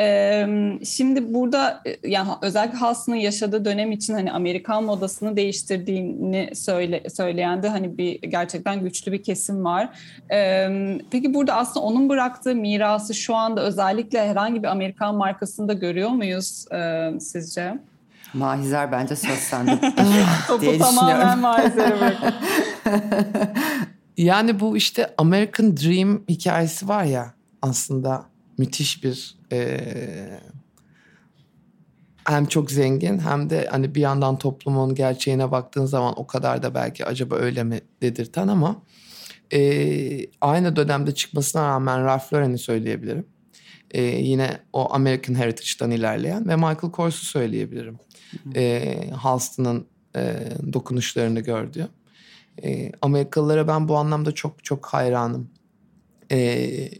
E, 0.00 0.46
şimdi 0.84 1.34
burada 1.34 1.82
e, 1.86 2.08
yani 2.10 2.28
özellikle 2.42 2.78
Halston'ın 2.78 3.16
yaşadığı 3.16 3.64
dönem 3.64 3.92
için 3.92 4.14
hani 4.14 4.32
Amerikan 4.32 4.84
modasını 4.84 5.36
değiştirdiğini 5.36 6.50
söyle, 6.54 7.02
söyleyen 7.10 7.62
de 7.62 7.68
hani 7.68 7.98
bir 7.98 8.20
gerçekten 8.20 8.80
güçlü 8.80 9.12
bir 9.12 9.22
kesim 9.22 9.64
var. 9.64 9.88
E, 10.32 10.68
peki 11.10 11.34
burada 11.34 11.54
aslında 11.54 11.86
onun 11.86 12.08
bıraktığı 12.08 12.54
mirası 12.54 13.14
şu 13.14 13.34
anda 13.34 13.62
özellikle 13.62 14.28
herhangi 14.28 14.62
bir 14.62 14.68
Amerikan 14.68 15.14
markasında 15.14 15.72
görüyor 15.72 16.10
muyuz 16.10 16.64
e, 16.72 17.10
sizce? 17.20 17.78
Mahizler 18.34 18.92
bence 18.92 19.16
söz 19.16 19.38
sende. 19.38 19.80
diye 20.60 20.78
tamamen 20.78 21.38
Mahizer'e 21.38 22.16
Yani 24.16 24.60
bu 24.60 24.76
işte 24.76 25.14
American 25.18 25.76
Dream 25.76 26.22
hikayesi 26.28 26.88
var 26.88 27.04
ya 27.04 27.34
aslında 27.62 28.26
müthiş 28.58 29.04
bir 29.04 29.36
e, 29.52 29.80
hem 32.24 32.46
çok 32.46 32.70
zengin 32.70 33.18
hem 33.18 33.50
de 33.50 33.68
hani 33.70 33.94
bir 33.94 34.00
yandan 34.00 34.38
toplumun 34.38 34.94
gerçeğine 34.94 35.50
baktığın 35.50 35.86
zaman 35.86 36.14
o 36.16 36.26
kadar 36.26 36.62
da 36.62 36.74
belki 36.74 37.04
acaba 37.04 37.36
öyle 37.36 37.64
mi 37.64 37.80
dedirten 38.02 38.48
ama 38.48 38.82
e, 39.52 39.60
aynı 40.40 40.76
dönemde 40.76 41.14
çıkmasına 41.14 41.68
rağmen 41.68 42.04
Ralph 42.04 42.32
Lauren'i 42.32 42.58
söyleyebilirim. 42.58 43.26
E, 43.90 44.02
yine 44.02 44.58
o 44.72 44.94
American 44.94 45.34
Heritage'dan 45.34 45.90
ilerleyen 45.90 46.48
ve 46.48 46.56
Michael 46.56 46.92
Kors'u 46.92 47.24
söyleyebilirim 47.24 47.98
e, 48.54 49.10
Halston'ın 49.10 49.86
e, 50.16 50.36
dokunuşlarını 50.72 51.40
gördü. 51.40 51.88
E, 52.62 52.92
Amerikalılara 53.02 53.68
ben 53.68 53.88
bu 53.88 53.96
anlamda 53.96 54.32
çok 54.32 54.64
çok 54.64 54.86
hayranım. 54.86 55.50
E, 56.32 56.90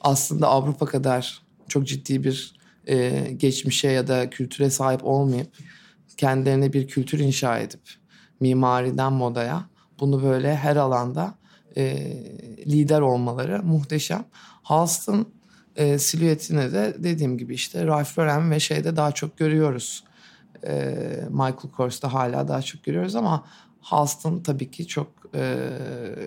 aslında 0.00 0.48
Avrupa 0.48 0.86
kadar 0.86 1.42
çok 1.68 1.86
ciddi 1.86 2.24
bir 2.24 2.56
e, 2.88 3.26
geçmişe 3.36 3.88
ya 3.88 4.08
da 4.08 4.30
kültüre 4.30 4.70
sahip 4.70 5.04
olmayıp 5.04 5.48
kendilerine 6.16 6.72
bir 6.72 6.88
kültür 6.88 7.18
inşa 7.18 7.58
edip 7.58 7.80
mimariden 8.40 9.12
modaya 9.12 9.68
bunu 10.00 10.22
böyle 10.22 10.56
her 10.56 10.76
alanda 10.76 11.34
e, 11.76 11.96
lider 12.66 13.00
olmaları 13.00 13.62
muhteşem. 13.62 14.24
Halston 14.62 15.28
e, 15.76 15.98
silüetini 15.98 16.72
de 16.72 16.96
dediğim 16.98 17.38
gibi 17.38 17.54
işte 17.54 17.86
Ralph 17.86 18.18
Lauren 18.18 18.50
ve 18.50 18.60
şeyde 18.60 18.96
daha 18.96 19.12
çok 19.12 19.38
görüyoruz 19.38 20.04
e, 20.66 20.94
Michael 21.30 21.70
Kors'ta 21.76 22.12
hala 22.12 22.48
daha 22.48 22.62
çok 22.62 22.84
görüyoruz 22.84 23.16
ama 23.16 23.44
Halston 23.80 24.40
tabii 24.40 24.70
ki 24.70 24.86
çok 24.86 25.08
e, 25.34 25.70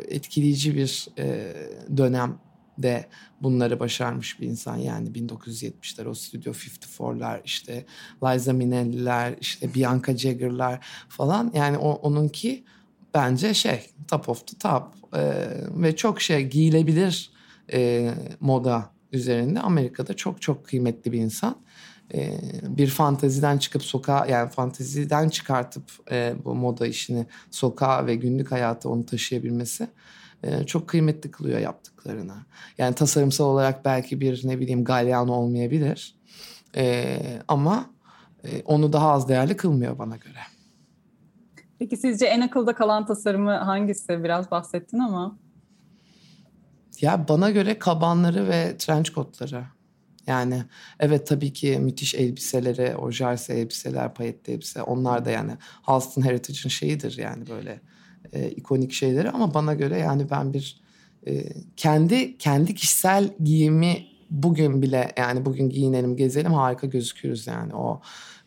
etkileyici 0.07 0.75
bir 0.75 1.07
e, 1.17 1.53
dönemde 1.97 3.07
bunları 3.41 3.79
başarmış 3.79 4.39
bir 4.39 4.47
insan. 4.47 4.75
Yani 4.75 5.09
1970'ler 5.09 6.07
o 6.07 6.13
Studio 6.13 6.51
54'lar 6.51 7.39
işte 7.45 7.85
Liza 8.23 8.53
Minnelli'ler 8.53 9.35
işte 9.41 9.73
Bianca 9.73 10.17
Jagger'lar 10.17 10.85
falan. 11.09 11.51
Yani 11.55 11.77
o, 11.77 11.91
onunki 11.91 12.63
bence 13.13 13.53
şey 13.53 13.89
top 14.07 14.29
of 14.29 14.47
the 14.47 14.57
top 14.57 14.83
e, 15.15 15.47
ve 15.69 15.95
çok 15.95 16.21
şey 16.21 16.47
giyilebilir 16.47 17.31
e, 17.73 18.11
moda 18.39 18.89
üzerinde. 19.11 19.59
Amerika'da 19.59 20.13
çok 20.13 20.41
çok 20.41 20.65
kıymetli 20.65 21.11
bir 21.11 21.19
insan 21.19 21.55
e, 22.13 22.39
bir 22.63 22.87
fanteziden 22.87 23.57
çıkıp 23.57 23.83
sokağa 23.83 24.25
yani 24.25 24.49
fanteziden 24.49 25.29
çıkartıp 25.29 25.83
e, 26.11 26.33
bu 26.45 26.55
moda 26.55 26.87
işini 26.87 27.25
sokağa 27.51 28.05
ve 28.05 28.15
günlük 28.15 28.51
hayata 28.51 28.89
onu 28.89 29.05
taşıyabilmesi 29.05 29.87
e, 30.43 30.63
çok 30.65 30.87
kıymetli 30.87 31.31
kılıyor 31.31 31.59
yaptıklarını. 31.59 32.35
Yani 32.77 32.95
tasarımsal 32.95 33.45
olarak 33.45 33.85
belki 33.85 34.21
bir 34.21 34.47
ne 34.47 34.59
bileyim 34.59 34.83
galyan 34.83 35.29
olmayabilir 35.29 36.15
e, 36.75 37.17
ama 37.47 37.89
e, 38.43 38.61
onu 38.65 38.93
daha 38.93 39.11
az 39.11 39.29
değerli 39.29 39.57
kılmıyor 39.57 39.97
bana 39.97 40.17
göre. 40.17 40.39
Peki 41.79 41.97
sizce 41.97 42.25
en 42.25 42.41
akılda 42.41 42.75
kalan 42.75 43.05
tasarımı 43.05 43.51
hangisi? 43.51 44.23
Biraz 44.23 44.51
bahsettin 44.51 44.99
ama. 44.99 45.37
Ya 47.01 47.27
bana 47.27 47.51
göre 47.51 47.79
kabanları 47.79 48.47
ve 48.47 48.77
trench 48.77 49.13
coatları. 49.13 49.65
Yani 50.29 50.63
evet 50.99 51.27
tabii 51.27 51.53
ki 51.53 51.79
müthiş 51.79 52.15
elbiseleri, 52.15 52.95
o 52.95 53.11
jarse 53.11 53.53
elbiseler, 53.53 54.13
payetli 54.13 54.53
elbise 54.53 54.83
onlar 54.83 55.25
da 55.25 55.31
yani 55.31 55.51
Halston 55.61 56.21
Heritage'ın 56.21 56.69
şeyidir 56.69 57.17
yani 57.17 57.49
böyle 57.49 57.81
e, 58.33 58.49
ikonik 58.49 58.91
şeyleri 58.91 59.29
ama 59.29 59.53
bana 59.53 59.73
göre 59.73 59.99
yani 59.99 60.29
ben 60.29 60.53
bir 60.53 60.81
e, 61.27 61.43
kendi 61.77 62.37
kendi 62.37 62.75
kişisel 62.75 63.35
giyimi 63.43 64.07
bugün 64.29 64.81
bile 64.81 65.11
yani 65.17 65.45
bugün 65.45 65.69
giyinelim 65.69 66.15
gezelim 66.15 66.53
harika 66.53 66.87
gözüküyoruz 66.87 67.47
yani 67.47 67.75
o 67.75 68.01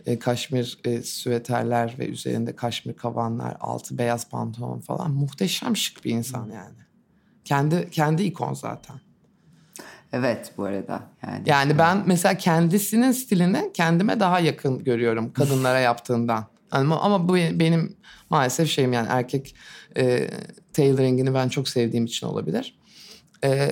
e, 0.07 0.19
kaşmir 0.19 0.79
e, 0.85 1.03
süveterler 1.03 1.97
ve 1.99 2.07
üzerinde 2.07 2.57
kaşmir 2.57 2.95
kabanlar 2.95 3.57
altı 3.61 3.99
beyaz 3.99 4.29
pantolon 4.29 4.81
falan 4.81 5.11
muhteşem 5.11 5.77
şık 5.77 6.05
bir 6.05 6.11
insan 6.11 6.51
yani. 6.51 6.77
Kendi 7.45 7.91
kendi 7.91 8.23
ikon 8.23 8.55
zaten. 8.55 9.01
Evet 10.13 10.53
bu 10.57 10.65
arada. 10.65 11.03
Yani, 11.27 11.43
yani 11.47 11.79
ben 11.79 12.03
mesela 12.07 12.37
kendisinin 12.37 13.13
stilini 13.13 13.71
kendime 13.75 14.21
daha 14.21 14.41
yakın 14.41 14.85
görüyorum 14.85 15.33
kadınlara 15.33 15.79
yaptığından. 15.81 16.45
Ama, 16.71 17.01
ama 17.01 17.29
bu 17.29 17.35
benim 17.35 17.97
maalesef 18.31 18.71
şeyim 18.71 18.93
yani 18.93 19.07
erkek 19.11 19.55
e, 19.97 20.29
tailoringini 20.73 21.35
ben 21.35 21.49
çok 21.49 21.69
sevdiğim 21.69 22.05
için 22.05 22.27
olabilir. 22.27 22.79
E, 23.45 23.69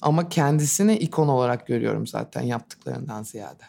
ama 0.00 0.28
kendisini 0.28 0.96
ikon 0.96 1.28
olarak 1.28 1.66
görüyorum 1.66 2.06
zaten 2.06 2.42
yaptıklarından 2.42 3.22
ziyade. 3.22 3.64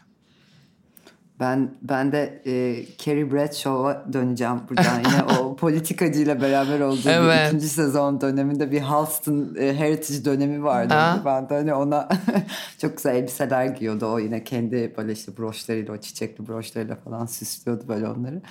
Ben 1.40 1.76
ben 1.82 2.12
de 2.12 2.42
e, 2.46 2.86
Carrie 2.98 3.32
Bradshaw'a 3.32 4.14
döneceğim 4.14 4.62
buradan 4.70 5.00
yine 5.00 5.24
o 5.40 5.51
politikacıyla 5.56 6.42
beraber 6.42 6.80
olduğu 6.80 7.10
evet. 7.10 7.48
ikinci 7.48 7.70
sezon 7.70 8.22
döneminde 8.22 8.72
bir 8.72 8.80
Halston 8.80 9.56
e, 9.60 9.74
Heritage 9.74 10.26
dönemi 10.26 10.64
vardı. 10.64 10.94
Ha. 10.94 11.22
Ben 11.26 11.50
de 11.50 11.54
hani 11.54 11.74
ona 11.74 12.10
çok 12.82 12.98
güzel 12.98 13.16
elbiseler 13.16 13.66
giyiyordu. 13.66 14.06
O 14.06 14.20
yine 14.20 14.44
kendi 14.44 14.94
böyle 14.98 15.12
işte 15.12 15.38
broşlarıyla 15.38 15.94
o 15.94 15.98
çiçekli 15.98 16.48
broşlarıyla 16.48 16.96
falan 16.96 17.26
süslüyordu 17.26 17.88
böyle 17.88 18.08
onları. 18.08 18.42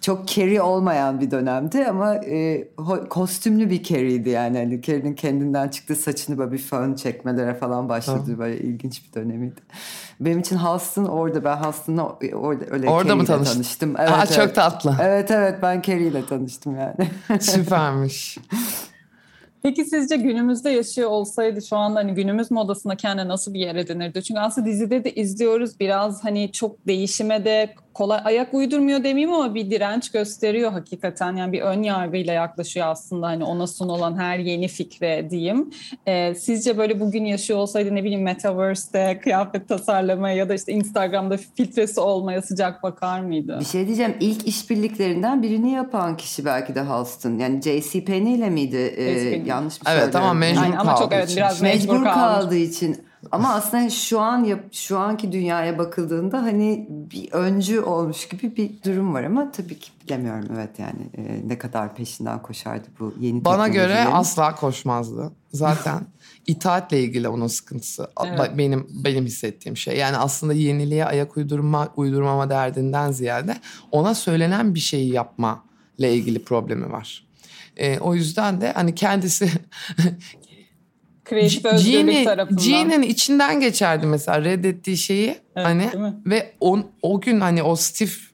Çok 0.00 0.28
Carrie 0.28 0.60
olmayan 0.60 1.20
bir 1.20 1.30
dönemdi 1.30 1.86
ama 1.86 2.14
e, 2.14 2.68
kostümlü 3.10 3.70
bir 3.70 3.82
Carrie'ydi 3.82 4.28
yani. 4.28 4.58
Hani 4.58 4.82
Carrie'nin 4.82 5.14
kendinden 5.14 5.68
çıktığı 5.68 5.96
saçını 5.96 6.38
böyle 6.38 6.52
bir 6.52 6.58
fön 6.58 6.94
çekmelere 6.94 7.54
falan 7.54 7.88
başladı. 7.88 8.32
Ha. 8.32 8.38
Böyle 8.38 8.58
ilginç 8.58 9.02
bir 9.08 9.20
dönemiydi. 9.20 9.60
Benim 10.20 10.38
için 10.38 10.56
Halston 10.56 11.04
orada. 11.04 11.44
Ben 11.44 11.56
Halston'la 11.56 12.18
orada 12.34 12.64
öyle 12.70 12.88
Orada 12.88 13.16
mı 13.16 13.24
tanıştın? 13.24 13.54
tanıştım. 13.54 13.94
Evet, 13.98 14.10
Aa, 14.10 14.24
evet. 14.26 14.32
Çok 14.32 14.54
tatlı. 14.54 14.96
Evet 15.02 15.30
evet 15.30 15.58
ben 15.62 15.82
Carrie 15.82 16.06
ile 16.06 16.26
tanıştım 16.26 16.39
yani. 16.74 17.10
Süpermiş. 17.40 18.38
Peki 19.62 19.84
sizce 19.84 20.16
günümüzde 20.16 20.70
yaşıyor 20.70 21.10
olsaydı 21.10 21.62
şu 21.62 21.76
anda 21.76 22.00
hani 22.00 22.14
günümüz 22.14 22.50
modasında 22.50 22.96
kendine 22.96 23.28
nasıl 23.28 23.54
bir 23.54 23.60
yer 23.60 23.74
edinirdi? 23.74 24.22
Çünkü 24.22 24.40
aslında 24.40 24.66
dizide 24.66 25.04
de 25.04 25.14
izliyoruz 25.14 25.80
biraz 25.80 26.24
hani 26.24 26.52
çok 26.52 26.86
değişime 26.86 27.44
de 27.44 27.74
kolay 27.94 28.20
ayak 28.24 28.54
uydurmuyor 28.54 29.04
demeyeyim 29.04 29.32
ama 29.32 29.54
bir 29.54 29.70
direnç 29.70 30.10
gösteriyor 30.10 30.72
hakikaten. 30.72 31.36
Yani 31.36 31.52
bir 31.52 31.60
ön 31.60 31.82
yargıyla 31.82 32.32
yaklaşıyor 32.32 32.86
aslında 32.86 33.26
hani 33.26 33.44
ona 33.44 33.66
sunulan 33.66 34.18
her 34.18 34.38
yeni 34.38 34.68
fikre 34.68 35.30
diyeyim. 35.30 35.70
Ee, 36.06 36.34
sizce 36.34 36.78
böyle 36.78 37.00
bugün 37.00 37.24
yaşıyor 37.24 37.58
olsaydı 37.58 37.94
ne 37.94 38.04
bileyim 38.04 38.22
Metaverse'de 38.22 39.20
kıyafet 39.22 39.68
tasarlamaya 39.68 40.36
ya 40.36 40.48
da 40.48 40.54
işte 40.54 40.72
Instagram'da 40.72 41.36
filtresi 41.36 42.00
olmaya 42.00 42.42
sıcak 42.42 42.82
bakar 42.82 43.20
mıydı? 43.20 43.56
Bir 43.60 43.64
şey 43.64 43.86
diyeceğim 43.86 44.14
ilk 44.20 44.46
işbirliklerinden 44.48 45.42
birini 45.42 45.72
yapan 45.72 46.16
kişi 46.16 46.44
belki 46.44 46.74
de 46.74 46.80
Halston. 46.80 47.38
Yani 47.38 47.62
J.C. 47.62 48.04
Penney 48.04 48.34
ile 48.34 48.50
miydi? 48.50 48.94
Ee, 48.96 49.42
yanlış 49.46 49.82
mı 49.82 49.88
Evet 49.90 50.02
söylüyorum? 50.02 50.24
ama 50.24 50.34
mecbur 50.34 50.62
Aynen, 50.62 50.76
ama 50.76 50.96
çok, 50.96 51.12
evet, 51.12 51.32
biraz 51.36 51.62
mecbur, 51.62 51.92
mecbur 51.92 52.04
kaldığı 52.04 52.56
için 52.56 53.09
ama 53.32 53.54
aslında 53.54 53.90
şu 53.90 54.20
an 54.20 54.60
şu 54.72 54.98
anki 54.98 55.32
dünyaya 55.32 55.78
bakıldığında 55.78 56.42
hani 56.42 56.86
bir 56.90 57.32
öncü 57.32 57.80
olmuş 57.80 58.28
gibi 58.28 58.56
bir 58.56 58.70
durum 58.84 59.14
var 59.14 59.22
ama 59.22 59.52
tabii 59.52 59.78
ki 59.78 59.90
bilemiyorum 60.04 60.48
evet 60.54 60.78
yani 60.78 61.00
e, 61.16 61.48
ne 61.48 61.58
kadar 61.58 61.94
peşinden 61.94 62.42
koşardı 62.42 62.88
bu 63.00 63.14
yeni 63.20 63.44
Bana 63.44 63.68
göre 63.68 63.98
asla 63.98 64.54
koşmazdı. 64.54 65.32
Zaten 65.52 66.00
itaatle 66.46 67.02
ilgili 67.02 67.28
onun 67.28 67.46
sıkıntısı 67.46 68.10
evet. 68.26 68.50
benim 68.58 68.86
benim 68.90 69.26
hissettiğim 69.26 69.76
şey. 69.76 69.96
Yani 69.96 70.16
aslında 70.16 70.52
yeniliğe 70.52 71.04
ayak 71.04 71.36
uydurma 71.36 71.88
uydurmama 71.96 72.50
derdinden 72.50 73.12
ziyade 73.12 73.56
ona 73.90 74.14
söylenen 74.14 74.74
bir 74.74 74.80
şeyi 74.80 75.12
yapma 75.12 75.64
ile 75.98 76.14
ilgili 76.14 76.44
problemi 76.44 76.92
var. 76.92 77.30
E, 77.76 77.98
o 77.98 78.14
yüzden 78.14 78.60
de 78.60 78.72
hani 78.72 78.94
kendisi 78.94 79.50
kreatif 81.30 81.64
özgürlük 81.64 82.24
tarafından. 82.24 82.62
Jean'in 82.62 83.02
içinden 83.02 83.60
geçerdi 83.60 84.06
mesela 84.06 84.44
reddettiği 84.44 84.96
şeyi 84.96 85.28
evet, 85.56 85.66
hani 85.66 85.90
ve 86.26 86.52
on, 86.60 86.86
o 87.02 87.20
gün 87.20 87.40
hani 87.40 87.62
o 87.62 87.76
stiff 87.76 88.30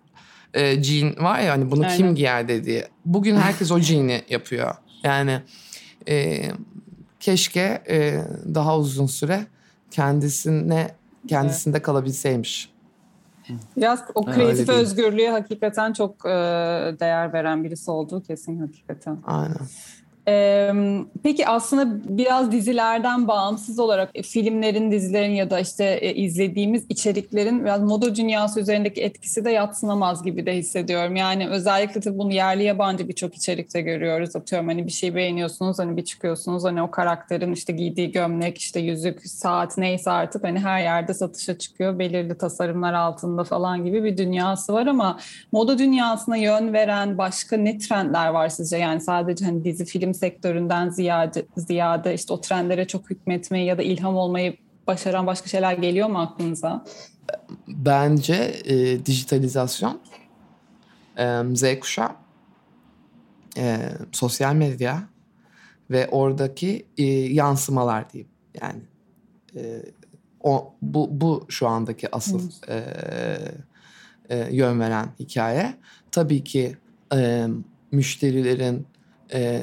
e, 0.55 0.83
jean 0.83 1.25
var 1.25 1.41
ya 1.41 1.53
hani 1.53 1.71
bunu 1.71 1.85
Aynen. 1.85 1.97
kim 1.97 2.15
giyer 2.15 2.49
dediği. 2.49 2.85
Bugün 3.05 3.37
herkes 3.37 3.71
o 3.73 3.79
jean'i 3.79 4.23
yapıyor. 4.29 4.75
Yani 5.03 5.41
e, 6.09 6.43
keşke 7.21 7.83
e, 7.89 8.21
daha 8.55 8.79
uzun 8.79 9.07
süre 9.07 9.47
kendisine 9.91 10.91
kendisinde 11.29 11.77
evet. 11.77 11.87
kalabilseymiş. 11.87 12.71
Biraz 13.77 14.05
o 14.15 14.25
kreatif 14.25 14.69
özgürlüğe 14.69 15.31
hakikaten 15.31 15.93
çok 15.93 16.27
e, 16.27 16.31
değer 17.01 17.33
veren 17.33 17.65
birisi 17.65 17.91
olduğu 17.91 18.23
kesin 18.23 18.59
hakikaten. 18.59 19.19
Aynen. 19.27 19.57
Ee, 20.29 20.73
peki 21.23 21.47
aslında 21.47 22.19
biraz 22.19 22.53
dizilerden 22.53 23.29
bağımsız 23.29 23.79
olarak 23.79 24.11
e, 24.15 24.23
filmlerin, 24.23 24.91
dizilerin 24.91 25.31
ya 25.31 25.51
da 25.51 25.61
işte 25.61 25.85
e, 25.85 26.15
izlediğimiz 26.15 26.87
içeriklerin 26.89 27.65
biraz 27.65 27.83
moda 27.83 28.15
dünyası 28.15 28.61
üzerindeki 28.61 29.03
etkisi 29.03 29.45
de 29.45 29.51
yatsınamaz 29.51 30.23
gibi 30.23 30.47
de 30.47 30.57
hissediyorum. 30.57 31.17
Yani 31.17 31.49
özellikle 31.49 32.01
tabii 32.01 32.19
bunu 32.19 32.33
yerli 32.33 32.63
yabancı 32.63 33.09
birçok 33.09 33.35
içerikte 33.35 33.81
görüyoruz. 33.81 34.37
Atıyorum 34.37 34.69
hani 34.69 34.87
bir 34.87 34.93
şey 34.93 35.15
beğeniyorsunuz 35.15 35.79
hani 35.79 35.97
bir 35.97 36.05
çıkıyorsunuz 36.05 36.65
hani 36.65 36.83
o 36.83 36.91
karakterin 36.91 37.53
işte 37.53 37.73
giydiği 37.73 38.13
gömlek, 38.13 38.59
işte 38.59 38.81
yüzük, 38.81 39.27
saat 39.27 39.79
neyse 39.79 40.11
artık 40.11 40.45
hani 40.45 40.59
her 40.59 40.83
yerde 40.83 41.15
satışa 41.15 41.59
çıkıyor. 41.59 41.99
Belirli 41.99 42.39
tasarımlar 42.39 42.93
altında 42.93 43.45
falan 43.45 43.85
gibi 43.85 44.05
bir 44.05 44.17
dünyası 44.17 44.73
var 44.73 44.87
ama 44.87 45.19
moda 45.53 45.79
dünyasına 45.79 46.37
yön 46.37 46.73
veren 46.73 47.19
başka 47.19 47.57
ne 47.57 47.79
trendler 47.79 48.29
var 48.29 48.49
sizce? 48.49 48.77
Yani 48.77 49.01
sadece 49.01 49.45
hani 49.45 49.65
dizi 49.65 49.85
film 49.85 50.16
sektöründen 50.17 50.89
ziyade, 50.89 51.47
ziyade 51.57 52.15
işte 52.15 52.33
o 52.33 52.41
trendlere 52.41 52.87
çok 52.87 53.11
hükmetmeyi 53.11 53.67
ya 53.67 53.79
da 53.79 53.83
ilham 53.83 54.17
olmayı 54.17 54.57
başaran 54.87 55.27
başka 55.27 55.49
şeyler 55.49 55.73
geliyor 55.73 56.09
mu 56.09 56.19
aklınıza? 56.19 56.85
Bence 57.69 58.55
e, 58.65 59.07
dijitalizasyon, 59.07 60.01
e, 61.19 61.43
Z 61.55 61.81
kuşağı, 61.81 62.11
e, 63.59 63.79
sosyal 64.13 64.55
medya 64.55 65.03
ve 65.91 66.09
oradaki 66.09 66.87
e, 66.99 67.05
yansımalar 67.13 68.13
diyeyim. 68.13 68.31
Yani 68.63 68.81
e, 69.57 69.83
o 70.41 70.75
bu 70.83 71.09
bu 71.11 71.45
şu 71.49 71.69
andaki 71.69 72.15
asıl 72.15 72.51
e, 72.69 72.85
e, 74.29 74.49
yön 74.51 74.81
veren 74.81 75.09
hikaye. 75.19 75.75
Tabii 76.11 76.45
ki 76.45 76.77
e, 77.15 77.47
müşterilerin 77.93 78.87
e, 79.33 79.63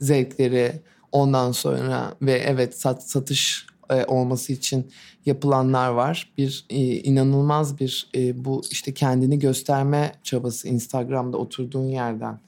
zevkleri 0.00 0.72
ondan 1.12 1.52
sonra 1.52 2.14
ve 2.22 2.32
evet 2.32 2.78
sat, 2.80 3.10
satış 3.10 3.66
e, 3.90 4.04
olması 4.04 4.52
için 4.52 4.90
yapılanlar 5.26 5.88
var. 5.88 6.32
Bir 6.38 6.66
e, 6.70 6.76
inanılmaz 6.78 7.80
bir 7.80 8.08
e, 8.14 8.44
bu 8.44 8.62
işte 8.70 8.94
kendini 8.94 9.38
gösterme 9.38 10.12
çabası 10.22 10.68
Instagram'da 10.68 11.36
oturduğun 11.36 11.88
yerden 11.88 12.40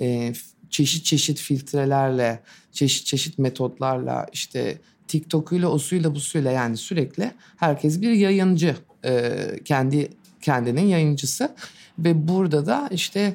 e, 0.00 0.32
çeşit 0.70 1.04
çeşit 1.04 1.38
filtrelerle, 1.38 2.42
çeşit 2.72 3.06
çeşit 3.06 3.38
metotlarla 3.38 4.26
işte 4.32 4.78
TikTok'uyla, 5.08 5.68
osuyla, 5.68 6.14
busuyla 6.14 6.50
yani 6.50 6.76
sürekli 6.76 7.30
herkes 7.56 8.00
bir 8.00 8.10
yayıncı. 8.10 8.76
E, 9.04 9.32
kendi 9.64 10.08
kendinin 10.40 10.86
yayıncısı 10.86 11.54
ve 11.98 12.28
burada 12.28 12.66
da 12.66 12.88
işte 12.90 13.34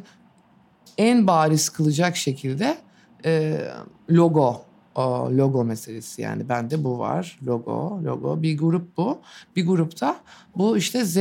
en 0.97 1.27
bariz 1.27 1.69
kılacak 1.69 2.17
şekilde 2.17 2.77
e, 3.25 3.61
logo 4.09 4.61
o 4.95 5.29
logo 5.31 5.63
meselesi 5.63 6.21
yani 6.21 6.49
bende 6.49 6.83
bu 6.83 6.99
var 6.99 7.39
logo 7.47 7.99
logo 8.03 8.41
bir 8.41 8.57
grup 8.57 8.97
bu 8.97 9.21
bir 9.55 9.67
grupta 9.67 10.19
bu 10.55 10.77
işte 10.77 11.05
Z 11.05 11.17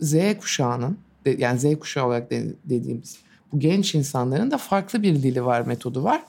Z 0.00 0.14
kuşağının 0.40 0.98
yani 1.38 1.58
Z 1.58 1.78
kuşağı 1.78 2.06
olarak 2.06 2.30
dediğimiz 2.64 3.18
bu 3.52 3.58
genç 3.58 3.94
insanların 3.94 4.50
da 4.50 4.58
farklı 4.58 5.02
bir 5.02 5.22
dili 5.22 5.44
var 5.44 5.60
metodu 5.60 6.04
var. 6.04 6.22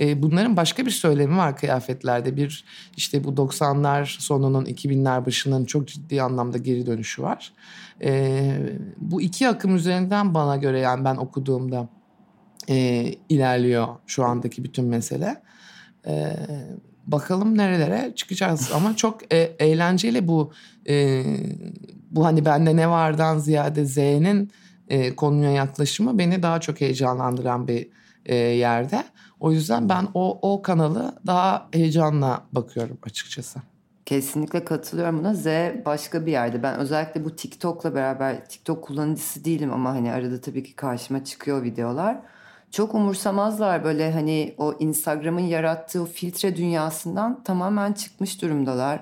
E, 0.00 0.22
bunların 0.22 0.56
başka 0.56 0.86
bir 0.86 0.90
söylemi 0.90 1.36
var 1.36 1.56
kıyafetlerde 1.56 2.36
bir 2.36 2.64
işte 2.96 3.24
bu 3.24 3.28
90'lar 3.28 4.20
sonunun 4.20 4.64
2000'ler 4.64 5.26
başının 5.26 5.64
çok 5.64 5.88
ciddi 5.88 6.22
anlamda 6.22 6.58
geri 6.58 6.86
dönüşü 6.86 7.22
var. 7.22 7.52
E, 8.02 8.42
bu 8.98 9.22
iki 9.22 9.48
akım 9.48 9.76
üzerinden 9.76 10.34
bana 10.34 10.56
göre 10.56 10.80
yani 10.80 11.04
ben 11.04 11.16
okuduğumda 11.16 11.88
e, 12.68 13.04
ilerliyor 13.28 13.88
şu 14.06 14.24
andaki 14.24 14.64
bütün 14.64 14.84
mesele. 14.84 15.42
E, 16.06 16.36
bakalım 17.06 17.58
nerelere 17.58 18.12
çıkacağız 18.14 18.70
ama 18.74 18.96
çok 18.96 19.32
e, 19.32 19.38
eğlenceli 19.38 20.28
bu 20.28 20.52
e, 20.88 21.24
bu 22.10 22.24
hani 22.24 22.44
bende 22.44 22.76
ne 22.76 22.90
vardan 22.90 23.38
ziyade 23.38 23.84
Z'nin 23.84 24.52
e, 24.88 25.16
konuya 25.16 25.50
yaklaşımı 25.50 26.18
beni 26.18 26.42
daha 26.42 26.60
çok 26.60 26.80
heyecanlandıran 26.80 27.68
bir 27.68 27.88
e, 28.26 28.34
yerde. 28.34 29.04
O 29.40 29.52
yüzden 29.52 29.88
ben 29.88 30.08
o 30.14 30.38
o 30.42 30.62
kanalı 30.62 31.14
daha 31.26 31.68
heyecanla 31.72 32.44
bakıyorum 32.52 32.98
açıkçası. 33.02 33.60
Kesinlikle 34.06 34.64
katılıyorum 34.64 35.18
buna. 35.18 35.34
Z 35.34 35.46
başka 35.86 36.26
bir 36.26 36.32
yerde. 36.32 36.62
Ben 36.62 36.78
özellikle 36.78 37.24
bu 37.24 37.36
TikTok'la 37.36 37.94
beraber 37.94 38.48
TikTok 38.48 38.84
kullanıcısı 38.84 39.44
değilim 39.44 39.72
ama 39.72 39.90
hani 39.90 40.12
arada 40.12 40.40
tabii 40.40 40.62
ki 40.62 40.76
karşıma 40.76 41.24
çıkıyor 41.24 41.62
videolar 41.62 42.18
çok 42.72 42.94
umursamazlar 42.94 43.84
böyle 43.84 44.12
hani 44.12 44.54
o 44.58 44.74
Instagram'ın 44.78 45.40
yarattığı 45.40 46.04
filtre 46.04 46.56
dünyasından 46.56 47.42
tamamen 47.42 47.92
çıkmış 47.92 48.42
durumdalar. 48.42 49.00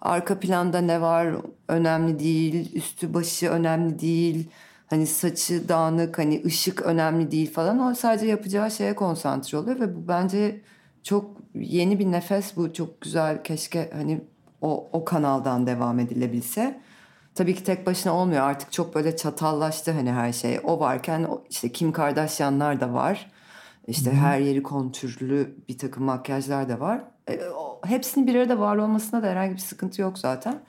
Arka 0.00 0.40
planda 0.40 0.80
ne 0.80 1.00
var 1.00 1.34
önemli 1.68 2.18
değil, 2.18 2.74
üstü 2.74 3.14
başı 3.14 3.48
önemli 3.50 3.98
değil. 3.98 4.50
Hani 4.86 5.06
saçı 5.06 5.68
dağınık, 5.68 6.18
hani 6.18 6.42
ışık 6.44 6.82
önemli 6.82 7.30
değil 7.30 7.52
falan. 7.52 7.80
O 7.80 7.94
sadece 7.94 8.26
yapacağı 8.26 8.70
şeye 8.70 8.94
konsantre 8.94 9.58
oluyor 9.58 9.80
ve 9.80 9.96
bu 9.96 10.08
bence 10.08 10.60
çok 11.02 11.36
yeni 11.54 11.98
bir 11.98 12.12
nefes 12.12 12.56
bu. 12.56 12.72
Çok 12.72 13.00
güzel. 13.00 13.44
Keşke 13.44 13.90
hani 13.92 14.20
o, 14.60 14.88
o 14.92 15.04
kanaldan 15.04 15.66
devam 15.66 15.98
edilebilse. 15.98 16.80
Tabii 17.38 17.54
ki 17.54 17.64
tek 17.64 17.86
başına 17.86 18.12
olmuyor 18.12 18.42
artık 18.42 18.72
çok 18.72 18.94
böyle 18.94 19.16
çatallaştı 19.16 19.92
hani 19.92 20.12
her 20.12 20.32
şey. 20.32 20.60
O 20.64 20.80
varken 20.80 21.28
işte 21.50 21.72
Kim 21.72 21.92
Kardashianlar 21.92 22.80
da 22.80 22.92
var. 22.92 23.30
İşte 23.86 24.12
hmm. 24.12 24.18
her 24.18 24.38
yeri 24.38 24.62
kontürlü 24.62 25.56
bir 25.68 25.78
takım 25.78 26.04
makyajlar 26.04 26.68
da 26.68 26.80
var. 26.80 27.00
E, 27.28 27.48
o, 27.48 27.80
hepsinin 27.84 28.26
bir 28.26 28.34
arada 28.34 28.58
var 28.58 28.76
olmasına 28.76 29.22
da 29.22 29.26
herhangi 29.26 29.52
bir 29.52 29.58
sıkıntı 29.58 30.02
yok 30.02 30.18
zaten. 30.18 30.60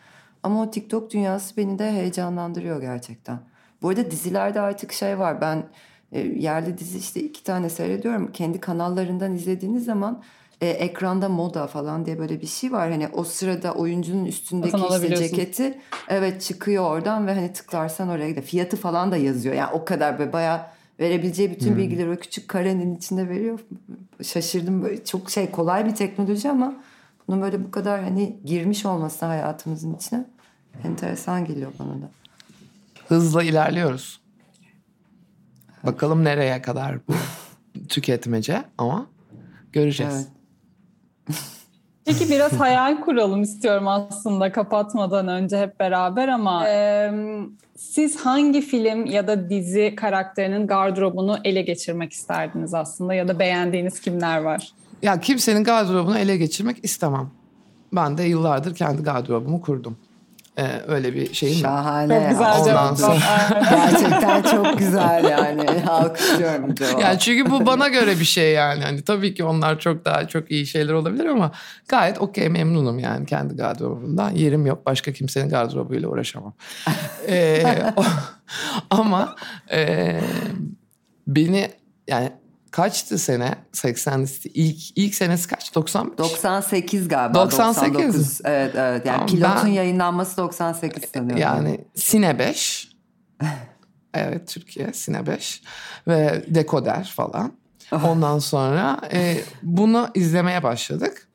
Ama 0.43 0.61
o 0.61 0.71
TikTok 0.71 1.11
dünyası 1.11 1.57
beni 1.57 1.79
de 1.79 1.91
heyecanlandırıyor 1.91 2.81
gerçekten. 2.81 3.39
Bu 3.81 3.89
arada 3.89 4.11
dizilerde 4.11 4.61
artık 4.61 4.91
şey 4.91 5.19
var. 5.19 5.41
Ben 5.41 5.63
e, 6.11 6.19
yerli 6.19 6.77
dizi 6.77 6.97
işte 6.97 7.19
iki 7.19 7.43
tane 7.43 7.69
seyrediyorum. 7.69 8.31
Kendi 8.31 8.59
kanallarından 8.59 9.35
izlediğiniz 9.35 9.85
zaman 9.85 10.23
e, 10.61 10.67
ekranda 10.67 11.29
moda 11.29 11.67
falan 11.67 12.05
diye 12.05 12.19
böyle 12.19 12.41
bir 12.41 12.47
şey 12.47 12.71
var. 12.71 12.91
Hani 12.91 13.07
o 13.07 13.23
sırada 13.23 13.73
oyuncunun 13.73 14.25
üstündeki 14.25 14.77
işte 14.91 15.15
ceketi 15.15 15.79
evet 16.09 16.41
çıkıyor 16.41 16.83
oradan 16.83 17.27
ve 17.27 17.33
hani 17.33 17.53
tıklarsan 17.53 18.09
oraya 18.09 18.29
gidiyor. 18.29 18.45
Fiyatı 18.45 18.77
falan 18.77 19.11
da 19.11 19.17
yazıyor. 19.17 19.55
Yani 19.55 19.71
o 19.73 19.85
kadar 19.85 20.19
böyle 20.19 20.33
bayağı 20.33 20.61
verebileceği 20.99 21.51
bütün 21.51 21.69
hmm. 21.69 21.77
bilgileri 21.77 22.09
o 22.09 22.15
küçük 22.15 22.47
karenin 22.47 22.95
içinde 22.95 23.29
veriyor. 23.29 23.59
Şaşırdım 24.23 24.83
böyle 24.83 25.05
çok 25.05 25.29
şey 25.29 25.51
kolay 25.51 25.85
bir 25.85 25.95
teknoloji 25.95 26.49
ama 26.49 26.73
bunun 27.27 27.41
böyle 27.41 27.63
bu 27.63 27.71
kadar 27.71 28.03
hani 28.03 28.39
girmiş 28.45 28.85
olması 28.85 29.25
hayatımızın 29.25 29.95
içine 29.95 30.25
enteresan 30.83 31.45
geliyor 31.45 31.71
bana 31.79 31.89
da. 31.89 32.09
Hızla 33.07 33.43
ilerliyoruz. 33.43 34.21
Bakalım 35.83 36.23
nereye 36.23 36.61
kadar 36.61 36.97
bu 37.07 37.13
tüketmece 37.89 38.63
ama 38.77 39.05
göreceğiz. 39.73 40.13
Evet. 40.15 40.38
Peki 42.05 42.29
biraz 42.29 42.53
hayal 42.53 43.01
kuralım 43.01 43.41
istiyorum 43.41 43.87
aslında 43.87 44.51
kapatmadan 44.51 45.27
önce 45.27 45.57
hep 45.57 45.79
beraber 45.79 46.27
ama 46.27 46.69
e, 46.69 47.11
siz 47.75 48.17
hangi 48.17 48.61
film 48.61 49.05
ya 49.05 49.27
da 49.27 49.49
dizi 49.49 49.93
karakterinin 49.95 50.67
gardırobunu 50.67 51.37
ele 51.43 51.61
geçirmek 51.61 52.13
isterdiniz 52.13 52.73
aslında 52.73 53.13
ya 53.13 53.27
da 53.27 53.39
beğendiğiniz 53.39 53.99
kimler 53.99 54.39
var? 54.39 54.71
Ya 55.01 55.19
kimsenin 55.19 55.63
gardırobunu 55.63 56.17
ele 56.17 56.37
geçirmek 56.37 56.85
istemem. 56.85 57.29
Ben 57.93 58.17
de 58.17 58.23
yıllardır 58.23 58.75
kendi 58.75 59.03
gardırobumu 59.03 59.61
kurdum. 59.61 59.97
Ee, 60.59 60.81
öyle 60.87 61.15
bir 61.15 61.33
şeyim 61.33 61.59
Şahane. 61.59 62.19
Çok 62.19 62.29
güzel 62.29 62.59
Ondan 62.59 62.95
sonra... 62.95 63.19
Gerçekten 63.69 64.41
çok 64.41 64.77
güzel 64.77 65.23
yani. 65.23 65.65
Alkışlıyorum 65.87 66.75
cevap. 66.75 67.01
Yani 67.01 67.19
çünkü 67.19 67.51
bu 67.51 67.65
bana 67.65 67.87
göre 67.87 68.19
bir 68.19 68.25
şey 68.25 68.53
yani. 68.53 68.83
Hani 68.83 69.01
tabii 69.01 69.33
ki 69.33 69.43
onlar 69.43 69.79
çok 69.79 70.05
daha 70.05 70.27
çok 70.27 70.51
iyi 70.51 70.67
şeyler 70.67 70.93
olabilir 70.93 71.25
ama 71.25 71.51
gayet 71.87 72.21
okey 72.21 72.49
memnunum 72.49 72.99
yani 72.99 73.25
kendi 73.25 73.55
gardırobumdan. 73.55 74.29
Yerim 74.29 74.65
yok. 74.65 74.85
Başka 74.85 75.13
kimsenin 75.13 75.49
gardırobuyla 75.49 76.09
uğraşamam. 76.09 76.53
ee, 77.27 77.63
ama 78.89 79.35
e, 79.71 80.19
beni 81.27 81.71
yani 82.07 82.31
kaçtı 82.71 83.17
sene? 83.17 83.55
80 83.71 84.27
ilk 84.53 84.97
ilk 84.97 85.15
senesi 85.15 85.47
kaç? 85.47 85.75
90 85.75 86.17
98 86.17 87.07
galiba 87.07 87.33
98 87.33 87.93
99. 87.93 88.41
evet 88.43 88.75
evet. 88.75 89.05
Yani 89.05 89.15
tamam, 89.15 89.27
pilotun 89.27 89.65
ben, 89.65 89.71
yayınlanması 89.71 90.37
98 90.37 91.09
sanıyorum. 91.13 91.37
Yani 91.37 91.85
Sine 91.95 92.39
5 92.39 92.89
evet 94.13 94.47
Türkiye 94.47 94.93
Sine 94.93 95.27
5 95.27 95.61
ve 96.07 96.45
Dekoder 96.47 97.13
falan. 97.15 97.53
Ondan 97.91 98.39
sonra 98.39 99.01
e, 99.13 99.37
bunu 99.63 100.09
izlemeye 100.15 100.63
başladık. 100.63 101.27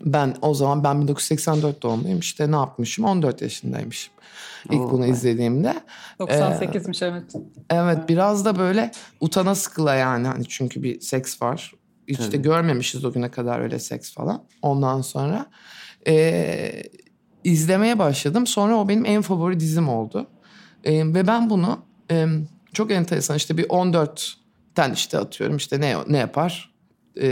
Ben 0.00 0.36
o 0.42 0.54
zaman 0.54 0.84
ben 0.84 1.00
1984 1.00 1.82
doğumluyum. 1.82 2.18
İşte 2.18 2.52
ne 2.52 2.56
yapmışım? 2.56 3.04
14 3.04 3.42
yaşındaymışım 3.42 4.15
ilk 4.70 4.80
oh, 4.80 4.92
bunu 4.92 5.06
izlediğimde. 5.06 5.74
98'miş 6.20 7.04
ee, 7.04 7.08
evet. 7.08 7.34
Evet 7.70 8.08
biraz 8.08 8.44
da 8.44 8.58
böyle 8.58 8.90
utana 9.20 9.54
sıkıla 9.54 9.94
yani 9.94 10.26
hani 10.26 10.44
çünkü 10.48 10.82
bir 10.82 11.00
seks 11.00 11.42
var. 11.42 11.72
Hiç 12.08 12.20
evet. 12.20 12.32
de 12.32 12.36
görmemişiz 12.36 13.04
o 13.04 13.12
güne 13.12 13.30
kadar 13.30 13.60
öyle 13.60 13.78
seks 13.78 14.14
falan. 14.14 14.44
Ondan 14.62 15.00
sonra 15.00 15.46
e, 16.08 16.82
izlemeye 17.44 17.98
başladım. 17.98 18.46
Sonra 18.46 18.76
o 18.76 18.88
benim 18.88 19.04
en 19.06 19.22
favori 19.22 19.60
dizim 19.60 19.88
oldu. 19.88 20.26
E, 20.84 21.14
ve 21.14 21.26
ben 21.26 21.50
bunu 21.50 21.78
e, 22.10 22.26
çok 22.72 22.90
enteresan 22.90 23.36
işte 23.36 23.58
bir 23.58 23.64
14'ten 23.64 24.92
işte 24.92 25.18
atıyorum 25.18 25.56
işte 25.56 25.80
ne 25.80 25.96
ne 26.08 26.18
yapar? 26.18 26.76
E, 27.20 27.26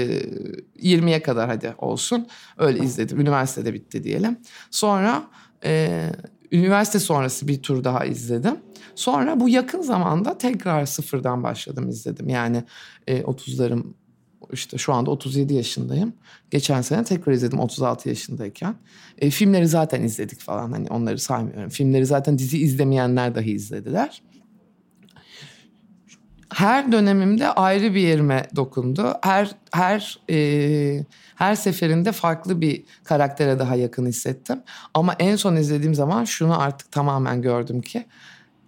20'ye 0.83 1.23
kadar 1.23 1.49
hadi 1.49 1.75
olsun. 1.79 2.27
Öyle 2.59 2.79
izledim. 2.79 3.21
Üniversitede 3.21 3.75
bitti 3.75 4.05
diyelim. 4.05 4.39
Sonra 4.71 5.23
e, 5.65 6.03
üniversite 6.53 6.99
sonrası 6.99 7.49
bir 7.49 7.63
tur 7.63 7.85
daha 7.85 8.05
izledim. 8.05 8.57
Sonra 8.95 9.41
bu 9.41 9.49
yakın 9.49 9.83
zamanda 9.83 10.39
tekrar 10.39 10.87
sıfırdan 10.87 11.43
başladım 11.43 11.89
izledim. 11.89 12.29
Yani 12.29 12.65
e, 13.07 13.21
30'larım 13.21 13.85
işte 14.53 14.79
şu 14.79 14.93
anda 14.93 15.11
37 15.11 15.55
yaşındayım. 15.55 16.13
Geçen 16.51 16.83
sene 16.83 17.05
tekrar 17.05 17.33
izledim 17.33 17.61
36 17.61 18.09
yaşındayken. 18.09 18.75
E, 19.19 19.31
filmleri 19.31 19.69
zaten 19.69 20.03
izledik 20.03 20.41
falan 20.41 20.73
hani 20.73 20.89
onları 20.89 21.19
saymıyorum. 21.19 21.69
Filmleri 21.69 22.07
zaten 22.07 22.39
dizi 22.39 22.59
izlemeyenler 22.59 23.35
dahi 23.35 23.53
izlediler. 23.53 24.23
Her 26.49 26.93
dönemimde 26.93 27.51
ayrı 27.51 27.95
bir 27.95 28.01
yerime 28.01 28.47
dokundu. 28.57 29.15
Her 29.23 29.51
her 29.73 30.19
e, 30.31 31.05
her 31.37 31.55
seferinde 31.55 32.13
farklı 32.13 32.61
bir 32.61 32.85
karaktere 33.05 33.59
daha 33.59 33.77
yakın 33.77 34.07
hissettim. 34.07 34.63
Ama 34.95 35.17
en 35.19 35.37
son 35.37 35.57
izlediğim 35.57 35.95
zaman 35.95 36.25
şunu 36.25 36.61
artık 36.61 36.93
tamamen 36.93 37.43
gördüm 37.43 37.83
ki 37.83 38.07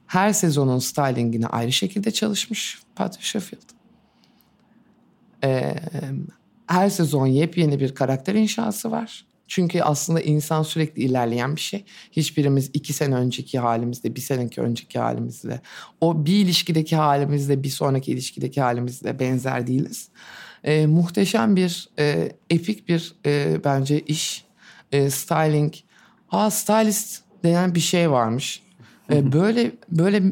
her 0.07 0.33
sezonun 0.33 0.79
stylingine 0.79 1.47
ayrı 1.47 1.73
şekilde 1.73 2.11
çalışmış 2.11 2.83
Patrick 2.97 3.27
Sheffield. 3.27 3.63
Ee, 5.45 5.75
her 6.67 6.91
sezon 6.91 7.27
yepyeni 7.27 7.81
bir 7.81 7.95
karakter 7.95 8.35
inşası 8.35 8.91
var. 8.91 9.27
Çünkü 9.49 9.83
aslında 9.83 10.21
insan 10.21 10.63
sürekli 10.63 11.03
ilerleyen 11.03 11.57
bir 11.57 11.61
şey. 11.61 11.85
Hiçbirimiz 12.13 12.71
iki 12.73 12.93
sene 12.93 13.15
önceki 13.15 13.59
halimizde, 13.59 14.17
bir 14.17 14.21
seneki 14.21 14.61
önceki 14.61 14.99
halimizle, 14.99 15.61
o 16.01 16.27
bir 16.27 16.37
ilişkideki 16.37 16.97
halimizle, 16.97 17.63
bir 17.63 17.69
sonraki 17.69 18.13
ilişkideki 18.13 18.61
halimizle 18.61 19.19
benzer 19.19 19.67
değiliz. 19.67 20.09
E, 20.65 20.87
muhteşem 20.87 21.57
bir, 21.57 21.89
e, 21.99 22.33
epik 22.51 22.89
bir 22.89 23.15
e, 23.27 23.61
bence 23.65 24.01
iş. 24.01 24.45
E, 24.93 25.11
styling. 25.11 25.75
Ha 26.27 26.51
stylist 26.51 27.23
denen 27.45 27.75
bir 27.75 27.81
şey 27.81 28.11
varmış. 28.11 28.63
E, 29.13 29.33
böyle 29.33 29.73
böyle 29.89 30.23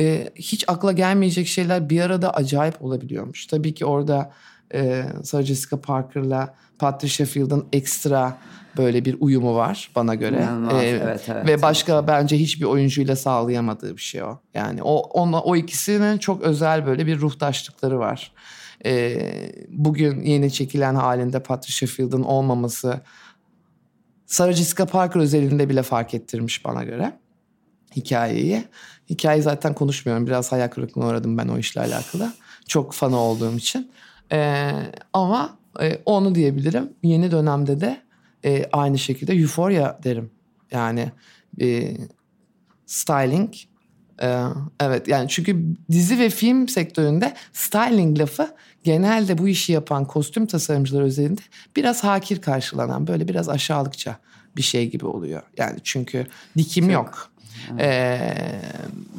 e, 0.00 0.30
hiç 0.34 0.64
akla 0.68 0.92
gelmeyecek 0.92 1.46
şeyler 1.46 1.90
bir 1.90 2.00
arada 2.00 2.34
acayip 2.34 2.82
olabiliyormuş. 2.82 3.46
Tabii 3.46 3.74
ki 3.74 3.84
orada 3.84 4.32
e, 4.74 5.04
Sarah 5.24 5.44
Jessica 5.44 5.80
Parker'la 5.80 6.54
Patricia 6.78 7.26
Sheffield'ın 7.26 7.66
ekstra 7.72 8.38
böyle 8.76 9.04
bir 9.04 9.16
uyumu 9.20 9.54
var 9.54 9.90
bana 9.94 10.14
göre. 10.14 10.48
ee, 10.72 10.88
evet, 10.88 11.28
evet. 11.28 11.46
Ve 11.46 11.62
başka 11.62 12.06
bence 12.06 12.38
hiçbir 12.38 12.64
oyuncuyla 12.64 13.16
sağlayamadığı 13.16 13.96
bir 13.96 14.02
şey 14.02 14.22
o. 14.22 14.38
Yani 14.54 14.82
o 14.82 14.96
onla, 14.96 15.40
o 15.40 15.56
ikisinin 15.56 16.18
çok 16.18 16.42
özel 16.42 16.86
böyle 16.86 17.06
bir 17.06 17.20
ruhtaşlıkları 17.20 17.98
var. 17.98 18.32
Ee, 18.84 19.52
bugün 19.68 20.22
yeni 20.22 20.52
çekilen 20.52 20.94
halinde 20.94 21.42
Patricia 21.42 21.86
Sheffield'ın 21.86 22.22
olmaması 22.22 23.00
Sarah 24.26 24.52
Jessica 24.52 24.86
Parker 24.86 25.20
özelinde 25.20 25.68
bile 25.68 25.82
fark 25.82 26.14
ettirmiş 26.14 26.64
bana 26.64 26.84
göre 26.84 27.12
hikayeyi. 27.96 28.64
Hikayeyi 29.10 29.42
zaten 29.42 29.74
konuşmuyorum. 29.74 30.26
Biraz 30.26 30.52
hayal 30.52 30.68
kırıklığına 30.68 31.06
uğradım 31.06 31.38
ben 31.38 31.48
o 31.48 31.58
işle 31.58 31.80
alakalı. 31.80 32.32
Çok 32.68 32.92
fanı 32.92 33.16
olduğum 33.16 33.56
için. 33.56 33.90
Ee, 34.32 34.72
ama 35.12 35.58
e, 35.80 35.98
onu 36.06 36.34
diyebilirim. 36.34 36.92
Yeni 37.02 37.30
dönemde 37.30 37.80
de 37.80 38.00
e, 38.44 38.68
aynı 38.72 38.98
şekilde 38.98 39.34
Euphoria 39.34 39.98
derim. 40.04 40.30
Yani 40.70 41.12
e, 41.60 41.96
styling 42.86 43.54
ee, 44.22 44.42
evet 44.80 45.08
yani 45.08 45.28
çünkü 45.28 45.64
dizi 45.90 46.18
ve 46.18 46.30
film 46.30 46.68
sektöründe 46.68 47.34
styling 47.52 48.18
lafı 48.18 48.54
genelde 48.84 49.38
bu 49.38 49.48
işi 49.48 49.72
yapan 49.72 50.04
kostüm 50.04 50.46
tasarımcılar 50.46 51.02
özelinde 51.02 51.40
biraz 51.76 52.04
hakir 52.04 52.40
karşılanan 52.40 53.06
böyle 53.06 53.28
biraz 53.28 53.48
aşağılıkça 53.48 54.18
bir 54.56 54.62
şey 54.62 54.90
gibi 54.90 55.06
oluyor. 55.06 55.42
Yani 55.56 55.78
çünkü 55.84 56.26
dikim 56.56 56.84
Çok. 56.84 56.92
yok. 56.92 57.30
Ee, 57.78 58.34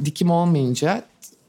dikim 0.05 0.31
olmayınca 0.31 1.03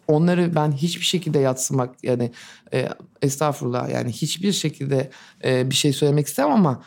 onları 0.09 0.55
ben 0.55 0.73
hiçbir 0.73 1.05
şekilde 1.05 1.39
yatsımak 1.39 2.05
yani 2.05 2.31
e, 2.73 2.89
estağfurullah 3.23 3.89
yani 3.89 4.13
hiçbir 4.13 4.53
şekilde 4.53 5.11
e, 5.45 5.71
bir 5.71 5.75
şey 5.75 5.93
söylemek 5.93 6.27
istemem 6.27 6.53
ama 6.53 6.83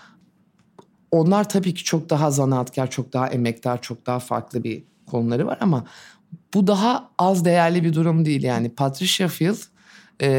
onlar 1.12 1.50
tabii 1.50 1.74
ki 1.74 1.84
çok 1.84 2.10
daha 2.10 2.32
zanaatkar, 2.32 2.90
çok 2.90 3.14
daha 3.14 3.28
emektar, 3.28 3.82
çok 3.82 4.06
daha 4.06 4.20
farklı 4.20 4.64
bir 4.64 4.84
konuları 5.06 5.48
var 5.48 5.58
ama 5.62 5.86
bu 6.54 6.68
daha 6.68 7.12
az 7.18 7.46
değerli 7.46 7.84
bir 7.84 7.94
durum 7.94 8.26
değil. 8.26 8.44
Yani 8.44 8.70
Patricia 8.70 9.28
Field 9.28 9.58
e, 10.22 10.30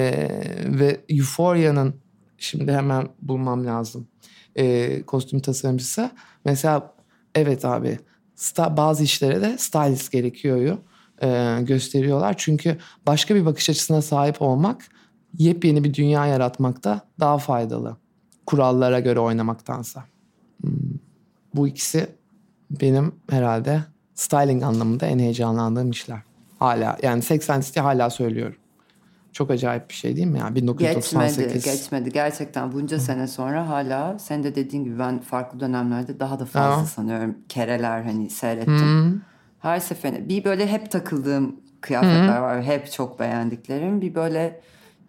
ve 0.65 1.01
Euphoria'nın 1.09 1.95
şimdi 2.39 2.73
hemen 2.73 3.09
bulmam 3.23 3.67
lazım 3.67 4.09
e, 4.57 5.03
kostüm 5.03 5.41
tasarımcısı. 5.41 6.11
Mesela 6.45 6.95
evet 7.35 7.65
abi 7.65 7.99
sta, 8.35 8.77
bazı 8.77 9.05
işlere 9.05 9.41
de 9.41 9.59
stylist 9.59 10.13
gerekiyor 10.13 10.79
e, 11.23 11.59
gösteriyorlar. 11.63 12.35
Çünkü 12.39 12.79
başka 13.07 13.35
bir 13.35 13.47
bakış 13.47 13.71
açısına 13.71 14.03
sahip 14.03 14.43
olmak 14.43 14.89
yepyeni 15.39 15.85
bir 15.85 15.95
dünya 15.95 16.27
yaratmakta 16.27 17.01
daha 17.21 17.39
faydalı. 17.39 17.97
Kurallara 18.47 19.01
göre 19.01 19.21
oynamaktansa. 19.21 20.05
Hmm. 20.61 20.73
Bu 21.55 21.69
ikisi 21.69 22.07
benim 22.71 23.15
herhalde 23.31 23.85
styling 24.15 24.63
anlamında 24.63 25.07
en 25.07 25.19
heyecanlandığım 25.19 25.91
işler. 25.91 26.23
Hala 26.59 26.99
yani 27.03 27.23
80 27.23 27.63
hala 27.77 28.11
söylüyorum. 28.11 28.57
Çok 29.33 29.51
acayip 29.51 29.89
bir 29.89 29.95
şey 29.95 30.17
değil 30.17 30.27
mi? 30.27 30.39
Yani 30.39 30.57
1998. 30.57 31.37
Geçmedi, 31.37 31.77
geçmedi. 31.77 32.13
Gerçekten 32.13 32.73
bunca 32.73 32.99
sene 32.99 33.27
sonra 33.27 33.69
hala 33.69 34.19
sen 34.19 34.45
de 34.45 34.55
dediğin 34.55 34.85
gibi 34.85 34.99
ben 34.99 35.21
farklı 35.21 35.61
dönemlerde 35.61 36.21
daha 36.21 36.41
da 36.41 36.45
fazla 36.45 36.83
Aa. 36.83 36.87
sanıyorum 36.87 37.37
kereler 37.49 38.03
hani 38.03 38.31
seyrettim. 38.31 39.23
Her 39.63 39.81
seferinde 39.81 40.29
bir 40.29 40.45
böyle 40.45 40.67
hep 40.67 40.91
takıldığım 40.91 41.57
kıyafetler 41.81 42.39
var. 42.39 42.63
Hep 42.63 42.93
çok 42.93 43.21
beğendiklerim. 43.21 44.01
Bir 44.01 44.15
böyle 44.15 44.61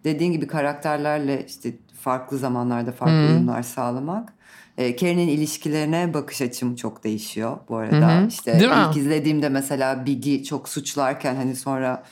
dediğin 0.04 0.32
gibi 0.32 0.46
karakterlerle 0.46 1.46
işte 1.46 1.72
farklı 2.00 2.38
zamanlarda 2.38 2.92
farklı 2.92 3.14
uyumlar 3.14 3.62
sağlamak. 3.62 4.32
E, 4.78 4.96
Carrie'nin 4.96 5.28
ilişkilerine 5.28 6.14
bakış 6.14 6.42
açım 6.42 6.76
çok 6.76 7.04
değişiyor 7.04 7.56
bu 7.68 7.76
arada. 7.76 8.26
İşte 8.28 8.60
Değil 8.60 8.70
mi? 8.70 8.86
ilk 8.88 8.96
izlediğimde 8.96 9.48
mesela 9.48 10.06
Biggie 10.06 10.44
çok 10.44 10.68
suçlarken 10.68 11.34
hani 11.36 11.56
sonra 11.56 12.02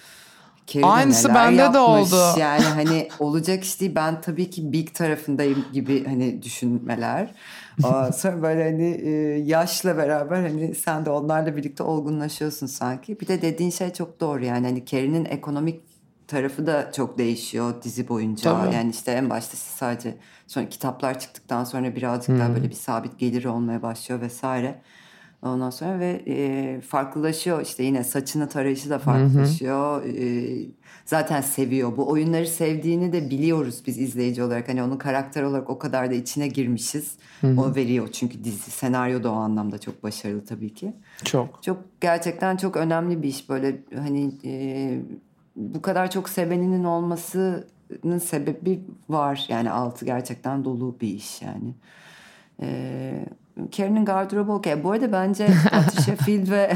de 0.74 0.86
Aynısı 0.86 1.34
bende 1.34 1.59
de 1.59 1.62
yapmış. 1.62 1.80
oldu. 1.82 2.38
Yani 2.40 2.64
hani 2.64 3.09
olacak 3.18 3.64
iş 3.64 3.80
değil. 3.80 3.93
Ben 3.95 4.20
tabii 4.20 4.51
ki 4.51 4.72
Big 4.72 4.95
tarafındayım 4.95 5.64
gibi 5.72 6.05
hani 6.05 6.43
düşünmeler. 6.43 7.34
Sonra 8.12 8.42
böyle 8.42 8.64
hani 8.64 8.90
e, 9.04 9.10
yaşla 9.38 9.96
beraber 9.96 10.42
hani 10.42 10.74
sen 10.74 11.04
de 11.04 11.10
onlarla 11.10 11.56
birlikte 11.56 11.82
olgunlaşıyorsun 11.82 12.66
sanki. 12.66 13.20
Bir 13.20 13.28
de 13.28 13.42
dediğin 13.42 13.70
şey 13.70 13.92
çok 13.92 14.20
doğru 14.20 14.44
yani 14.44 14.66
hani 14.66 14.86
Carrie'nin 14.86 15.24
ekonomik 15.24 15.80
tarafı 16.26 16.66
da 16.66 16.92
çok 16.92 17.18
değişiyor 17.18 17.82
dizi 17.82 18.08
boyunca. 18.08 18.62
Tabii. 18.62 18.74
Yani 18.74 18.90
işte 18.90 19.12
en 19.12 19.30
başta 19.30 19.56
sadece 19.56 20.14
sonra 20.46 20.68
kitaplar 20.68 21.18
çıktıktan 21.18 21.64
sonra 21.64 21.96
birazcık 21.96 22.38
daha 22.38 22.54
böyle 22.54 22.68
bir 22.70 22.74
sabit 22.74 23.18
gelir 23.18 23.44
olmaya 23.44 23.82
başlıyor 23.82 24.20
vesaire. 24.20 24.80
Ondan 25.43 25.70
sonra 25.70 25.99
ve 25.99 26.22
e, 26.26 26.80
farklılaşıyor 26.80 27.62
işte 27.62 27.82
yine 27.82 28.05
saçını 28.05 28.49
tarayışı 28.49 28.90
da 28.90 28.99
farklılaşıyor. 28.99 30.05
E, 30.05 30.66
zaten 31.05 31.40
seviyor. 31.40 31.97
Bu 31.97 32.11
oyunları 32.11 32.47
sevdiğini 32.47 33.12
de 33.12 33.30
biliyoruz 33.30 33.82
biz 33.86 33.99
izleyici 33.99 34.43
olarak. 34.43 34.68
Hani 34.68 34.82
onun 34.82 34.97
karakter 34.97 35.43
olarak 35.43 35.70
o 35.70 35.78
kadar 35.78 36.11
da 36.11 36.14
içine 36.14 36.49
girmişiz. 36.49 37.16
O 37.59 37.74
veriyor 37.74 38.09
çünkü 38.12 38.45
dizi 38.45 38.70
senaryo 38.70 39.22
da 39.22 39.32
o 39.32 39.34
anlamda 39.34 39.78
çok 39.78 40.03
başarılı 40.03 40.45
tabii 40.45 40.74
ki. 40.74 40.93
Çok. 41.24 41.62
Çok 41.62 41.78
gerçekten 42.01 42.57
çok 42.57 42.76
önemli 42.76 43.22
bir 43.22 43.28
iş 43.28 43.49
böyle 43.49 43.76
hani 43.97 44.32
e, 44.45 44.99
bu 45.57 45.82
kadar 45.82 46.11
çok 46.11 46.28
seveninin 46.28 46.84
olmasının 46.84 48.18
sebebi 48.22 48.80
var. 49.09 49.47
Yani 49.49 49.70
altı 49.70 50.05
gerçekten 50.05 50.64
dolu 50.64 50.97
bir 51.01 51.09
iş 51.09 51.43
yani. 51.43 51.74
E, 52.62 53.26
Carrie'nin 53.70 54.05
gardırobu 54.05 54.53
okey. 54.53 54.84
Bu 54.84 54.92
arada 54.92 55.12
bence 55.12 55.46
Patricia 55.70 56.16
Field 56.16 56.50
ve... 56.50 56.72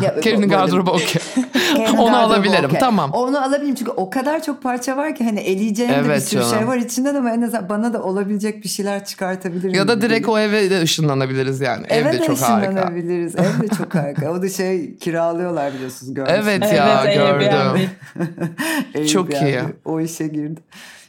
Arada- 0.06 0.46
gardırobu 0.46 0.90
okey. 0.90 1.22
Onu 1.98 2.16
alabilirim, 2.16 2.64
okey. 2.64 2.80
tamam. 2.80 3.10
Onu 3.12 3.44
alabilirim 3.44 3.74
çünkü 3.74 3.90
o 3.90 4.10
kadar 4.10 4.42
çok 4.42 4.62
parça 4.62 4.96
var 4.96 5.14
ki 5.14 5.24
hani 5.24 5.40
eleyeceğim 5.40 5.92
de 5.92 5.98
bir 6.00 6.04
Evet 6.08 6.24
sürü 6.28 6.40
canım. 6.40 6.58
şey 6.58 6.66
var 6.68 6.76
içinden 6.76 7.14
ama 7.14 7.30
en 7.30 7.42
azından 7.42 7.68
bana 7.68 7.92
da 7.92 8.02
olabilecek 8.02 8.64
bir 8.64 8.68
şeyler 8.68 9.04
çıkartabilirim. 9.04 9.74
Ya 9.74 9.88
da 9.88 10.00
direkt 10.02 10.28
o 10.28 10.38
eve 10.38 10.70
de 10.70 10.82
ışınlanabiliriz 10.82 11.60
yani. 11.60 11.86
Eve 11.88 12.08
Evde 12.08 12.18
de 12.20 12.26
çok 12.26 12.40
harika. 12.40 12.68
ışınlanabiliriz. 12.70 13.36
Ev 13.36 13.62
de 13.62 13.68
çok 13.78 13.94
harika. 13.94 14.30
O 14.32 14.42
da 14.42 14.48
şey 14.48 14.96
kiralıyorlar 14.96 15.74
biliyorsunuz 15.74 16.14
görmüşsünüz. 16.14 16.46
Evet 16.48 16.72
ya 16.72 17.04
Evet, 17.06 17.16
gördüm. 17.16 19.06
Çok 19.06 19.34
iyi. 19.42 19.60
O 19.84 20.00
işe 20.00 20.26
girdi. 20.28 20.60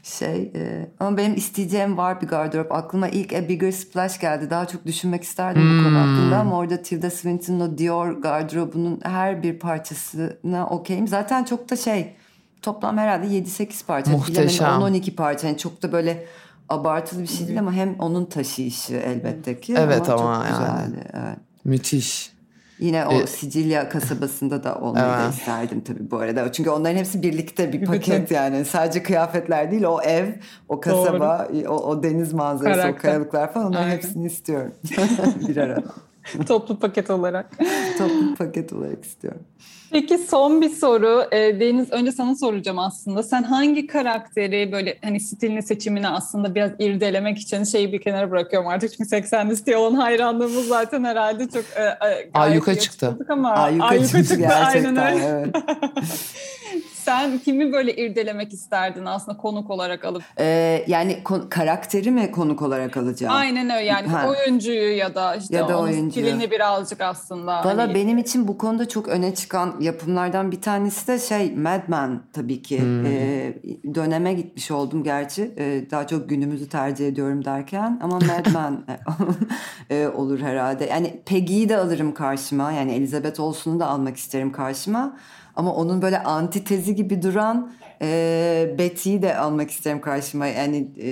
Şey 0.06 0.51
e, 0.56 0.89
ama 0.99 1.18
benim 1.18 1.36
isteyeceğim 1.36 1.97
var 1.97 2.22
bir 2.22 2.28
gardırop. 2.28 2.72
Aklıma 2.72 3.08
ilk 3.08 3.34
A 3.34 3.49
Bigger 3.49 3.72
Splash 3.72 4.20
geldi. 4.20 4.49
Daha 4.49 4.66
çok 4.68 4.86
düşünmek 4.86 5.24
isterdim 5.24 5.62
bu 5.62 5.68
Hmm. 5.68 5.84
konu 5.84 5.99
hakkında 5.99 6.38
ama 6.39 6.58
orada 6.58 6.82
Tilda 6.82 7.10
Swinton'ın 7.10 7.60
o 7.60 7.78
Dior 7.78 8.12
gardırobunun 8.12 8.99
her 9.03 9.43
bir 9.43 9.60
parçasına 9.60 10.68
okeyim. 10.70 11.08
Zaten 11.08 11.43
çok 11.43 11.70
da 11.70 11.76
şey 11.76 12.16
toplam 12.62 12.97
herhalde 12.97 13.28
7-8 13.28 13.86
parça. 13.86 14.12
Muhteşem. 14.12 14.68
10-12 14.68 15.16
parça. 15.16 15.47
Yani 15.47 15.58
çok 15.58 15.82
da 15.84 15.91
böyle 15.91 16.26
abartılı 16.70 17.22
bir 17.22 17.28
şey 17.28 17.47
değil 17.47 17.60
ama 17.60 17.74
hem 17.74 17.95
onun 17.99 18.26
taşıyışı 18.26 18.93
elbette 18.95 19.60
ki. 19.62 19.76
Evet 19.78 20.10
ama 20.10 20.18
çok 20.18 20.49
yani. 20.49 20.49
güzeldi. 20.49 21.08
Evet. 21.14 21.38
Müthiş. 21.66 22.35
Yine 22.80 23.06
o 23.06 23.14
E- 23.22 23.28
Sicilya 23.28 23.90
kasabasında 23.90 24.64
da 24.64 24.76
olmayı 24.76 25.06
da 25.06 25.22
Evet. 25.24 25.34
isterdim 25.34 25.82
tabii 25.82 26.12
bu 26.12 26.18
arada. 26.18 26.52
Çünkü 26.52 26.70
onların 26.70 26.96
hepsi 26.98 27.24
birlikte 27.24 27.74
bir 27.74 27.86
paket 27.86 28.22
bütün. 28.24 28.36
yani. 28.36 28.66
Sadece 28.66 29.04
kıyafetler 29.04 29.72
değil 29.72 29.84
o 29.84 30.02
ev, 30.02 30.28
o 30.70 30.80
kasaba, 30.80 31.48
o, 31.68 31.72
o 31.72 32.04
deniz 32.04 32.34
manzarası, 32.34 32.80
o 32.80 32.82
Karakter. 32.82 33.02
kayalıklar 33.02 33.54
falan 33.54 33.68
onların 33.68 33.84
Aynen. 33.84 33.96
hepsini 33.96 34.26
istiyorum. 34.28 34.72
bir 35.48 35.58
arada. 35.58 35.84
Toplu 36.48 36.80
paket 36.80 37.10
olarak. 37.10 37.52
Toplu 37.98 38.36
paket 38.38 38.74
olarak 38.74 39.06
istiyorum. 39.06 39.42
Peki 39.96 40.18
son 40.18 40.62
bir 40.62 40.70
soru. 40.70 41.24
E, 41.32 41.60
Deniz 41.60 41.91
önce 41.91 42.12
sana 42.12 42.36
soracağım 42.36 42.80
aslında. 42.80 43.24
Sen 43.24 43.43
hangi 43.43 43.88
karakteri 43.88 44.72
böyle 44.72 44.98
hani 45.04 45.20
stilini 45.20 45.64
seçimini 45.64 46.08
aslında 46.08 46.56
biraz 46.56 46.72
irdelemek 46.80 47.38
için 47.38 47.64
şeyi 47.64 47.93
bir 47.93 48.02
kenara 48.02 48.32
bırakıyorum 48.32 48.68
artık. 48.70 48.91
Çünkü 48.91 49.10
80 49.10 49.50
listeye 49.50 49.78
olan 49.78 49.93
hayranlığımız 49.93 50.68
zaten 50.68 51.04
herhalde 51.04 51.48
çok 51.48 51.64
e, 51.76 51.84
e, 51.84 52.30
Ayyuka 52.34 52.76
çıktı. 52.80 53.18
Ama 53.30 53.52
Ayyuka, 53.52 53.86
ayyuka 53.86 54.08
çıktı 54.08 54.24
çıktı, 54.24 54.36
gerçekten. 54.36 54.96
aynen 54.96 55.14
öyle. 55.14 55.26
Evet. 55.26 55.56
Sen 57.06 57.38
kimi 57.38 57.72
böyle 57.72 57.95
irdelemek 57.95 58.53
isterdin 58.53 59.06
aslında 59.06 59.38
konuk 59.38 59.70
olarak 59.72 60.06
alıp? 60.06 60.24
Ee, 60.39 60.86
yani 60.88 61.24
kon- 61.24 61.49
karakteri 61.49 62.12
mi 62.12 62.32
konuk 62.32 62.62
olarak 62.62 62.97
alacağım? 62.97 63.34
Aynen 63.36 63.70
öyle 63.70 63.86
yani 63.86 64.08
Ha. 64.08 64.28
oyuncuyu 64.30 64.97
ya 64.97 65.16
da 65.16 65.36
işte 65.36 65.56
Ya 65.56 65.68
da 65.70 65.80
onun 65.80 66.10
stilini 66.10 66.51
birazcık 66.51 67.01
aslında. 67.01 67.66
Valla 67.66 67.82
hani- 67.82 67.95
benim 67.95 68.18
için 68.18 68.47
bu 68.47 68.58
konuda 68.58 68.88
çok 68.89 69.08
öne 69.08 69.36
çıkan 69.36 69.76
yapımlardan 69.80 70.51
bir 70.51 70.62
tanesi 70.62 71.08
de 71.08 71.20
şey 71.20 71.56
Mad 71.56 71.82
Men 71.88 72.22
tabii 72.34 72.62
ki. 72.62 72.82
Ee, 73.06 73.53
döneme 73.95 74.34
gitmiş 74.34 74.72
oldum 74.72 75.03
gerçi. 75.03 75.51
Ee, 75.58 75.86
daha 75.91 76.08
çok 76.08 76.30
günümüzü 76.30 76.70
tercih 76.70 77.08
ediyorum 77.08 77.45
derken 77.45 77.99
ama 78.03 78.16
Mad 78.20 78.45
Men 78.53 78.84
e, 79.89 80.08
olur 80.08 80.39
herhalde. 80.39 80.86
Yani 80.86 81.22
Peggy'yi 81.26 81.70
de 81.70 81.78
alırım 81.78 82.14
karşıma. 82.14 82.72
Yani 82.72 82.91
Elizabeth 82.93 83.39
Olsen'u 83.39 83.80
da 83.80 83.88
almak 83.88 84.18
isterim 84.18 84.51
karşıma. 84.51 85.18
Ama 85.56 85.74
onun 85.76 86.01
böyle 86.01 86.24
antitezi 86.24 86.95
gibi 86.95 87.22
duran 87.22 87.74
e, 88.01 88.76
Betty'yi 88.78 89.22
de 89.22 89.38
almak 89.38 89.72
isterim 89.72 90.01
karşıma. 90.01 90.47
Yani 90.47 90.88
e, 91.01 91.10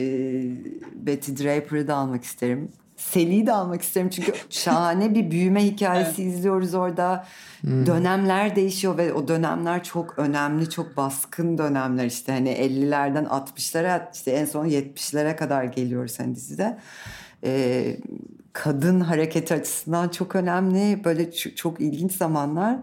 Betty 1.05 1.31
Draper'ı 1.31 1.87
da 1.87 1.95
almak 1.95 2.23
isterim. 2.23 2.69
Sally'yi 2.97 3.47
de 3.47 3.53
almak 3.53 3.81
isterim 3.81 4.09
çünkü 4.09 4.33
şahane 4.49 5.15
bir 5.15 5.31
büyüme 5.31 5.65
hikayesi 5.65 6.23
izliyoruz 6.23 6.73
orada. 6.73 7.25
Dönemler 7.63 8.55
değişiyor 8.55 8.97
ve 8.97 9.13
o 9.13 9.27
dönemler 9.27 9.83
çok 9.83 10.19
önemli, 10.19 10.69
çok 10.69 10.97
baskın 10.97 11.57
dönemler 11.57 12.05
işte 12.05 12.31
hani 12.31 12.49
50'lerden 12.49 13.25
60'lara 13.25 14.01
işte 14.13 14.31
en 14.31 14.45
son 14.45 14.67
70'lere 14.67 15.35
kadar 15.35 15.63
geliyoruz 15.63 16.19
hani 16.19 16.35
dizide. 16.35 16.77
Ee, 17.43 17.97
kadın 18.53 18.99
hareketi 18.99 19.53
açısından 19.53 20.09
çok 20.09 20.35
önemli. 20.35 21.03
Böyle 21.05 21.23
ç- 21.23 21.55
çok 21.55 21.81
ilginç 21.81 22.11
zamanlar. 22.11 22.75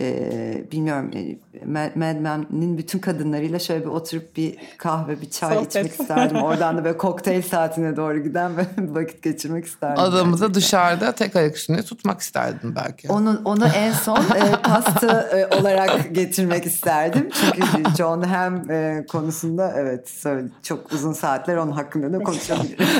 Ee, 0.00 0.64
bilmiyorum 0.72 1.10
e, 1.14 1.36
Mad 1.66 2.16
Men'in 2.16 2.78
bütün 2.78 2.98
kadınlarıyla 2.98 3.58
şöyle 3.58 3.80
bir 3.84 3.90
oturup 3.90 4.36
bir 4.36 4.56
kahve, 4.78 5.20
bir 5.20 5.30
çay 5.30 5.54
Sohbet. 5.54 5.76
içmek 5.76 6.00
isterdim. 6.00 6.36
Oradan 6.42 6.78
da 6.78 6.84
böyle 6.84 6.96
kokteyl 6.96 7.42
saatine 7.42 7.96
doğru 7.96 8.18
giden 8.18 8.52
vakit 8.78 9.22
geçirmek 9.22 9.64
isterdim. 9.64 10.02
Adamı 10.02 10.40
da 10.40 10.54
dışarıda 10.54 11.12
tek 11.12 11.36
ayak 11.36 11.56
üstünde 11.56 11.82
tutmak 11.82 12.20
isterdim 12.20 12.74
belki. 12.76 13.12
Onu, 13.12 13.40
onu 13.44 13.66
en 13.66 13.92
son 13.92 14.18
e, 14.18 14.52
pasta 14.62 15.22
e, 15.22 15.46
olarak 15.60 16.14
getirmek 16.14 16.66
isterdim. 16.66 17.28
Çünkü 17.40 17.82
John 17.98 18.22
Ham 18.22 18.70
e, 18.70 19.06
konusunda 19.08 19.72
evet 19.76 20.08
söyle, 20.08 20.48
çok 20.62 20.92
uzun 20.92 21.12
saatler 21.12 21.56
onun 21.56 21.72
hakkında 21.72 22.12
da 22.12 22.22
konuşabilirim. 22.24 22.86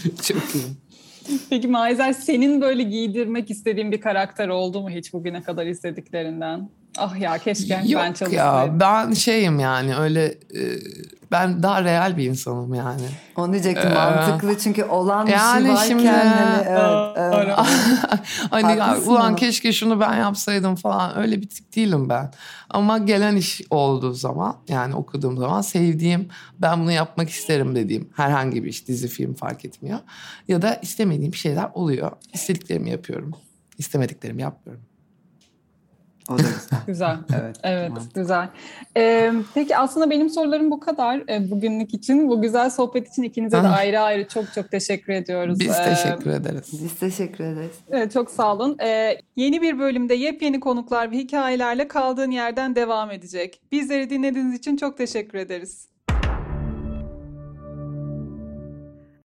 Çok 0.22 0.54
iyi. 0.54 0.64
Peki 1.50 1.68
Maizer 1.68 2.12
senin 2.12 2.60
böyle 2.60 2.82
giydirmek 2.82 3.50
istediğin 3.50 3.92
bir 3.92 4.00
karakter 4.00 4.48
oldu 4.48 4.80
mu 4.80 4.90
hiç 4.90 5.12
bugüne 5.12 5.42
kadar 5.42 5.66
izlediklerinden? 5.66 6.70
Ah 6.98 7.20
ya 7.20 7.38
keşke 7.38 7.74
ben 7.74 7.82
Yok 7.88 8.16
çalışsaydım. 8.16 8.32
ya 8.34 8.80
ben 8.80 9.12
şeyim 9.12 9.58
yani 9.60 9.96
öyle 9.96 10.24
e, 10.26 10.60
ben 11.32 11.62
daha 11.62 11.84
real 11.84 12.16
bir 12.16 12.24
insanım 12.24 12.74
yani. 12.74 13.02
Onu 13.36 13.52
diyecektim 13.52 13.92
mantıklı 13.92 14.58
çünkü 14.58 14.84
olan 14.84 15.26
bir 15.26 15.32
Yani 15.32 15.62
şey 15.62 15.72
varken 15.74 15.88
şimdi- 15.88 16.08
hani, 16.08 16.64
evet, 16.68 17.16
evet. 17.16 17.34
öyle. 17.40 17.52
hani 18.50 18.98
ulan 19.06 19.36
keşke 19.36 19.72
şunu 19.72 20.00
ben 20.00 20.14
yapsaydım 20.16 20.76
falan 20.76 21.18
öyle 21.18 21.40
bir 21.42 21.48
tip 21.48 21.76
değilim 21.76 22.08
ben. 22.08 22.32
Ama 22.70 22.98
gelen 22.98 23.36
iş 23.36 23.60
olduğu 23.70 24.12
zaman 24.12 24.56
yani 24.68 24.94
okuduğum 24.94 25.36
zaman 25.38 25.60
sevdiğim 25.60 26.28
ben 26.58 26.80
bunu 26.80 26.92
yapmak 26.92 27.30
isterim 27.30 27.74
dediğim 27.74 28.08
herhangi 28.16 28.64
bir 28.64 28.68
iş 28.68 28.88
dizi 28.88 29.08
film 29.08 29.34
fark 29.34 29.64
etmiyor. 29.64 29.98
Ya 30.48 30.62
da 30.62 30.74
istemediğim 30.74 31.34
şeyler 31.34 31.68
oluyor. 31.74 32.12
İstediklerimi 32.32 32.90
yapıyorum. 32.90 33.32
İstemediklerimi 33.78 34.42
yapmıyorum. 34.42 34.84
O 36.30 36.38
da 36.38 36.42
güzel. 36.42 36.80
güzel. 36.86 37.16
evet. 37.40 37.56
Evet, 37.62 37.92
güzel. 38.14 38.48
Ee, 38.96 39.32
peki 39.54 39.76
aslında 39.76 40.10
benim 40.10 40.30
sorularım 40.30 40.70
bu 40.70 40.80
kadar 40.80 41.22
e, 41.28 41.50
bugünlük 41.50 41.94
için. 41.94 42.28
Bu 42.28 42.42
güzel 42.42 42.70
sohbet 42.70 43.08
için 43.08 43.22
ikinize 43.22 43.62
de 43.62 43.68
ayrı 43.68 44.00
ayrı 44.00 44.28
çok 44.28 44.52
çok 44.52 44.70
teşekkür 44.70 45.12
ediyoruz. 45.12 45.60
Biz 45.60 45.76
teşekkür 45.76 46.30
ederiz. 46.30 46.70
Biz 46.72 46.94
teşekkür 46.94 47.44
ederiz. 47.44 47.76
Evet, 47.90 48.12
çok 48.12 48.30
sağ 48.30 48.54
olun. 48.54 48.76
Ee, 48.82 49.18
yeni 49.36 49.62
bir 49.62 49.78
bölümde 49.78 50.14
yepyeni 50.14 50.60
konuklar 50.60 51.10
ve 51.10 51.16
hikayelerle 51.16 51.88
kaldığın 51.88 52.30
yerden 52.30 52.76
devam 52.76 53.10
edecek. 53.10 53.60
Bizleri 53.72 54.10
dinlediğiniz 54.10 54.54
için 54.54 54.76
çok 54.76 54.98
teşekkür 54.98 55.38
ederiz. 55.38 55.90